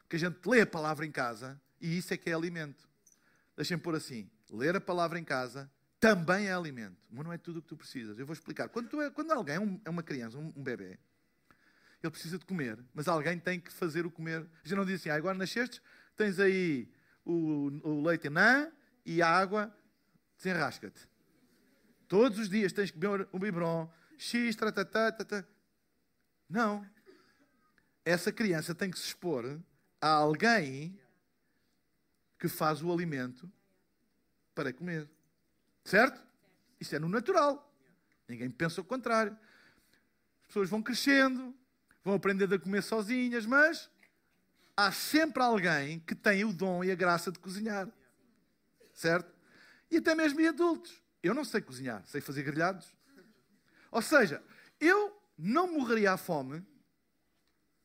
porque 0.00 0.16
a 0.16 0.18
gente 0.18 0.38
lê 0.46 0.60
a 0.60 0.66
palavra 0.66 1.04
em 1.04 1.12
casa 1.12 1.60
e 1.80 1.98
isso 1.98 2.12
é 2.12 2.16
que 2.16 2.30
é 2.30 2.34
alimento. 2.34 2.88
Deixem-me 3.56 3.82
pôr 3.82 3.94
assim: 3.94 4.30
ler 4.50 4.76
a 4.76 4.80
palavra 4.80 5.18
em 5.18 5.24
casa 5.24 5.70
também 6.00 6.46
é 6.46 6.52
alimento, 6.52 6.96
mas 7.10 7.24
não 7.24 7.32
é 7.32 7.38
tudo 7.38 7.58
o 7.58 7.62
que 7.62 7.68
tu 7.68 7.76
precisas. 7.76 8.18
Eu 8.18 8.26
vou 8.26 8.32
explicar. 8.32 8.68
Quando, 8.68 9.02
é, 9.02 9.10
quando 9.10 9.32
alguém 9.32 9.56
é, 9.56 9.80
é 9.84 9.90
uma 9.90 10.02
criança, 10.02 10.38
um, 10.38 10.52
um 10.56 10.62
bebê, 10.62 10.98
ele 12.02 12.10
precisa 12.10 12.38
de 12.38 12.44
comer, 12.44 12.78
mas 12.94 13.08
alguém 13.08 13.38
tem 13.38 13.58
que 13.58 13.72
fazer 13.72 14.06
o 14.06 14.10
comer. 14.10 14.46
Já 14.62 14.76
não 14.76 14.84
diz 14.84 15.00
assim, 15.00 15.10
ah, 15.10 15.16
agora 15.16 15.36
nasceste, 15.36 15.82
tens 16.16 16.38
aí 16.38 16.88
o, 17.24 17.70
o 17.82 18.02
leite 18.06 18.30
nã 18.30 18.70
e 19.04 19.20
a 19.20 19.28
água, 19.28 19.74
desenrasca-te. 20.36 21.08
Todos 22.06 22.38
os 22.38 22.48
dias 22.48 22.72
tens 22.72 22.90
que 22.90 22.98
beber 22.98 23.28
um 23.32 23.38
biberon, 23.38 23.90
x, 24.18 24.56
tratatá, 24.56 25.12
tatá. 25.12 25.44
Não. 26.48 26.84
Essa 28.04 28.32
criança 28.32 28.74
tem 28.74 28.90
que 28.90 28.98
se 28.98 29.06
expor 29.06 29.60
a 30.00 30.08
alguém 30.08 30.98
que 32.38 32.48
faz 32.48 32.82
o 32.82 32.92
alimento 32.92 33.50
para 34.54 34.72
comer. 34.72 35.08
Certo? 35.84 36.20
Isso 36.80 36.94
é 36.94 36.98
no 36.98 37.08
natural. 37.08 37.72
Ninguém 38.28 38.50
pensa 38.50 38.80
o 38.80 38.84
contrário. 38.84 39.32
As 40.40 40.46
pessoas 40.48 40.68
vão 40.68 40.82
crescendo, 40.82 41.54
vão 42.04 42.14
aprender 42.14 42.52
a 42.52 42.58
comer 42.58 42.82
sozinhas, 42.82 43.46
mas 43.46 43.90
há 44.76 44.92
sempre 44.92 45.42
alguém 45.42 46.00
que 46.00 46.14
tem 46.14 46.44
o 46.44 46.52
dom 46.52 46.84
e 46.84 46.90
a 46.90 46.94
graça 46.94 47.32
de 47.32 47.38
cozinhar. 47.38 47.88
Certo? 48.94 49.32
E 49.90 49.96
até 49.96 50.14
mesmo 50.14 50.40
em 50.40 50.48
adultos. 50.48 51.02
Eu 51.22 51.34
não 51.34 51.44
sei 51.44 51.60
cozinhar, 51.60 52.02
sei 52.06 52.20
fazer 52.20 52.42
grelhados. 52.42 52.94
Ou 53.90 54.02
seja, 54.02 54.42
eu 54.80 55.20
não 55.36 55.72
morreria 55.72 56.12
à 56.12 56.16
fome 56.16 56.64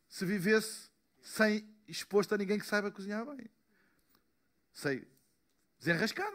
se 0.07 0.25
vivesse 0.25 0.89
sem 1.21 1.67
exposto 1.87 2.33
a 2.33 2.37
ninguém 2.37 2.59
que 2.59 2.65
saiba 2.65 2.91
cozinhar 2.91 3.25
bem. 3.25 3.49
Sei 4.71 5.07
desenrascar, 5.79 6.31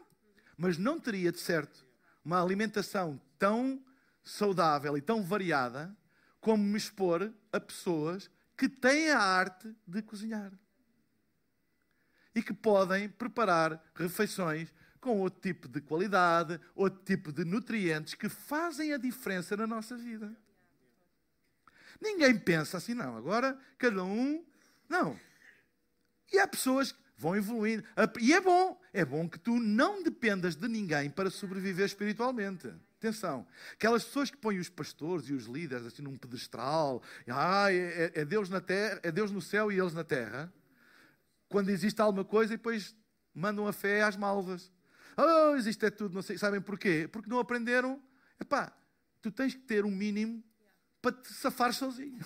mas 0.56 0.76
não 0.76 1.00
teria 1.00 1.32
de 1.32 1.40
certo 1.40 1.86
uma 2.24 2.42
alimentação 2.42 3.20
tão 3.38 3.82
saudável 4.22 4.96
e 4.96 5.00
tão 5.00 5.22
variada 5.22 5.96
como 6.40 6.62
me 6.62 6.76
expor 6.76 7.32
a 7.50 7.58
pessoas 7.58 8.30
que 8.56 8.68
têm 8.68 9.10
a 9.10 9.18
arte 9.18 9.74
de 9.86 10.02
cozinhar 10.02 10.52
e 12.34 12.42
que 12.42 12.52
podem 12.52 13.08
preparar 13.08 13.82
refeições 13.94 14.72
com 15.00 15.20
outro 15.20 15.40
tipo 15.40 15.68
de 15.68 15.80
qualidade, 15.80 16.60
outro 16.74 17.02
tipo 17.04 17.32
de 17.32 17.44
nutrientes 17.44 18.14
que 18.14 18.28
fazem 18.28 18.92
a 18.92 18.98
diferença 18.98 19.56
na 19.56 19.66
nossa 19.66 19.96
vida. 19.96 20.34
Ninguém 22.00 22.38
pensa 22.38 22.76
assim, 22.76 22.94
não, 22.94 23.16
agora 23.16 23.58
cada 23.76 24.04
um. 24.04 24.44
Não. 24.88 25.18
E 26.32 26.38
há 26.38 26.46
pessoas 26.46 26.92
que 26.92 26.98
vão 27.16 27.36
evoluindo. 27.36 27.84
E 28.20 28.32
é 28.32 28.40
bom, 28.40 28.80
é 28.92 29.04
bom 29.04 29.28
que 29.28 29.38
tu 29.38 29.58
não 29.58 30.02
dependas 30.02 30.54
de 30.54 30.68
ninguém 30.68 31.10
para 31.10 31.30
sobreviver 31.30 31.84
espiritualmente. 31.84 32.72
Atenção, 32.98 33.46
aquelas 33.74 34.04
pessoas 34.04 34.28
que 34.28 34.36
põem 34.36 34.58
os 34.58 34.68
pastores 34.68 35.28
e 35.28 35.32
os 35.32 35.44
líderes 35.44 35.86
assim 35.86 36.02
num 36.02 36.16
pedestral, 36.16 37.00
ah, 37.28 37.72
é, 37.72 38.10
é, 38.12 38.24
Deus 38.24 38.50
na 38.50 38.60
terra, 38.60 38.98
é 39.04 39.12
Deus 39.12 39.30
no 39.30 39.40
céu 39.40 39.70
e 39.70 39.78
eles 39.78 39.94
na 39.94 40.02
terra. 40.02 40.52
Quando 41.48 41.70
existe 41.70 42.00
alguma 42.00 42.24
coisa 42.24 42.54
e 42.54 42.56
depois 42.56 42.96
mandam 43.32 43.68
a 43.68 43.72
fé 43.72 44.02
às 44.02 44.16
malvas. 44.16 44.72
Oh, 45.18 45.56
existe 45.56 45.84
é 45.84 45.90
tudo, 45.90 46.14
não 46.14 46.22
sei. 46.22 46.38
Sabem 46.38 46.60
porquê? 46.60 47.08
Porque 47.10 47.28
não 47.28 47.40
aprenderam. 47.40 48.00
Epá, 48.40 48.72
tu 49.20 49.32
tens 49.32 49.54
que 49.54 49.60
ter 49.60 49.84
um 49.84 49.90
mínimo 49.90 50.42
para 51.02 51.12
te 51.12 51.32
safar 51.32 51.72
sozinho. 51.72 52.24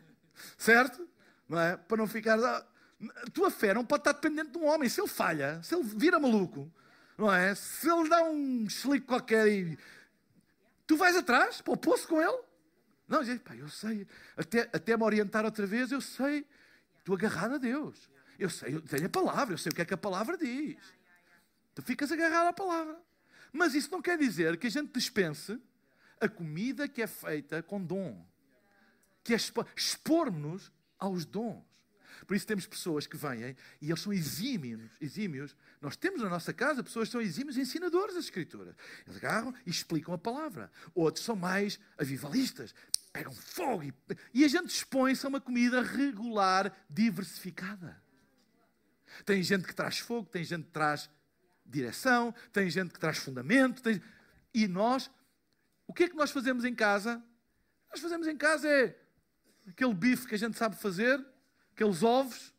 certo? 0.58 1.08
Não 1.48 1.58
é? 1.58 1.76
Para 1.76 1.96
não 1.96 2.06
ficar. 2.06 2.38
A 2.38 3.30
tua 3.32 3.50
fé 3.50 3.72
não 3.72 3.84
pode 3.84 4.02
estar 4.02 4.12
dependente 4.12 4.50
de 4.50 4.58
um 4.58 4.66
homem. 4.66 4.88
Se 4.88 5.00
ele 5.00 5.08
falha, 5.08 5.62
se 5.62 5.74
ele 5.74 5.82
vira 5.82 6.18
maluco, 6.18 6.70
não 7.16 7.32
é? 7.32 7.54
Se 7.54 7.90
ele 7.90 8.08
dá 8.08 8.22
um 8.24 8.68
chilique 8.68 9.06
qualquer 9.06 9.48
e 9.48 9.78
Tu 10.86 10.96
vais 10.96 11.16
atrás 11.16 11.60
para 11.60 11.72
o 11.72 11.76
poço 11.76 12.06
com 12.06 12.20
ele? 12.20 12.42
Não, 13.08 13.22
diz, 13.22 13.38
pá, 13.38 13.54
eu 13.54 13.68
sei, 13.68 14.06
até, 14.36 14.68
até 14.72 14.96
me 14.96 15.02
orientar 15.02 15.44
outra 15.44 15.66
vez, 15.66 15.92
eu 15.92 16.00
sei. 16.00 16.46
Estou 16.98 17.14
agarrado 17.14 17.54
a 17.54 17.58
Deus. 17.58 18.10
Eu 18.38 18.50
sei, 18.50 18.74
eu 18.74 18.82
tenho 18.82 19.06
a 19.06 19.10
palavra, 19.10 19.54
eu 19.54 19.58
sei 19.58 19.70
o 19.70 19.74
que 19.74 19.82
é 19.82 19.84
que 19.84 19.94
a 19.94 19.98
palavra 19.98 20.36
diz. 20.36 20.76
Tu 21.74 21.82
ficas 21.82 22.10
agarrado 22.12 22.48
à 22.48 22.52
palavra. 22.52 23.00
Mas 23.52 23.74
isso 23.74 23.90
não 23.90 24.02
quer 24.02 24.18
dizer 24.18 24.56
que 24.56 24.66
a 24.66 24.70
gente 24.70 24.92
dispense 24.92 25.60
a 26.20 26.28
comida 26.28 26.88
que 26.88 27.02
é 27.02 27.06
feita 27.06 27.62
com 27.62 27.82
dom. 27.82 28.26
Que 29.22 29.34
é 29.34 29.36
expor-nos 29.76 30.72
aos 30.98 31.24
dons. 31.24 31.62
Por 32.26 32.36
isso 32.36 32.46
temos 32.46 32.66
pessoas 32.66 33.06
que 33.06 33.16
vêm 33.16 33.56
e 33.80 33.90
eles 33.90 34.00
são 34.00 34.12
exímios, 34.12 34.90
exímios. 35.00 35.54
Nós 35.80 35.96
temos 35.96 36.22
na 36.22 36.28
nossa 36.28 36.52
casa 36.52 36.82
pessoas 36.82 37.08
que 37.08 37.12
são 37.12 37.20
exímios 37.20 37.58
ensinadores 37.58 38.14
das 38.14 38.24
Escrituras. 38.24 38.74
Eles 39.06 39.16
agarram 39.16 39.54
e 39.66 39.70
explicam 39.70 40.14
a 40.14 40.18
palavra. 40.18 40.70
Outros 40.94 41.24
são 41.24 41.36
mais 41.36 41.78
avivalistas, 41.98 42.74
pegam 43.12 43.32
fogo 43.32 43.82
e, 43.82 43.94
e 44.32 44.44
a 44.44 44.48
gente 44.48 44.68
expõe-se 44.68 45.26
a 45.26 45.28
uma 45.28 45.40
comida 45.40 45.82
regular, 45.82 46.72
diversificada. 46.88 48.02
Tem 49.24 49.42
gente 49.42 49.66
que 49.66 49.74
traz 49.74 49.98
fogo, 49.98 50.28
tem 50.28 50.44
gente 50.44 50.64
que 50.64 50.72
traz 50.72 51.10
direção, 51.64 52.34
tem 52.52 52.68
gente 52.70 52.92
que 52.92 52.98
traz 52.98 53.18
fundamento. 53.18 53.82
Tem... 53.82 54.00
E 54.52 54.68
nós, 54.68 55.10
o 55.86 55.92
que 55.92 56.04
é 56.04 56.08
que 56.08 56.16
nós 56.16 56.30
fazemos 56.30 56.64
em 56.64 56.74
casa? 56.74 57.22
Nós 57.90 58.00
fazemos 58.00 58.26
em 58.26 58.36
casa 58.36 58.68
é 58.68 58.98
aquele 59.68 59.94
bife 59.94 60.26
que 60.26 60.34
a 60.34 60.38
gente 60.38 60.56
sabe 60.58 60.76
fazer, 60.76 61.24
aqueles 61.72 62.02
ovos, 62.02 62.52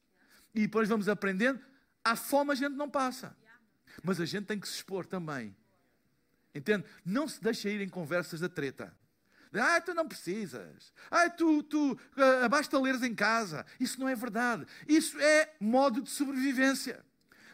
e 0.53 0.61
depois 0.61 0.89
vamos 0.89 1.07
aprendendo. 1.09 1.59
À 2.03 2.15
fome 2.15 2.51
a 2.51 2.55
gente 2.55 2.73
não 2.75 2.89
passa. 2.89 3.35
Mas 4.03 4.19
a 4.19 4.25
gente 4.25 4.45
tem 4.45 4.59
que 4.59 4.67
se 4.67 4.75
expor 4.75 5.05
também. 5.05 5.55
Entende? 6.53 6.85
Não 7.03 7.27
se 7.27 7.41
deixa 7.41 7.69
ir 7.69 7.81
em 7.81 7.89
conversas 7.89 8.39
da 8.39 8.49
treta. 8.49 8.95
Ah, 9.53 9.79
tu 9.79 9.93
não 9.93 10.07
precisas. 10.07 10.93
Ah, 11.09 11.29
tu, 11.29 11.63
tu 11.63 11.97
ah, 12.17 12.47
basta 12.49 12.79
leres 12.79 13.03
em 13.03 13.15
casa. 13.15 13.65
Isso 13.79 13.99
não 13.99 14.07
é 14.07 14.15
verdade. 14.15 14.65
Isso 14.87 15.19
é 15.19 15.53
modo 15.59 16.01
de 16.01 16.09
sobrevivência. 16.09 17.05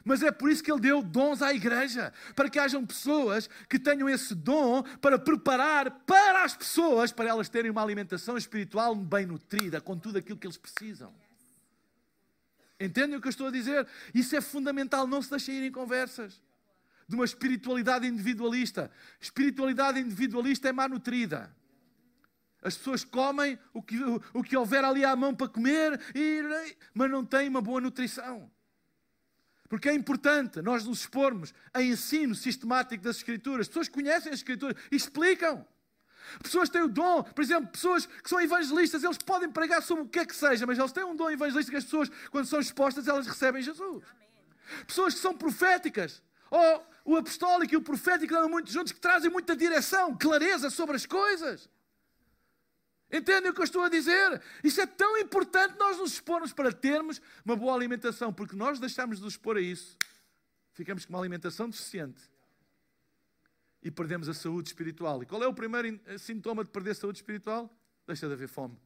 Mas 0.04 0.24
é 0.24 0.32
por 0.32 0.50
isso 0.50 0.64
que 0.64 0.72
ele 0.72 0.82
deu 0.82 1.02
dons 1.02 1.42
à 1.42 1.54
igreja, 1.54 2.12
para 2.36 2.50
que 2.50 2.60
hajam 2.60 2.86
pessoas 2.86 3.50
que 3.70 3.80
tenham 3.80 4.10
esse 4.10 4.34
dom 4.34 4.84
para 5.00 5.20
preparar 5.20 5.92
para 6.06 6.44
as 6.44 6.56
pessoas, 6.56 7.12
para 7.12 7.30
elas 7.30 7.50
terem 7.50 7.72
uma 7.72 7.84
alimentação 7.84 8.38
espiritual 8.38 8.96
bem 8.96 9.26
nutrida, 9.26 9.80
com 9.80 9.98
tudo 9.98 10.18
aquilo 10.18 10.38
que 10.38 10.48
eles 10.48 10.58
precisam. 10.58 11.14
Entendem 12.80 13.16
o 13.16 13.22
que 13.22 13.28
eu 13.28 13.32
estou 13.32 13.48
a 13.48 13.52
dizer? 13.52 13.88
Isso 14.14 14.36
é 14.36 14.42
fundamental, 14.42 15.06
não 15.06 15.22
se 15.22 15.30
deixem 15.30 15.56
ir 15.56 15.68
em 15.68 15.72
conversas 15.72 16.42
de 17.08 17.16
uma 17.16 17.26
espiritualidade 17.26 18.08
individualista. 18.08 18.90
Espiritualidade 19.20 20.00
individualista 20.00 20.70
é 20.70 20.72
má 20.72 20.88
nutrida. 20.88 21.56
As 22.64 22.78
pessoas 22.78 23.04
comem 23.04 23.60
o 23.74 23.82
que, 23.82 24.02
o, 24.02 24.22
o 24.34 24.44
que 24.44 24.56
houver 24.56 24.86
ali 24.86 25.04
à 25.04 25.16
mão 25.16 25.36
para 25.36 25.48
comer, 25.48 26.00
e, 26.16 26.42
mas 26.94 27.10
não 27.10 27.26
têm 27.26 27.50
uma 27.50 27.62
boa 27.62 27.82
nutrição. 27.82 28.50
Porque 29.72 29.88
é 29.88 29.94
importante 29.94 30.62
nós 30.62 30.84
nos 30.84 31.00
expormos 31.00 31.54
a 31.74 31.82
ensino 31.82 32.36
sistemático 32.36 33.02
das 33.02 33.16
Escrituras. 33.16 33.62
As 33.62 33.68
pessoas 33.70 33.88
conhecem 33.88 34.30
as 34.30 34.40
Escrituras 34.40 34.76
e 34.92 34.98
explicam. 34.98 35.66
Pessoas 36.44 36.68
têm 36.68 36.82
o 36.82 36.90
dom, 36.90 37.24
por 37.24 37.42
exemplo, 37.42 37.72
pessoas 37.72 38.06
que 38.06 38.30
são 38.30 38.42
evangelistas, 38.42 39.02
eles 39.02 39.18
podem 39.20 39.50
pregar 39.50 39.82
sobre 39.82 40.04
o 40.04 40.08
que 40.10 40.20
é 40.20 40.26
que 40.26 40.36
seja, 40.36 40.68
mas 40.68 40.78
eles 40.78 40.92
têm 40.92 41.06
um 41.06 41.16
dom 41.16 41.30
evangelístico 41.30 41.72
que 41.72 41.78
as 41.78 41.86
pessoas, 41.86 42.12
quando 42.30 42.48
são 42.48 42.60
expostas, 42.60 43.08
elas 43.08 43.26
recebem 43.26 43.62
Jesus. 43.62 44.04
Pessoas 44.86 45.14
que 45.14 45.22
são 45.22 45.34
proféticas, 45.34 46.22
ou 46.50 46.86
o 47.06 47.16
apostólico 47.16 47.74
e 47.74 47.78
o 47.78 47.82
profético 47.82 48.36
andam 48.36 48.50
muito 48.50 48.70
juntos, 48.70 48.92
que 48.92 49.00
trazem 49.00 49.32
muita 49.32 49.56
direção, 49.56 50.18
clareza 50.18 50.70
sobre 50.70 50.98
as 50.98 51.06
coisas. 51.06 51.70
Entendem 53.12 53.52
o 53.52 53.54
que 53.54 53.60
eu 53.60 53.66
estou 53.66 53.84
a 53.84 53.90
dizer? 53.90 54.42
Isso 54.64 54.80
é 54.80 54.86
tão 54.86 55.18
importante 55.18 55.76
nós 55.78 55.98
nos 55.98 56.14
expormos 56.14 56.54
para 56.54 56.72
termos 56.72 57.22
uma 57.44 57.56
boa 57.56 57.76
alimentação, 57.76 58.32
porque 58.32 58.56
nós 58.56 58.80
deixamos 58.80 59.18
de 59.18 59.24
nos 59.24 59.34
expor 59.34 59.58
a 59.58 59.62
isso, 59.62 59.98
ficamos 60.74 61.06
com 61.06 61.14
uma 61.14 61.20
alimentação 61.20 61.70
deficiente 61.70 62.32
e 63.84 63.92
perdemos 63.92 64.30
a 64.30 64.34
saúde 64.34 64.70
espiritual. 64.70 65.22
E 65.24 65.26
qual 65.26 65.44
é 65.44 65.48
o 65.48 65.54
primeiro 65.54 66.00
sintoma 66.20 66.64
de 66.64 66.70
perder 66.70 66.96
saúde 66.96 67.18
espiritual? 67.18 67.70
Deixa 68.08 68.28
de 68.28 68.34
haver 68.34 68.48
fome. 68.48 68.78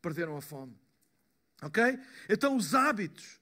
Perderam 0.00 0.36
a 0.36 0.40
fome. 0.40 0.76
Ok? 1.62 1.82
Então, 2.28 2.56
os 2.56 2.74
hábitos, 2.74 3.40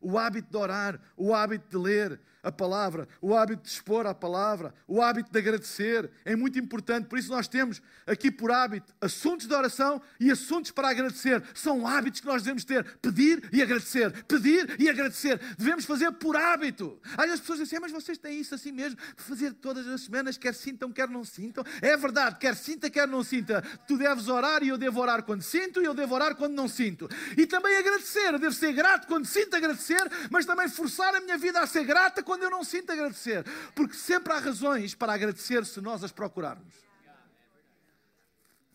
o 0.00 0.18
hábito 0.18 0.50
de 0.50 0.56
orar, 0.56 1.00
o 1.16 1.32
hábito 1.34 1.68
de 1.68 1.76
ler, 1.76 2.20
a 2.42 2.50
palavra, 2.50 3.08
o 3.20 3.34
hábito 3.36 3.62
de 3.62 3.68
expor 3.68 4.06
a 4.06 4.14
palavra, 4.14 4.74
o 4.86 5.02
hábito 5.02 5.30
de 5.30 5.38
agradecer, 5.38 6.10
é 6.24 6.34
muito 6.34 6.58
importante. 6.58 7.06
Por 7.06 7.18
isso, 7.18 7.30
nós 7.30 7.46
temos 7.48 7.82
aqui 8.06 8.30
por 8.30 8.50
hábito 8.50 8.92
assuntos 9.00 9.46
de 9.46 9.54
oração 9.54 10.00
e 10.18 10.30
assuntos 10.30 10.70
para 10.70 10.88
agradecer. 10.88 11.42
São 11.54 11.86
hábitos 11.86 12.20
que 12.20 12.26
nós 12.26 12.42
devemos 12.42 12.64
ter: 12.64 12.84
pedir 12.98 13.48
e 13.52 13.62
agradecer, 13.62 14.24
pedir 14.24 14.76
e 14.78 14.88
agradecer. 14.88 15.40
Devemos 15.58 15.84
fazer 15.84 16.10
por 16.12 16.36
hábito. 16.36 17.00
Aí 17.16 17.30
as 17.30 17.40
pessoas 17.40 17.60
dizem, 17.60 17.80
mas 17.80 17.92
vocês 17.92 18.16
têm 18.16 18.40
isso 18.40 18.54
assim 18.54 18.72
mesmo, 18.72 18.98
fazer 19.16 19.52
todas 19.54 19.86
as 19.86 20.02
semanas, 20.02 20.36
quer 20.36 20.54
sintam, 20.54 20.90
quer 20.92 21.08
não 21.08 21.24
sintam. 21.24 21.64
É 21.82 21.96
verdade, 21.96 22.36
quer 22.38 22.56
sinta, 22.56 22.88
quer 22.88 23.06
não 23.06 23.22
sinta. 23.22 23.62
Tu 23.86 23.98
deves 23.98 24.28
orar 24.28 24.62
e 24.62 24.68
eu 24.68 24.78
devo 24.78 25.00
orar 25.00 25.22
quando 25.22 25.42
sinto 25.42 25.80
e 25.82 25.84
eu 25.84 25.94
devo 25.94 26.14
orar 26.14 26.34
quando 26.34 26.54
não 26.54 26.68
sinto. 26.68 27.08
E 27.36 27.46
também 27.46 27.76
agradecer, 27.76 28.32
eu 28.32 28.38
devo 28.38 28.54
ser 28.54 28.72
grato 28.72 29.06
quando 29.06 29.26
sinto 29.26 29.54
agradecer, 29.54 30.00
mas 30.30 30.46
também 30.46 30.68
forçar 30.68 31.14
a 31.14 31.20
minha 31.20 31.36
vida 31.36 31.60
a 31.60 31.66
ser 31.66 31.84
grata 31.84 32.22
quando 32.30 32.44
eu 32.44 32.50
não 32.50 32.62
sinto 32.62 32.92
agradecer. 32.92 33.44
Porque 33.74 33.94
sempre 33.94 34.32
há 34.32 34.38
razões 34.38 34.94
para 34.94 35.12
agradecer 35.12 35.66
se 35.66 35.80
nós 35.80 36.04
as 36.04 36.12
procurarmos. 36.12 36.72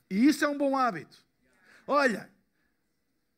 E 0.10 0.28
isso 0.28 0.44
é 0.44 0.48
um 0.50 0.58
bom 0.58 0.78
hábito. 0.78 1.18
Olha, 1.88 2.30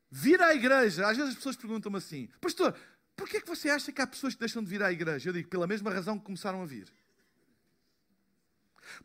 vir 0.10 0.42
à 0.42 0.56
igreja, 0.56 1.08
às 1.08 1.16
vezes 1.16 1.34
as 1.34 1.36
pessoas 1.36 1.56
perguntam-me 1.56 2.00
assim, 2.00 2.28
pastor, 2.42 2.76
porquê 3.16 3.38
é 3.38 3.42
que 3.42 3.48
você 3.48 3.70
acha 3.70 3.92
que 3.92 4.02
há 4.02 4.08
pessoas 4.08 4.34
que 4.34 4.40
deixam 4.40 4.64
de 4.64 4.70
vir 4.70 4.82
à 4.82 4.92
igreja? 4.92 5.30
Eu 5.30 5.34
digo, 5.34 5.50
pela 5.50 5.68
mesma 5.68 5.92
razão 5.92 6.18
que 6.18 6.26
começaram 6.26 6.64
a 6.64 6.66
vir. 6.66 6.92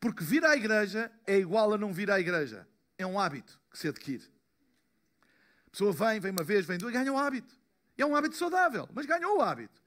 Porque 0.00 0.24
vir 0.24 0.46
à 0.46 0.56
igreja 0.56 1.12
é 1.26 1.36
igual 1.36 1.74
a 1.74 1.76
não 1.76 1.92
vir 1.92 2.10
à 2.10 2.18
igreja. 2.18 2.66
É 2.96 3.04
um 3.04 3.20
hábito 3.20 3.60
que 3.70 3.78
se 3.78 3.86
adquire. 3.86 4.24
A 5.66 5.70
pessoa 5.70 5.92
vem, 5.92 6.20
vem 6.20 6.30
uma 6.30 6.44
vez, 6.44 6.64
vem 6.64 6.78
duas, 6.78 6.92
ganha 6.92 7.12
um 7.12 7.18
hábito. 7.18 7.54
É 7.98 8.06
um 8.06 8.16
hábito 8.16 8.34
saudável, 8.36 8.88
mas 8.94 9.04
ganhou 9.04 9.36
o 9.36 9.42
hábito. 9.42 9.81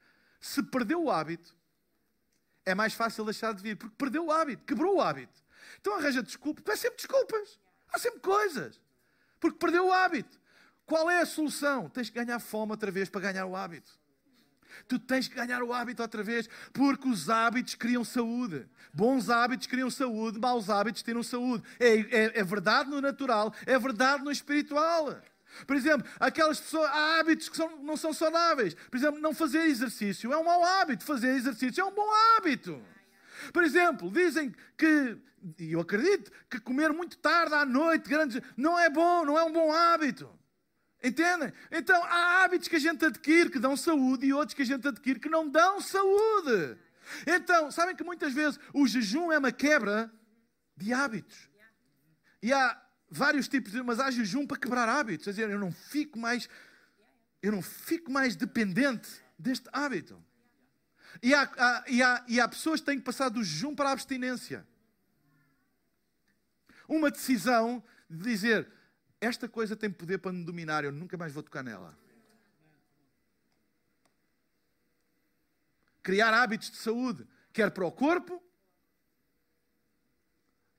Se 0.46 0.62
perdeu 0.62 1.02
o 1.02 1.10
hábito, 1.10 1.56
é 2.64 2.72
mais 2.72 2.94
fácil 2.94 3.24
deixar 3.24 3.52
de 3.52 3.60
vir, 3.60 3.76
porque 3.76 3.96
perdeu 3.98 4.26
o 4.26 4.30
hábito, 4.30 4.64
quebrou 4.64 4.98
o 4.98 5.00
hábito. 5.00 5.42
Então 5.80 5.96
arranja 5.96 6.22
desculpas, 6.22 6.64
há 6.72 6.76
sempre 6.76 6.96
desculpas, 6.98 7.58
há 7.92 7.98
sempre 7.98 8.20
coisas, 8.20 8.80
porque 9.40 9.58
perdeu 9.58 9.88
o 9.88 9.92
hábito. 9.92 10.38
Qual 10.86 11.10
é 11.10 11.20
a 11.20 11.26
solução? 11.26 11.90
Tens 11.90 12.08
que 12.10 12.24
ganhar 12.24 12.38
fome 12.38 12.70
outra 12.70 12.92
vez 12.92 13.08
para 13.08 13.22
ganhar 13.22 13.44
o 13.44 13.56
hábito. 13.56 13.90
Tu 14.86 15.00
tens 15.00 15.26
que 15.26 15.34
ganhar 15.34 15.64
o 15.64 15.72
hábito 15.72 16.00
outra 16.00 16.22
vez, 16.22 16.48
porque 16.72 17.08
os 17.08 17.28
hábitos 17.28 17.74
criam 17.74 18.04
saúde. 18.04 18.68
Bons 18.94 19.28
hábitos 19.28 19.66
criam 19.66 19.90
saúde, 19.90 20.38
maus 20.38 20.70
hábitos 20.70 21.02
tiram 21.02 21.24
saúde. 21.24 21.64
É, 21.80 21.88
é, 21.88 22.38
é 22.38 22.44
verdade 22.44 22.88
no 22.88 23.00
natural, 23.00 23.52
é 23.66 23.76
verdade 23.80 24.22
no 24.22 24.30
espiritual. 24.30 25.20
Por 25.66 25.76
exemplo, 25.76 26.08
aquelas 26.18 26.60
pessoas, 26.60 26.90
há 26.90 27.20
hábitos 27.20 27.48
que 27.48 27.56
são, 27.56 27.78
não 27.82 27.96
são 27.96 28.12
saudáveis. 28.12 28.74
Por 28.74 28.96
exemplo, 28.96 29.20
não 29.20 29.32
fazer 29.32 29.60
exercício 29.66 30.32
é 30.32 30.36
um 30.36 30.44
mau 30.44 30.64
hábito, 30.64 31.04
fazer 31.04 31.28
exercício 31.28 31.80
é 31.80 31.84
um 31.84 31.94
bom 31.94 32.08
hábito. 32.36 32.82
Por 33.52 33.62
exemplo, 33.62 34.10
dizem 34.10 34.54
que, 34.76 35.16
e 35.58 35.72
eu 35.72 35.80
acredito, 35.80 36.30
que 36.50 36.58
comer 36.58 36.92
muito 36.92 37.18
tarde 37.18 37.54
à 37.54 37.64
noite, 37.64 38.08
grandes, 38.08 38.40
não 38.56 38.78
é 38.78 38.90
bom, 38.90 39.24
não 39.24 39.38
é 39.38 39.44
um 39.44 39.52
bom 39.52 39.72
hábito. 39.72 40.28
Entendem? 41.02 41.52
Então 41.70 42.02
há 42.04 42.42
hábitos 42.42 42.68
que 42.68 42.76
a 42.76 42.80
gente 42.80 43.04
adquire 43.04 43.50
que 43.50 43.58
dão 43.58 43.76
saúde 43.76 44.26
e 44.26 44.32
outros 44.32 44.54
que 44.54 44.62
a 44.62 44.66
gente 44.66 44.88
adquire 44.88 45.20
que 45.20 45.28
não 45.28 45.48
dão 45.48 45.80
saúde. 45.80 46.78
Então, 47.26 47.70
sabem 47.70 47.94
que 47.94 48.02
muitas 48.02 48.32
vezes 48.32 48.58
o 48.72 48.86
jejum 48.86 49.30
é 49.30 49.38
uma 49.38 49.52
quebra 49.52 50.12
de 50.76 50.92
hábitos. 50.92 51.48
E 52.42 52.52
há 52.52 52.80
vários 53.08 53.48
tipos 53.48 53.72
de, 53.72 53.82
mas 53.82 54.00
há 54.00 54.10
jejum 54.10 54.46
para 54.46 54.58
quebrar 54.58 54.88
hábitos. 54.88 55.24
Quer 55.24 55.30
dizer, 55.30 55.50
eu 55.50 55.58
não 55.58 55.72
fico 55.72 56.18
mais, 56.18 56.48
eu 57.42 57.52
não 57.52 57.62
fico 57.62 58.10
mais 58.10 58.36
dependente 58.36 59.08
deste 59.38 59.68
hábito. 59.72 60.22
E 61.22 61.34
há, 61.34 61.42
há, 61.56 61.84
e, 61.88 62.02
há, 62.02 62.24
e 62.28 62.40
há 62.40 62.48
pessoas 62.48 62.80
que 62.80 62.86
têm 62.86 62.98
que 62.98 63.04
passar 63.04 63.28
do 63.28 63.42
jejum 63.42 63.74
para 63.74 63.88
a 63.88 63.92
abstinência. 63.92 64.66
Uma 66.88 67.10
decisão 67.10 67.82
de 68.08 68.22
dizer, 68.22 68.70
esta 69.20 69.48
coisa 69.48 69.74
tem 69.74 69.90
poder 69.90 70.18
para 70.18 70.32
me 70.32 70.44
dominar, 70.44 70.84
eu 70.84 70.92
nunca 70.92 71.16
mais 71.16 71.32
vou 71.32 71.42
tocar 71.42 71.62
nela. 71.62 71.98
Criar 76.02 76.32
hábitos 76.32 76.70
de 76.70 76.76
saúde, 76.76 77.26
quer 77.52 77.70
para 77.70 77.84
o 77.84 77.90
corpo, 77.90 78.40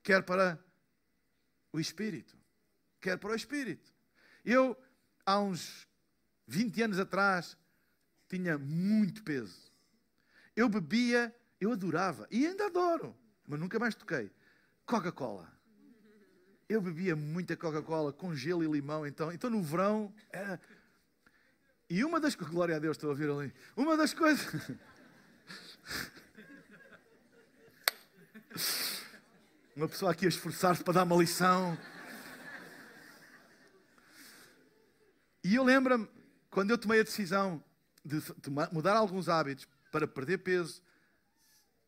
quer 0.02 0.22
para 0.22 0.58
o 1.72 1.80
espírito. 1.80 2.36
Quer 3.00 3.18
para 3.18 3.30
o 3.30 3.34
espírito. 3.34 3.92
Eu, 4.44 4.76
há 5.24 5.38
uns 5.40 5.86
20 6.46 6.82
anos 6.82 6.98
atrás, 6.98 7.56
tinha 8.28 8.58
muito 8.58 9.22
peso. 9.22 9.70
Eu 10.56 10.68
bebia, 10.68 11.34
eu 11.60 11.72
adorava, 11.72 12.26
e 12.30 12.46
ainda 12.46 12.66
adoro, 12.66 13.16
mas 13.46 13.60
nunca 13.60 13.78
mais 13.78 13.94
toquei. 13.94 14.30
Coca-Cola. 14.84 15.52
Eu 16.68 16.82
bebia 16.82 17.16
muita 17.16 17.56
Coca-Cola 17.56 18.12
com 18.12 18.34
gelo 18.34 18.62
e 18.62 18.66
limão, 18.66 19.06
então, 19.06 19.32
então 19.32 19.48
no 19.48 19.62
verão 19.62 20.14
era. 20.30 20.60
E 21.88 22.04
uma 22.04 22.20
das 22.20 22.34
glória 22.34 22.76
a 22.76 22.78
Deus, 22.78 22.96
estou 22.96 23.08
a 23.08 23.12
ouvir 23.12 23.30
ali. 23.30 23.54
Uma 23.76 23.96
das 23.96 24.12
coisas. 24.12 24.46
Uma 29.78 29.88
pessoa 29.88 30.10
aqui 30.10 30.26
a 30.26 30.28
esforçar-se 30.28 30.82
para 30.82 30.94
dar 30.94 31.04
uma 31.04 31.14
lição. 31.14 31.78
E 35.44 35.54
eu 35.54 35.62
lembro-me, 35.62 36.08
quando 36.50 36.72
eu 36.72 36.76
tomei 36.76 36.98
a 36.98 37.04
decisão 37.04 37.62
de 38.04 38.20
mudar 38.72 38.96
alguns 38.96 39.28
hábitos 39.28 39.68
para 39.92 40.04
perder 40.08 40.38
peso, 40.38 40.82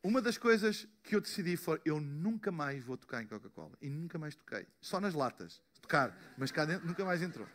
uma 0.05 0.23
das 0.23 0.39
coisas 0.39 0.87
que 1.03 1.17
eu 1.17 1.21
decidi 1.21 1.57
foi: 1.57 1.81
eu 1.85 2.01
nunca 2.01 2.53
mais 2.53 2.85
vou 2.85 2.97
tocar 2.97 3.25
em 3.25 3.27
Coca-Cola. 3.27 3.73
E 3.83 3.91
nunca 3.91 4.17
mais 4.21 4.37
toquei. 4.37 4.69
Só 4.81 5.01
nas 5.01 5.13
latas. 5.13 5.61
Tocar. 5.83 6.17
Mas 6.39 6.53
cá 6.53 6.65
dentro 6.65 6.87
nunca 6.87 7.05
mais 7.05 7.21
entrou. 7.21 7.49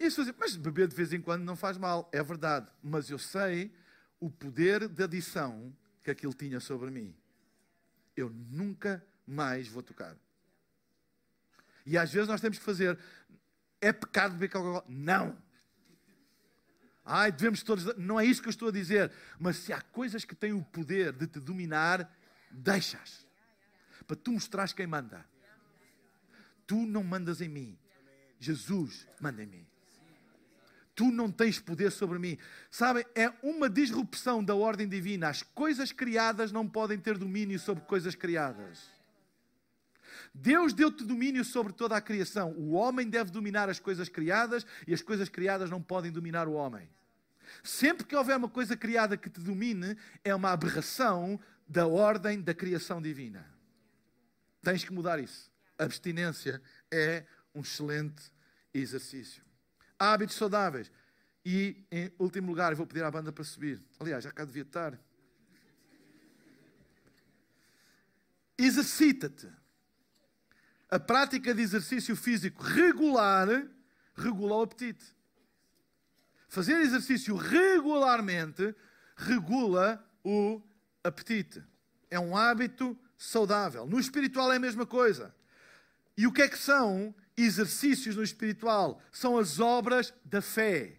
E 0.00 0.06
as 0.06 0.16
pessoas 0.16 0.34
mas 0.36 0.56
beber 0.56 0.88
de 0.88 0.96
vez 0.96 1.12
em 1.12 1.20
quando 1.20 1.44
não 1.44 1.54
faz 1.54 1.78
mal. 1.78 2.10
É 2.12 2.24
verdade. 2.24 2.66
Mas 2.82 3.08
eu 3.08 3.20
sei 3.20 3.72
o 4.18 4.28
poder 4.28 4.88
de 4.88 5.04
adição 5.04 5.72
que 6.02 6.10
aquilo 6.10 6.34
tinha 6.34 6.58
sobre 6.58 6.90
mim. 6.90 7.19
Eu 8.16 8.30
nunca 8.30 9.04
mais 9.26 9.68
vou 9.68 9.82
tocar. 9.82 10.16
E 11.86 11.96
às 11.96 12.12
vezes 12.12 12.28
nós 12.28 12.40
temos 12.40 12.58
que 12.58 12.64
fazer. 12.64 12.98
É 13.80 13.92
pecado 13.92 14.32
beber 14.32 14.50
Coca-Cola? 14.50 14.84
Não. 14.88 15.36
Ai, 17.04 17.32
devemos 17.32 17.62
todos. 17.62 17.96
Não 17.96 18.20
é 18.20 18.24
isso 18.24 18.42
que 18.42 18.48
eu 18.48 18.50
estou 18.50 18.68
a 18.68 18.72
dizer. 18.72 19.10
Mas 19.38 19.56
se 19.56 19.72
há 19.72 19.80
coisas 19.80 20.24
que 20.24 20.34
têm 20.34 20.52
o 20.52 20.62
poder 20.62 21.12
de 21.12 21.26
te 21.26 21.40
dominar, 21.40 22.12
deixas. 22.50 23.26
Para 24.06 24.16
tu 24.16 24.32
mostrares 24.32 24.72
quem 24.72 24.86
manda. 24.86 25.24
Tu 26.66 26.86
não 26.86 27.02
mandas 27.02 27.40
em 27.40 27.48
mim. 27.48 27.78
Jesus 28.38 29.06
manda 29.20 29.42
em 29.42 29.46
mim. 29.46 29.69
Tu 31.00 31.10
não 31.10 31.32
tens 31.32 31.58
poder 31.58 31.90
sobre 31.90 32.18
mim. 32.18 32.36
Sabem, 32.70 33.06
é 33.14 33.32
uma 33.42 33.70
disrupção 33.70 34.44
da 34.44 34.54
ordem 34.54 34.86
divina. 34.86 35.30
As 35.30 35.42
coisas 35.42 35.92
criadas 35.92 36.52
não 36.52 36.68
podem 36.68 36.98
ter 36.98 37.16
domínio 37.16 37.58
sobre 37.58 37.82
coisas 37.84 38.14
criadas. 38.14 38.80
Deus 40.34 40.74
deu-te 40.74 41.02
domínio 41.02 41.42
sobre 41.42 41.72
toda 41.72 41.96
a 41.96 42.02
criação. 42.02 42.52
O 42.52 42.72
homem 42.72 43.08
deve 43.08 43.30
dominar 43.30 43.70
as 43.70 43.80
coisas 43.80 44.10
criadas 44.10 44.66
e 44.86 44.92
as 44.92 45.00
coisas 45.00 45.30
criadas 45.30 45.70
não 45.70 45.80
podem 45.80 46.12
dominar 46.12 46.46
o 46.46 46.52
homem. 46.52 46.86
Sempre 47.64 48.04
que 48.04 48.14
houver 48.14 48.36
uma 48.36 48.50
coisa 48.50 48.76
criada 48.76 49.16
que 49.16 49.30
te 49.30 49.40
domine, 49.40 49.96
é 50.22 50.34
uma 50.34 50.50
aberração 50.50 51.40
da 51.66 51.86
ordem 51.86 52.42
da 52.42 52.52
criação 52.52 53.00
divina. 53.00 53.50
Tens 54.60 54.84
que 54.84 54.92
mudar 54.92 55.18
isso. 55.18 55.50
abstinência 55.78 56.60
é 56.90 57.24
um 57.54 57.62
excelente 57.62 58.30
exercício. 58.74 59.48
Hábitos 60.00 60.36
saudáveis. 60.36 60.90
E, 61.44 61.84
em 61.92 62.10
último 62.18 62.48
lugar, 62.48 62.74
vou 62.74 62.86
pedir 62.86 63.04
à 63.04 63.10
banda 63.10 63.30
para 63.30 63.44
subir. 63.44 63.82
Aliás, 63.98 64.24
já 64.24 64.32
cá 64.32 64.46
devia 64.46 64.62
estar. 64.62 64.98
Exercita-te. 68.56 69.46
A 70.90 70.98
prática 70.98 71.54
de 71.54 71.60
exercício 71.60 72.16
físico 72.16 72.62
regular 72.62 73.46
regula 74.14 74.56
o 74.56 74.62
apetite. 74.62 75.04
Fazer 76.48 76.80
exercício 76.80 77.36
regularmente 77.36 78.74
regula 79.16 80.02
o 80.24 80.62
apetite. 81.04 81.62
É 82.10 82.18
um 82.18 82.36
hábito 82.36 82.98
saudável. 83.16 83.86
No 83.86 84.00
espiritual 84.00 84.50
é 84.50 84.56
a 84.56 84.60
mesma 84.60 84.86
coisa. 84.86 85.34
E 86.16 86.26
o 86.26 86.32
que 86.32 86.42
é 86.42 86.48
que 86.48 86.58
são 86.58 87.14
exercícios 87.36 88.16
no 88.16 88.22
espiritual? 88.22 89.00
São 89.12 89.38
as 89.38 89.58
obras 89.60 90.12
da 90.24 90.42
fé. 90.42 90.96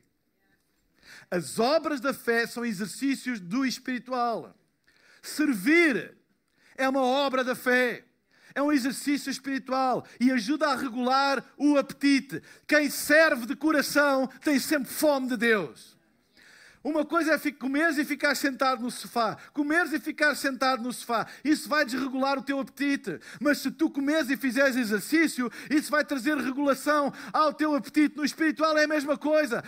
As 1.30 1.60
obras 1.60 2.00
da 2.02 2.14
fé 2.14 2.46
são 2.46 2.66
exercícios 2.66 3.40
do 3.40 3.66
espiritual. 3.66 4.56
Servir 5.22 6.18
é 6.76 6.88
uma 6.90 7.04
obra 7.04 7.44
da 7.44 7.56
fé 7.56 8.06
é 8.54 8.62
um 8.62 8.72
exercício 8.72 9.30
espiritual 9.30 10.06
e 10.20 10.32
ajuda 10.32 10.68
a 10.68 10.76
regular 10.76 11.44
o 11.58 11.78
apetite. 11.78 12.42
Quem 12.68 12.90
serve 12.90 13.46
de 13.46 13.56
coração 13.56 14.28
tem 14.44 14.60
sempre 14.60 14.92
fome 14.92 15.30
de 15.30 15.38
Deus. 15.38 15.98
Uma 16.84 17.06
coisa 17.06 17.36
é 17.36 17.52
comeres 17.52 17.98
e 17.98 18.06
ficar 18.06 18.34
sentado 18.34 18.82
no 18.82 18.90
sofá. 18.90 19.38
Comeres 19.54 19.94
e 19.94 20.00
ficar 20.00 20.34
sentado 20.36 20.82
no 20.82 20.92
sofá. 20.92 21.28
Isso 21.44 21.70
vai 21.70 21.86
desregular 21.86 22.40
o 22.40 22.42
teu 22.42 22.60
apetite. 22.60 23.20
Mas 23.40 23.60
se 23.60 23.70
tu 23.70 23.90
comeres 23.90 24.30
e 24.32 24.38
fizeres 24.38 24.76
exercício, 24.76 25.52
isso 25.70 25.92
vai 25.92 26.04
trazer 26.04 26.36
regulação 26.38 27.14
ao 27.32 27.54
teu 27.54 27.76
apetite. 27.76 28.18
No 28.18 28.26
espiritual 28.26 28.76
é 28.78 28.86
a 28.86 28.88
mesma 28.88 29.16
coisa. 29.16 29.64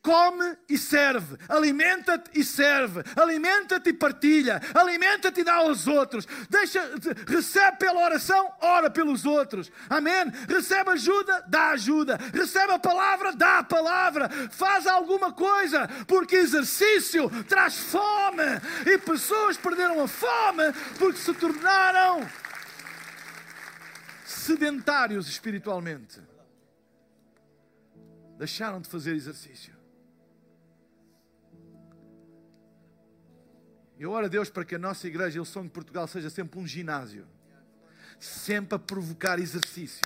Come 0.00 0.56
e 0.68 0.78
serve, 0.78 1.36
alimenta-te 1.48 2.30
e 2.38 2.44
serve, 2.44 3.02
alimenta-te 3.16 3.90
e 3.90 3.92
partilha, 3.92 4.60
alimenta-te 4.72 5.40
e 5.40 5.44
dá 5.44 5.54
aos 5.54 5.88
outros. 5.88 6.26
Deixa, 6.48 6.80
recebe 7.26 7.78
pela 7.78 8.04
oração, 8.04 8.52
ora 8.60 8.88
pelos 8.88 9.26
outros. 9.26 9.70
Amém? 9.90 10.30
Recebe 10.48 10.90
ajuda, 10.90 11.44
dá 11.48 11.70
ajuda. 11.70 12.16
Recebe 12.32 12.72
a 12.72 12.78
palavra, 12.78 13.32
dá 13.32 13.58
a 13.58 13.64
palavra. 13.64 14.28
Faz 14.50 14.86
alguma 14.86 15.32
coisa, 15.32 15.88
porque 16.06 16.36
exercício 16.36 17.28
traz 17.44 17.76
fome 17.76 18.44
e 18.86 18.98
pessoas 18.98 19.56
perderam 19.56 20.00
a 20.02 20.06
fome 20.06 20.72
porque 20.98 21.18
se 21.18 21.34
tornaram 21.34 22.26
sedentários 24.24 25.28
espiritualmente. 25.28 26.22
Deixaram 28.38 28.80
de 28.80 28.88
fazer 28.88 29.16
exercício. 29.16 29.77
Eu 33.98 34.12
oro 34.12 34.26
a 34.26 34.28
Deus 34.28 34.48
para 34.48 34.64
que 34.64 34.76
a 34.76 34.78
nossa 34.78 35.06
igreja, 35.08 35.42
o 35.42 35.44
Som 35.44 35.64
de 35.64 35.70
Portugal, 35.70 36.06
seja 36.06 36.30
sempre 36.30 36.58
um 36.58 36.66
ginásio. 36.66 37.26
Sempre 38.20 38.76
a 38.76 38.78
provocar 38.78 39.38
exercício. 39.38 40.02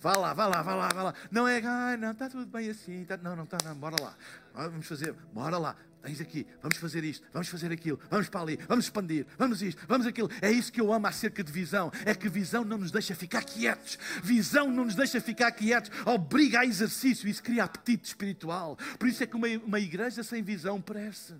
Vá 0.00 0.16
lá, 0.16 0.32
vá 0.32 0.46
lá, 0.46 0.62
vá 0.62 0.74
lá, 0.74 0.88
vá 0.88 1.02
lá. 1.04 1.14
Não 1.30 1.46
é, 1.46 1.62
ah, 1.64 1.96
não, 1.96 2.12
está 2.12 2.28
tudo 2.28 2.46
bem 2.46 2.70
assim. 2.70 3.04
Tá, 3.04 3.16
não, 3.16 3.36
não 3.36 3.44
está, 3.44 3.58
não, 3.64 3.76
bora 3.76 3.96
lá. 4.02 4.16
Vamos 4.54 4.86
fazer, 4.86 5.14
bora 5.32 5.58
lá. 5.58 5.76
Tens 6.02 6.18
aqui, 6.18 6.46
vamos 6.62 6.78
fazer 6.78 7.04
isto, 7.04 7.26
vamos 7.30 7.48
fazer 7.48 7.70
aquilo, 7.70 8.00
vamos 8.08 8.26
para 8.30 8.40
ali, 8.40 8.58
vamos 8.66 8.86
expandir, 8.86 9.26
vamos 9.36 9.60
isto, 9.60 9.84
vamos 9.86 10.06
aquilo. 10.06 10.30
É 10.40 10.50
isso 10.50 10.72
que 10.72 10.80
eu 10.80 10.90
amo 10.90 11.06
acerca 11.06 11.44
de 11.44 11.52
visão. 11.52 11.92
É 12.06 12.14
que 12.14 12.26
visão 12.26 12.64
não 12.64 12.78
nos 12.78 12.90
deixa 12.90 13.14
ficar 13.14 13.44
quietos. 13.44 13.98
Visão 14.22 14.70
não 14.70 14.86
nos 14.86 14.94
deixa 14.94 15.20
ficar 15.20 15.52
quietos. 15.52 15.90
Obriga 16.06 16.60
a 16.60 16.66
exercício. 16.66 17.28
Isso 17.28 17.42
cria 17.42 17.64
apetite 17.64 18.08
espiritual. 18.08 18.78
Por 18.98 19.08
isso 19.08 19.22
é 19.22 19.26
que 19.26 19.36
uma, 19.36 19.46
uma 19.62 19.78
igreja 19.78 20.22
sem 20.22 20.42
visão 20.42 20.80
parece 20.80 21.34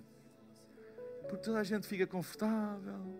porque 1.31 1.45
toda 1.45 1.59
a 1.59 1.63
gente 1.63 1.87
fica 1.87 2.05
confortável. 2.05 3.17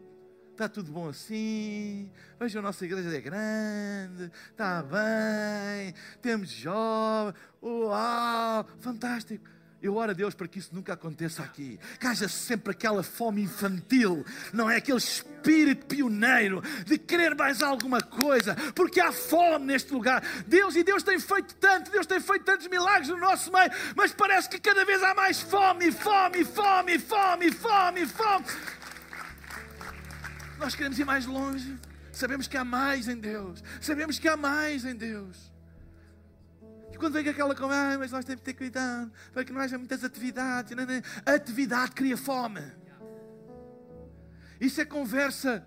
Está 0.51 0.67
tudo 0.67 0.91
bom 0.91 1.07
assim. 1.07 2.11
Veja, 2.37 2.59
a 2.59 2.61
nossa 2.61 2.83
igreja 2.83 3.09
é 3.15 3.21
grande. 3.21 4.29
Está 4.49 4.83
bem. 4.83 5.93
Temos 6.21 6.49
jovens. 6.49 7.35
Uau! 7.61 8.67
Fantástico. 8.79 9.49
Eu 9.81 9.95
oro 9.95 10.11
a 10.11 10.13
Deus 10.13 10.35
para 10.35 10.47
que 10.47 10.59
isso 10.59 10.69
nunca 10.73 10.93
aconteça 10.93 11.41
aqui. 11.41 11.79
Que 11.99 12.05
haja 12.05 12.27
sempre 12.27 12.71
aquela 12.71 13.01
fome 13.01 13.41
infantil, 13.41 14.23
não 14.53 14.69
é? 14.69 14.75
Aquele 14.75 14.99
espírito 14.99 15.87
pioneiro 15.87 16.61
de 16.85 16.99
querer 16.99 17.33
mais 17.35 17.63
alguma 17.63 17.99
coisa, 17.99 18.55
porque 18.75 19.01
há 19.01 19.11
fome 19.11 19.65
neste 19.65 19.91
lugar. 19.91 20.23
Deus 20.45 20.75
e 20.75 20.83
Deus 20.83 21.01
tem 21.01 21.19
feito 21.19 21.55
tanto, 21.55 21.89
Deus 21.89 22.05
tem 22.05 22.19
feito 22.19 22.45
tantos 22.45 22.67
milagres 22.67 23.09
no 23.09 23.17
nosso 23.17 23.51
meio, 23.51 23.71
mas 23.95 24.13
parece 24.13 24.47
que 24.47 24.59
cada 24.59 24.85
vez 24.85 25.01
há 25.01 25.15
mais 25.15 25.41
fome, 25.41 25.91
fome, 25.91 26.45
fome, 26.45 26.99
fome, 26.99 27.51
fome, 27.51 28.05
fome. 28.05 28.45
Nós 30.59 30.75
queremos 30.75 30.99
ir 30.99 31.05
mais 31.05 31.25
longe. 31.25 31.75
Sabemos 32.11 32.45
que 32.45 32.55
há 32.55 32.63
mais 32.63 33.07
em 33.07 33.17
Deus. 33.17 33.63
Sabemos 33.79 34.19
que 34.19 34.27
há 34.27 34.37
mais 34.37 34.85
em 34.85 34.95
Deus 34.95 35.50
quando 37.01 37.13
vem 37.13 37.27
aquela 37.27 37.55
conversa, 37.55 37.95
ah, 37.95 37.97
mas 37.97 38.11
nós 38.11 38.23
temos 38.23 38.41
que 38.41 38.45
ter 38.45 38.53
cuidado 38.53 39.11
para 39.33 39.43
que 39.43 39.51
não 39.51 39.59
haja 39.59 39.75
muitas 39.75 40.03
atividades. 40.03 40.77
Não, 40.77 40.85
não. 40.85 41.01
Atividade 41.25 41.91
cria 41.93 42.15
fome. 42.15 42.61
Isso 44.59 44.79
é 44.79 44.85
conversa 44.85 45.65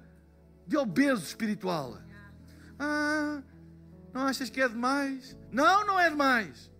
de 0.64 0.76
obeso 0.76 1.24
espiritual. 1.24 1.98
Ah, 2.78 3.42
não 4.12 4.22
achas 4.22 4.48
que 4.48 4.62
é 4.62 4.68
demais? 4.68 5.36
Não, 5.50 5.84
não 5.84 5.98
é 5.98 6.08
demais. 6.08 6.70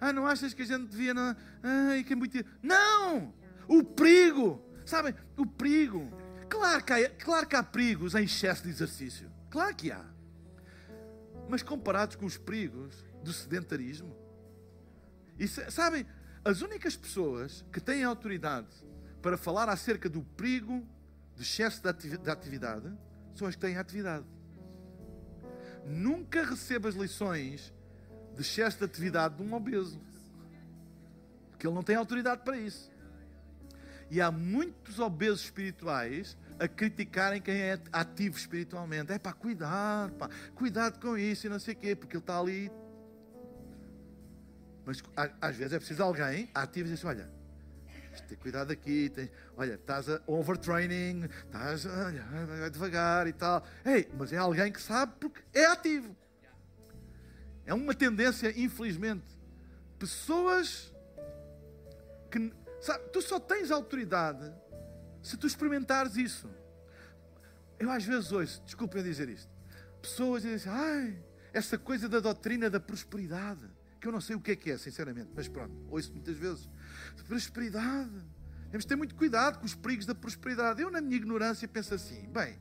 Ah, 0.00 0.12
não 0.12 0.26
achas 0.26 0.52
que 0.52 0.62
a 0.62 0.66
gente 0.66 0.88
devia. 0.88 1.14
Não, 1.14 1.36
ah, 1.62 2.02
que 2.04 2.12
é 2.12 2.16
muito... 2.16 2.44
não! 2.60 3.32
O 3.68 3.84
perigo, 3.84 4.60
sabem? 4.84 5.14
O 5.36 5.46
perigo. 5.46 6.12
Claro 6.48 6.82
que, 6.82 6.92
há, 6.92 7.10
claro 7.10 7.46
que 7.46 7.54
há 7.54 7.62
perigos 7.62 8.16
em 8.16 8.24
excesso 8.24 8.64
de 8.64 8.70
exercício. 8.70 9.30
Claro 9.48 9.76
que 9.76 9.92
há. 9.92 10.04
Mas 11.48 11.62
comparados 11.62 12.16
com 12.16 12.26
os 12.26 12.36
perigos 12.36 13.08
do 13.22 13.32
sedentarismo. 13.32 14.16
E 15.38 15.48
sabem, 15.48 16.06
as 16.44 16.62
únicas 16.62 16.96
pessoas 16.96 17.64
que 17.72 17.80
têm 17.80 18.04
autoridade 18.04 18.68
para 19.22 19.36
falar 19.36 19.68
acerca 19.68 20.08
do 20.08 20.22
perigo 20.22 20.86
de 21.36 21.42
excesso 21.42 21.82
de 21.82 22.30
atividade 22.30 22.92
são 23.34 23.46
as 23.46 23.54
que 23.54 23.60
têm 23.60 23.76
atividade. 23.76 24.26
Nunca 25.86 26.44
receba 26.44 26.88
as 26.88 26.94
lições 26.94 27.72
de 28.34 28.42
excesso 28.42 28.78
de 28.78 28.84
atividade 28.84 29.36
de 29.36 29.42
um 29.42 29.54
obeso. 29.54 30.00
que 31.58 31.66
ele 31.66 31.74
não 31.74 31.82
tem 31.82 31.96
autoridade 31.96 32.42
para 32.42 32.56
isso. 32.56 32.90
E 34.10 34.20
há 34.20 34.30
muitos 34.30 34.98
obesos 34.98 35.42
espirituais 35.42 36.36
a 36.58 36.66
criticarem 36.66 37.40
quem 37.40 37.54
é 37.54 37.78
ativo 37.92 38.36
espiritualmente. 38.36 39.12
É 39.12 39.18
pá, 39.18 39.32
cuidado, 39.32 40.12
pá, 40.14 40.28
cuidado 40.54 40.98
com 40.98 41.16
isso 41.16 41.46
e 41.46 41.50
não 41.50 41.58
sei 41.58 41.74
o 41.74 41.76
quê, 41.76 41.94
porque 41.94 42.16
ele 42.16 42.22
está 42.22 42.38
ali. 42.38 42.70
Mas 44.90 45.02
às 45.40 45.56
vezes 45.56 45.72
é 45.72 45.78
preciso 45.78 46.02
alguém 46.02 46.50
ativo 46.52 46.88
e 46.88 46.92
dizer 46.92 46.94
assim: 46.94 47.06
olha, 47.06 47.30
ter 48.26 48.36
cuidado 48.36 48.72
aqui, 48.72 49.08
tens, 49.08 49.30
olha, 49.56 49.74
estás 49.74 50.08
a 50.08 50.20
overtraining, 50.26 51.28
estás 51.46 51.86
olha, 51.86 52.68
devagar 52.68 53.28
e 53.28 53.32
tal. 53.32 53.64
Ei, 53.84 54.08
mas 54.18 54.32
é 54.32 54.36
alguém 54.36 54.72
que 54.72 54.80
sabe 54.80 55.12
porque 55.20 55.40
é 55.54 55.66
ativo. 55.66 56.16
É 57.64 57.72
uma 57.72 57.94
tendência, 57.94 58.52
infelizmente. 58.60 59.26
Pessoas 59.96 60.92
que. 62.30 62.52
Sabe, 62.80 63.04
tu 63.12 63.22
só 63.22 63.38
tens 63.38 63.70
autoridade 63.70 64.52
se 65.22 65.36
tu 65.36 65.46
experimentares 65.46 66.16
isso. 66.16 66.50
Eu 67.78 67.90
às 67.90 68.04
vezes 68.04 68.32
ouço, 68.32 68.60
desculpem 68.64 69.02
dizer 69.04 69.28
isto, 69.28 69.50
pessoas 70.02 70.42
dizem 70.42 70.56
assim, 70.56 70.68
ai, 70.68 71.22
essa 71.52 71.78
coisa 71.78 72.08
da 72.08 72.18
doutrina 72.18 72.68
da 72.68 72.80
prosperidade, 72.80 73.68
que 74.00 74.08
eu 74.08 74.12
não 74.12 74.20
sei 74.20 74.34
o 74.34 74.40
que 74.40 74.52
é 74.52 74.56
que 74.56 74.70
é, 74.70 74.78
sinceramente, 74.78 75.30
mas 75.34 75.46
pronto, 75.46 75.74
ouço 75.88 76.10
muitas 76.12 76.36
vezes. 76.36 76.68
Prosperidade. 77.28 78.10
Temos 78.70 78.84
de 78.84 78.88
ter 78.88 78.96
muito 78.96 79.14
cuidado 79.14 79.58
com 79.58 79.66
os 79.66 79.74
perigos 79.74 80.06
da 80.06 80.14
prosperidade. 80.14 80.80
Eu, 80.80 80.90
na 80.90 81.00
minha 81.00 81.16
ignorância, 81.16 81.66
penso 81.68 81.94
assim: 81.94 82.28
bem, 82.28 82.58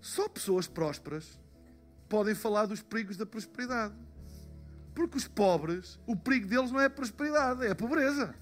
só 0.00 0.28
pessoas 0.28 0.66
prósperas 0.66 1.40
podem 2.08 2.34
falar 2.34 2.66
dos 2.66 2.82
perigos 2.82 3.16
da 3.16 3.24
prosperidade. 3.24 3.94
Porque 4.94 5.16
os 5.16 5.28
pobres, 5.28 5.98
o 6.06 6.16
perigo 6.16 6.46
deles 6.46 6.70
não 6.70 6.80
é 6.80 6.86
a 6.86 6.90
prosperidade, 6.90 7.66
é 7.66 7.70
a 7.70 7.74
pobreza. 7.74 8.34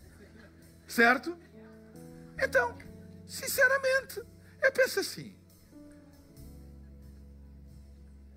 Certo? 0.86 1.36
Então, 2.38 2.76
sinceramente, 3.26 4.22
eu 4.62 4.72
penso 4.72 5.00
assim: 5.00 5.34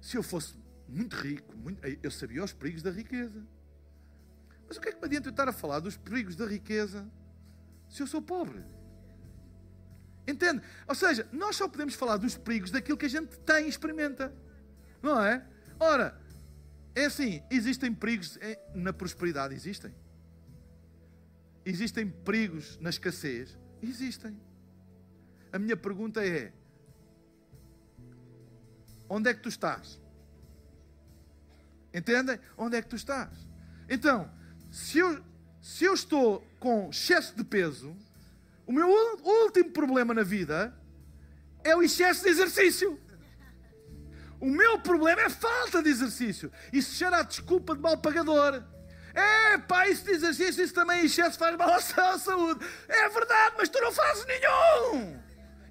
se 0.02 0.18
eu 0.18 0.24
fosse 0.24 0.57
muito 0.88 1.16
rico, 1.16 1.56
muito, 1.58 1.82
eu 1.86 2.12
sabia 2.12 2.44
os 2.44 2.54
perigos 2.54 2.82
da 2.82 2.92
riqueza. 2.92 3.46
Mas 4.68 4.78
o 4.78 4.82
que 4.82 4.90
é 4.90 4.92
que 4.92 5.00
me 5.00 5.06
adianta 5.06 5.28
eu 5.28 5.32
estar 5.32 5.48
a 5.48 5.54
falar 5.54 5.80
dos 5.80 5.96
perigos 5.96 6.36
da 6.36 6.46
riqueza 6.46 7.10
se 7.90 8.02
eu 8.02 8.08
sou 8.08 8.22
pobre? 8.22 8.64
Entende? 10.28 10.62
Ou 10.88 10.94
seja, 10.94 11.28
nós 11.32 11.56
só 11.56 11.70
podemos 11.70 11.94
falar 11.94 12.18
dos 12.18 12.36
perigos 12.38 12.70
daquilo 12.70 12.98
que 12.98 13.06
a 13.06 13.10
gente 13.10 13.40
tem 13.40 13.66
e 13.66 13.70
experimenta. 13.70 14.34
Não 15.02 15.22
é? 15.22 15.46
Ora, 15.80 16.20
é 16.94 17.06
assim: 17.06 17.42
existem 17.50 17.94
perigos 17.94 18.38
na 18.76 18.92
prosperidade? 18.92 19.56
Existem. 19.56 19.94
Existem 21.66 22.10
perigos 22.10 22.78
na 22.80 22.90
escassez? 22.90 23.58
Existem. 23.82 24.38
A 25.52 25.60
minha 25.60 25.78
pergunta 25.78 26.26
é: 26.26 26.52
onde 29.08 29.30
é 29.30 29.34
que 29.34 29.42
tu 29.42 29.50
estás? 29.50 30.02
Entendem? 31.98 32.40
Onde 32.56 32.78
é 32.78 32.82
que 32.82 32.88
tu 32.88 32.96
estás? 32.96 33.30
Então, 33.90 34.32
se 34.72 35.00
eu, 35.00 35.24
se 35.60 35.84
eu 35.84 35.96
estou 35.96 36.48
com 36.60 36.90
excesso 36.90 37.36
de 37.36 37.44
peso, 37.44 37.98
o 38.68 38.72
meu 38.72 38.88
último 39.24 39.72
problema 39.72 40.14
na 40.14 40.22
vida 40.22 40.78
é 41.64 41.76
o 41.76 41.82
excesso 41.82 42.24
de 42.24 42.30
exercício. 42.30 43.00
O 44.40 44.46
meu 44.46 44.80
problema 44.80 45.22
é 45.22 45.30
falta 45.30 45.82
de 45.82 45.90
exercício. 45.90 46.52
Isso 46.72 46.94
será 46.94 47.24
desculpa 47.24 47.76
de 47.76 47.82
mal 47.82 47.98
pagador. 47.98 48.64
É, 49.16 49.58
pá, 49.58 49.88
isso 49.88 50.04
de 50.04 50.12
exercício, 50.12 50.64
isso 50.64 50.76
também 50.76 51.04
excesso 51.04 51.40
faz 51.40 51.58
mal 51.58 51.72
à 51.72 51.82
saúde. 52.20 52.64
É 52.88 53.10
verdade, 53.10 53.56
mas 53.58 53.70
tu 53.70 53.82
não 53.82 53.92
fazes 53.92 54.24
nenhum. 54.28 55.20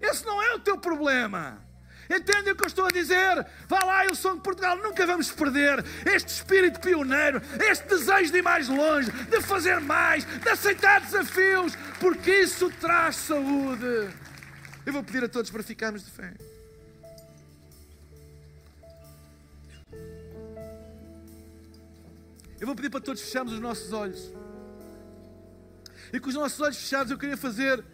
Esse 0.01 0.27
não 0.27 0.43
é 0.43 0.55
o 0.55 0.59
teu 0.59 0.77
problema. 0.77 1.65
Entendem 2.09 2.53
o 2.53 2.57
que 2.57 2.63
eu 2.63 2.69
estou 2.69 2.87
a 2.87 2.91
dizer? 2.91 3.47
Vá 3.69 3.85
lá, 3.85 4.05
eu 4.05 4.15
sou 4.15 4.35
de 4.35 4.41
Portugal, 4.41 4.77
nunca 4.77 5.07
vamos 5.07 5.31
perder 5.31 5.85
este 6.07 6.29
espírito 6.29 6.81
pioneiro, 6.81 7.43
este 7.69 7.89
desejo 7.89 8.33
de 8.33 8.39
ir 8.39 8.43
mais 8.43 8.69
longe, 8.69 9.11
de 9.11 9.41
fazer 9.41 9.81
mais, 9.81 10.25
de 10.25 10.49
aceitar 10.49 11.01
desafios, 11.01 11.73
porque 11.99 12.43
isso 12.43 12.71
traz 12.81 13.17
saúde. 13.17 14.09
Eu 14.85 14.93
vou 14.93 15.03
pedir 15.03 15.25
a 15.25 15.29
todos 15.29 15.51
para 15.51 15.63
ficarmos 15.63 16.05
de 16.05 16.11
fé. 16.11 16.33
Eu 22.61 22.67
vou 22.67 22.75
pedir 22.75 22.89
para 22.89 23.01
todos 23.01 23.21
fecharmos 23.21 23.53
os 23.53 23.61
nossos 23.61 23.93
olhos. 23.93 24.33
E 26.13 26.21
com 26.21 26.29
os 26.29 26.35
nossos 26.35 26.61
olhos 26.61 26.77
fechados, 26.77 27.11
eu 27.11 27.19
queria 27.19 27.37
fazer 27.37 27.85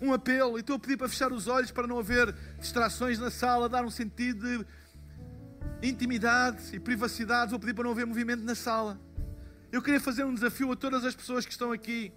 um 0.00 0.12
apelo. 0.12 0.56
E 0.58 0.60
estou 0.60 0.76
a 0.76 0.78
pedir 0.78 0.96
para 0.96 1.08
fechar 1.08 1.32
os 1.32 1.46
olhos 1.46 1.70
para 1.70 1.86
não 1.86 1.98
haver 1.98 2.34
distrações 2.58 3.18
na 3.18 3.30
sala, 3.30 3.68
dar 3.68 3.84
um 3.84 3.90
sentido 3.90 4.64
de 5.80 5.88
intimidade 5.88 6.74
e 6.74 6.80
privacidade. 6.80 7.50
Vou 7.50 7.60
pedir 7.60 7.74
para 7.74 7.84
não 7.84 7.92
haver 7.92 8.06
movimento 8.06 8.42
na 8.42 8.54
sala. 8.54 8.98
Eu 9.72 9.82
queria 9.82 10.00
fazer 10.00 10.24
um 10.24 10.34
desafio 10.34 10.70
a 10.72 10.76
todas 10.76 11.04
as 11.04 11.14
pessoas 11.14 11.44
que 11.44 11.52
estão 11.52 11.72
aqui 11.72 12.12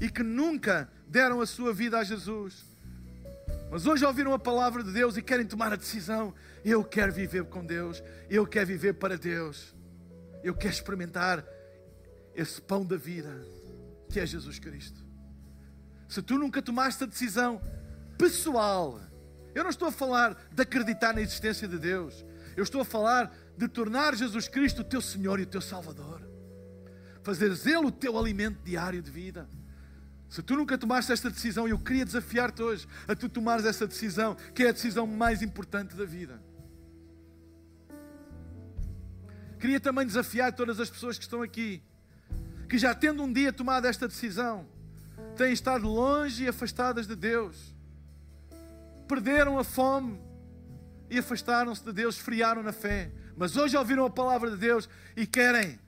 e 0.00 0.10
que 0.10 0.22
nunca 0.22 0.90
deram 1.06 1.40
a 1.40 1.46
sua 1.46 1.72
vida 1.72 1.98
a 1.98 2.04
Jesus. 2.04 2.64
Mas 3.70 3.86
hoje 3.86 4.04
ouviram 4.04 4.34
a 4.34 4.38
palavra 4.38 4.82
de 4.82 4.92
Deus 4.92 5.16
e 5.16 5.22
querem 5.22 5.46
tomar 5.46 5.72
a 5.72 5.76
decisão. 5.76 6.34
Eu 6.64 6.84
quero 6.84 7.12
viver 7.12 7.44
com 7.44 7.64
Deus. 7.64 8.02
Eu 8.28 8.46
quero 8.46 8.66
viver 8.66 8.94
para 8.94 9.16
Deus. 9.16 9.74
Eu 10.42 10.54
quero 10.54 10.74
experimentar 10.74 11.44
esse 12.34 12.60
pão 12.60 12.84
da 12.84 12.96
vida 12.96 13.30
que 14.08 14.18
é 14.18 14.26
Jesus 14.26 14.58
Cristo 14.58 14.99
se 16.10 16.20
tu 16.20 16.36
nunca 16.36 16.60
tomaste 16.60 17.04
a 17.04 17.06
decisão 17.06 17.62
pessoal, 18.18 19.00
eu 19.54 19.62
não 19.62 19.70
estou 19.70 19.86
a 19.86 19.92
falar 19.92 20.36
de 20.52 20.60
acreditar 20.60 21.14
na 21.14 21.20
existência 21.20 21.68
de 21.68 21.78
Deus, 21.78 22.24
eu 22.56 22.64
estou 22.64 22.80
a 22.80 22.84
falar 22.84 23.32
de 23.56 23.68
tornar 23.68 24.16
Jesus 24.16 24.48
Cristo 24.48 24.80
o 24.80 24.84
teu 24.84 25.00
Senhor 25.00 25.38
e 25.38 25.44
o 25.44 25.46
teu 25.46 25.60
Salvador, 25.60 26.28
fazeres 27.22 27.64
Ele 27.64 27.86
o 27.86 27.92
teu 27.92 28.18
alimento 28.18 28.60
diário 28.64 29.00
de 29.00 29.08
vida. 29.08 29.48
Se 30.28 30.42
tu 30.42 30.56
nunca 30.56 30.76
tomaste 30.76 31.12
esta 31.12 31.30
decisão, 31.30 31.68
eu 31.68 31.78
queria 31.78 32.04
desafiar-te 32.04 32.60
hoje 32.60 32.88
a 33.06 33.14
tu 33.14 33.28
tomares 33.28 33.64
essa 33.64 33.86
decisão, 33.86 34.34
que 34.52 34.64
é 34.64 34.70
a 34.70 34.72
decisão 34.72 35.06
mais 35.06 35.42
importante 35.42 35.94
da 35.94 36.04
vida. 36.04 36.42
Queria 39.60 39.78
também 39.78 40.04
desafiar 40.04 40.52
todas 40.52 40.80
as 40.80 40.90
pessoas 40.90 41.16
que 41.16 41.22
estão 41.22 41.40
aqui, 41.40 41.80
que 42.68 42.78
já 42.78 42.94
tendo 42.96 43.22
um 43.22 43.32
dia 43.32 43.52
tomado 43.52 43.86
esta 43.86 44.08
decisão, 44.08 44.66
têm 45.40 45.54
estado 45.54 45.88
longe 45.88 46.44
e 46.44 46.48
afastadas 46.48 47.06
de 47.06 47.16
Deus, 47.16 47.74
perderam 49.08 49.58
a 49.58 49.64
fome 49.64 50.20
e 51.08 51.18
afastaram-se 51.18 51.82
de 51.82 51.94
Deus, 51.94 52.16
esfriaram 52.16 52.62
na 52.62 52.74
fé, 52.74 53.10
mas 53.38 53.56
hoje 53.56 53.74
ouviram 53.74 54.04
a 54.04 54.10
palavra 54.10 54.50
de 54.50 54.58
Deus 54.58 54.86
e 55.16 55.26
querem 55.26 55.80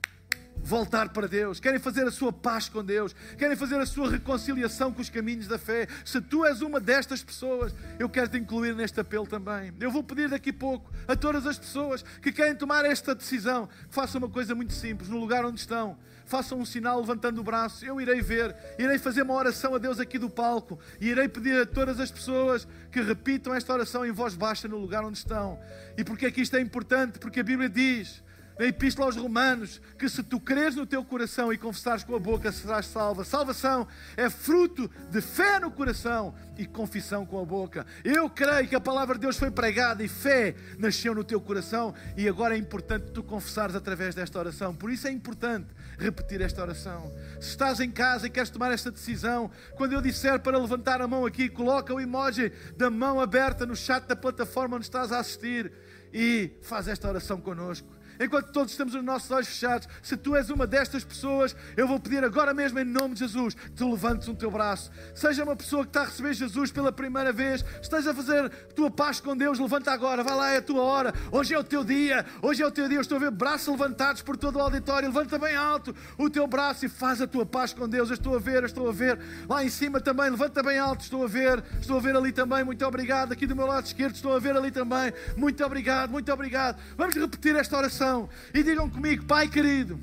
voltar 0.57 1.09
para 1.09 1.27
Deus, 1.27 1.59
querem 1.59 1.79
fazer 1.79 2.07
a 2.07 2.11
sua 2.11 2.33
paz 2.33 2.67
com 2.67 2.83
Deus, 2.83 3.13
querem 3.37 3.55
fazer 3.55 3.75
a 3.75 3.85
sua 3.85 4.09
reconciliação 4.09 4.91
com 4.91 5.01
os 5.01 5.09
caminhos 5.09 5.47
da 5.47 5.59
fé. 5.59 5.87
Se 6.03 6.19
tu 6.19 6.43
és 6.43 6.61
uma 6.61 6.79
destas 6.79 7.21
pessoas, 7.21 7.75
eu 7.99 8.09
quero 8.09 8.29
te 8.29 8.39
incluir 8.39 8.73
neste 8.73 8.99
apelo 8.99 9.27
também. 9.27 9.71
Eu 9.79 9.91
vou 9.91 10.03
pedir 10.03 10.29
daqui 10.29 10.49
a 10.49 10.53
pouco 10.53 10.91
a 11.07 11.15
todas 11.15 11.45
as 11.45 11.59
pessoas 11.59 12.01
que 12.23 12.31
querem 12.31 12.55
tomar 12.55 12.85
esta 12.85 13.13
decisão, 13.13 13.67
que 13.67 13.93
façam 13.93 14.17
uma 14.17 14.29
coisa 14.29 14.55
muito 14.55 14.73
simples, 14.73 15.09
no 15.09 15.19
lugar 15.19 15.45
onde 15.45 15.59
estão 15.59 15.95
façam 16.25 16.59
um 16.59 16.65
sinal 16.65 16.99
levantando 16.99 17.39
o 17.39 17.43
braço, 17.43 17.85
eu 17.85 17.99
irei 17.99 18.21
ver, 18.21 18.55
irei 18.79 18.97
fazer 18.97 19.23
uma 19.23 19.33
oração 19.33 19.75
a 19.75 19.77
Deus 19.77 19.99
aqui 19.99 20.17
do 20.17 20.29
palco 20.29 20.79
e 20.99 21.09
irei 21.09 21.27
pedir 21.27 21.61
a 21.61 21.65
todas 21.65 21.99
as 21.99 22.11
pessoas 22.11 22.67
que 22.91 23.01
repitam 23.01 23.53
esta 23.53 23.73
oração 23.73 24.05
em 24.05 24.11
voz 24.11 24.35
baixa 24.35 24.67
no 24.67 24.77
lugar 24.77 25.03
onde 25.03 25.17
estão. 25.17 25.59
E 25.97 26.03
porque 26.03 26.25
é 26.25 26.31
que 26.31 26.41
isto 26.41 26.55
é 26.55 26.61
importante? 26.61 27.19
Porque 27.19 27.41
a 27.41 27.43
Bíblia 27.43 27.69
diz 27.69 28.22
na 28.57 28.65
Epístola 28.65 29.07
aos 29.07 29.15
Romanos, 29.15 29.81
que 29.97 30.07
se 30.07 30.21
tu 30.21 30.39
creres 30.39 30.75
no 30.75 30.85
teu 30.85 31.03
coração 31.03 31.51
e 31.51 31.57
confessares 31.57 32.03
com 32.03 32.15
a 32.15 32.19
boca, 32.19 32.51
serás 32.51 32.85
salva. 32.85 33.23
Salvação 33.23 33.87
é 34.15 34.29
fruto 34.29 34.89
de 35.09 35.21
fé 35.21 35.59
no 35.59 35.71
coração 35.71 36.35
e 36.57 36.65
confissão 36.65 37.25
com 37.25 37.41
a 37.41 37.45
boca. 37.45 37.85
Eu 38.03 38.29
creio 38.29 38.67
que 38.67 38.75
a 38.75 38.79
palavra 38.79 39.15
de 39.15 39.21
Deus 39.21 39.37
foi 39.37 39.49
pregada 39.49 40.03
e 40.03 40.07
fé 40.07 40.55
nasceu 40.77 41.15
no 41.15 41.23
teu 41.23 41.41
coração 41.41 41.93
e 42.15 42.27
agora 42.27 42.55
é 42.55 42.57
importante 42.57 43.11
tu 43.11 43.23
confessares 43.23 43.75
através 43.75 44.13
desta 44.13 44.37
oração. 44.37 44.75
Por 44.75 44.91
isso 44.91 45.07
é 45.07 45.11
importante 45.11 45.67
repetir 45.97 46.41
esta 46.41 46.61
oração. 46.61 47.11
Se 47.39 47.49
estás 47.49 47.79
em 47.79 47.89
casa 47.89 48.27
e 48.27 48.29
queres 48.29 48.49
tomar 48.49 48.71
esta 48.71 48.91
decisão, 48.91 49.49
quando 49.75 49.93
eu 49.93 50.01
disser 50.01 50.39
para 50.39 50.57
levantar 50.57 51.01
a 51.01 51.07
mão 51.07 51.25
aqui, 51.25 51.49
coloca 51.49 51.93
o 51.93 51.99
emoji 51.99 52.51
da 52.77 52.89
mão 52.89 53.19
aberta 53.19 53.65
no 53.65 53.75
chat 53.75 54.05
da 54.05 54.15
plataforma 54.15 54.75
onde 54.75 54.85
estás 54.85 55.11
a 55.11 55.19
assistir 55.19 55.71
e 56.13 56.51
faz 56.61 56.87
esta 56.87 57.07
oração 57.07 57.41
connosco. 57.41 58.02
Enquanto 58.23 58.51
todos 58.51 58.75
temos 58.75 58.95
os 58.95 59.03
nossos 59.03 59.29
olhos 59.31 59.47
fechados, 59.47 59.87
se 60.01 60.15
tu 60.17 60.35
és 60.35 60.49
uma 60.49 60.65
destas 60.65 61.03
pessoas, 61.03 61.55
eu 61.75 61.87
vou 61.87 61.99
pedir 61.99 62.23
agora 62.23 62.53
mesmo, 62.53 62.79
em 62.79 62.85
nome 62.85 63.13
de 63.13 63.21
Jesus, 63.21 63.53
que 63.53 63.71
tu 63.71 63.89
levantes 63.89 64.27
o 64.27 64.33
teu 64.33 64.49
braço. 64.49 64.91
Seja 65.13 65.43
uma 65.43 65.55
pessoa 65.55 65.83
que 65.83 65.89
está 65.89 66.01
a 66.01 66.05
receber 66.05 66.33
Jesus 66.33 66.71
pela 66.71 66.91
primeira 66.91 67.31
vez, 67.31 67.63
esteja 67.81 68.11
a 68.11 68.13
fazer 68.13 68.49
tua 68.75 68.89
paz 68.89 69.19
com 69.19 69.35
Deus, 69.35 69.59
levanta 69.59 69.91
agora, 69.91 70.23
vai 70.23 70.35
lá, 70.35 70.51
é 70.51 70.57
a 70.57 70.61
tua 70.61 70.81
hora. 70.81 71.13
Hoje 71.31 71.53
é 71.53 71.59
o 71.59 71.63
teu 71.63 71.83
dia, 71.83 72.25
hoje 72.41 72.61
é 72.61 72.67
o 72.67 72.71
teu 72.71 72.87
dia. 72.87 72.97
Eu 72.97 73.01
estou 73.01 73.17
a 73.17 73.19
ver 73.19 73.31
braços 73.31 73.67
levantados 73.67 74.21
por 74.21 74.37
todo 74.37 74.57
o 74.57 74.61
auditório. 74.61 75.07
Levanta 75.07 75.37
bem 75.37 75.55
alto 75.55 75.95
o 76.17 76.29
teu 76.29 76.47
braço 76.47 76.85
e 76.85 76.89
faz 76.89 77.21
a 77.21 77.27
tua 77.27 77.45
paz 77.45 77.73
com 77.73 77.87
Deus. 77.87 78.09
Eu 78.09 78.15
estou 78.15 78.35
a 78.35 78.39
ver, 78.39 78.63
eu 78.63 78.67
estou 78.67 78.87
a 78.87 78.91
ver. 78.91 79.19
Lá 79.49 79.63
em 79.63 79.69
cima 79.69 79.99
também, 79.99 80.29
levanta 80.29 80.61
bem 80.61 80.77
alto, 80.77 81.01
estou 81.01 81.23
a 81.23 81.27
ver, 81.27 81.63
estou 81.79 81.97
a 81.97 81.99
ver 81.99 82.15
ali 82.15 82.31
também. 82.31 82.63
Muito 82.63 82.85
obrigado. 82.85 83.31
Aqui 83.31 83.47
do 83.47 83.55
meu 83.55 83.65
lado 83.65 83.85
esquerdo, 83.85 84.15
estou 84.15 84.35
a 84.35 84.39
ver 84.39 84.55
ali 84.55 84.71
também. 84.71 85.13
Muito 85.35 85.63
obrigado, 85.63 86.11
muito 86.11 86.31
obrigado. 86.31 86.79
Vamos 86.97 87.15
repetir 87.15 87.55
esta 87.55 87.77
oração 87.77 88.12
e 88.53 88.63
digam 88.63 88.89
comigo, 88.89 89.25
Pai 89.25 89.47
querido, 89.47 89.99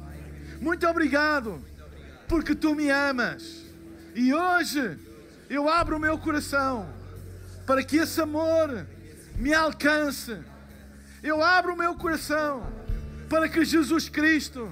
muito 0.60 0.86
obrigado 0.86 1.62
porque 2.28 2.54
tu 2.54 2.74
me 2.74 2.90
amas. 2.90 3.64
E 4.14 4.32
hoje 4.32 4.98
eu 5.48 5.68
abro 5.68 5.96
o 5.96 6.00
meu 6.00 6.16
coração 6.18 6.88
para 7.66 7.82
que 7.82 7.96
esse 7.96 8.20
amor 8.20 8.86
me 9.36 9.52
alcance. 9.54 10.36
Eu 11.22 11.42
abro 11.42 11.74
o 11.74 11.76
meu 11.76 11.94
coração 11.94 12.66
para 13.28 13.48
que 13.48 13.64
Jesus 13.64 14.08
Cristo 14.08 14.70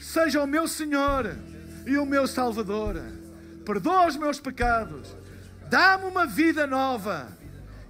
seja 0.00 0.42
o 0.42 0.46
meu 0.46 0.66
Senhor 0.68 1.36
e 1.86 1.96
o 1.98 2.06
meu 2.06 2.26
Salvador. 2.26 3.02
Perdoa 3.64 4.06
os 4.06 4.16
meus 4.16 4.40
pecados, 4.40 5.14
dá-me 5.68 6.04
uma 6.04 6.26
vida 6.26 6.66
nova 6.66 7.28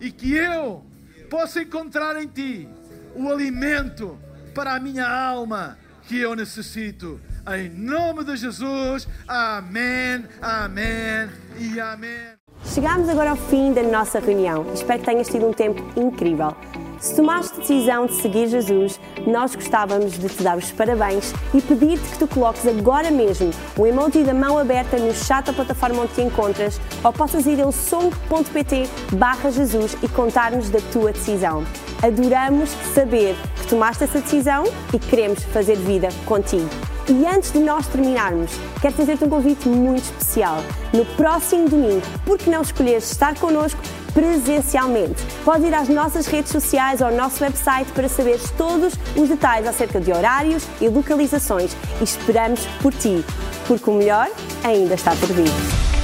e 0.01 0.11
que 0.11 0.35
eu 0.35 0.85
possa 1.31 1.63
encontrar 1.63 2.21
em 2.21 2.27
Ti 2.27 2.69
o 3.15 3.31
alimento 3.31 4.19
para 4.59 4.75
a 4.75 4.81
minha 4.81 5.09
alma 5.09 5.79
que 6.09 6.19
eu 6.19 6.35
necessito. 6.35 7.21
Em 7.47 7.69
nome 7.69 8.25
de 8.25 8.37
Jesus, 8.37 9.07
amém, 9.29 10.25
amém 10.43 11.31
e 11.57 11.79
amém. 11.79 12.35
Chegamos 12.65 13.09
agora 13.09 13.31
ao 13.31 13.37
fim 13.37 13.73
da 13.73 13.85
nossa 13.85 14.19
reunião. 14.19 14.67
Espero 14.75 14.99
que 14.99 15.07
tenhas 15.07 15.29
tido 15.29 15.47
um 15.47 15.53
tempo 15.53 15.81
incrível. 15.97 16.57
Se 16.99 17.15
tomaste 17.15 17.57
decisão 17.61 18.07
de 18.07 18.15
seguir 18.15 18.49
Jesus, 18.49 18.99
nós 19.25 19.55
gostávamos 19.55 20.19
de 20.19 20.29
te 20.29 20.43
dar 20.43 20.59
os 20.59 20.73
parabéns 20.73 21.33
e 21.55 21.63
pedir-te 21.63 22.09
que 22.09 22.19
tu 22.19 22.27
coloques 22.27 22.67
agora 22.67 23.13
mesmo 23.13 23.53
o 23.77 23.87
emoji 23.87 24.25
da 24.25 24.35
mão 24.35 24.59
aberta 24.59 24.99
no 24.99 25.15
chat 25.15 25.47
da 25.47 25.53
plataforma 25.53 26.03
onde 26.03 26.15
te 26.15 26.23
encontras 26.23 26.81
ou 27.05 27.13
possas 27.13 27.47
ir 27.47 27.61
a 27.61 27.71
song.pt 27.71 28.89
barra 29.13 29.53
Jesus 29.53 29.97
e 30.03 30.09
contar-nos 30.09 30.69
da 30.69 30.81
tua 30.93 31.13
decisão. 31.13 31.65
Adoramos 32.03 32.71
saber 32.95 33.35
que 33.57 33.67
tomaste 33.67 34.05
essa 34.05 34.21
decisão 34.21 34.65
e 34.93 34.99
queremos 34.99 35.43
fazer 35.45 35.77
vida 35.77 36.09
contigo. 36.25 36.69
E 37.09 37.27
antes 37.27 37.51
de 37.53 37.59
nós 37.59 37.87
terminarmos, 37.87 38.53
quero 38.81 38.95
fazer-te 38.95 39.25
um 39.25 39.29
convite 39.29 39.69
muito 39.69 40.05
especial. 40.05 40.63
No 40.93 41.05
próximo 41.05 41.69
domingo, 41.69 42.03
por 42.25 42.39
que 42.39 42.51
não 42.51 42.63
escolheres 42.63 43.11
estar 43.11 43.35
connosco 43.37 43.81
presencialmente? 44.13 45.23
Podes 45.45 45.67
ir 45.67 45.75
às 45.75 45.89
nossas 45.89 46.27
redes 46.27 46.53
sociais 46.53 47.01
ou 47.01 47.09
ao 47.09 47.15
nosso 47.15 47.43
website 47.43 47.91
para 47.93 48.09
saberes 48.09 48.51
todos 48.57 48.95
os 49.17 49.29
detalhes 49.29 49.67
acerca 49.67 50.01
de 50.01 50.13
horários 50.13 50.65
e 50.81 50.89
localizações 50.89 51.75
e 52.01 52.05
esperamos 52.05 52.65
por 52.81 52.93
ti, 52.93 53.25
porque 53.67 53.91
o 53.91 53.95
melhor 53.95 54.29
ainda 54.63 54.95
está 54.95 55.13
por 55.17 55.29
vir. 55.29 55.98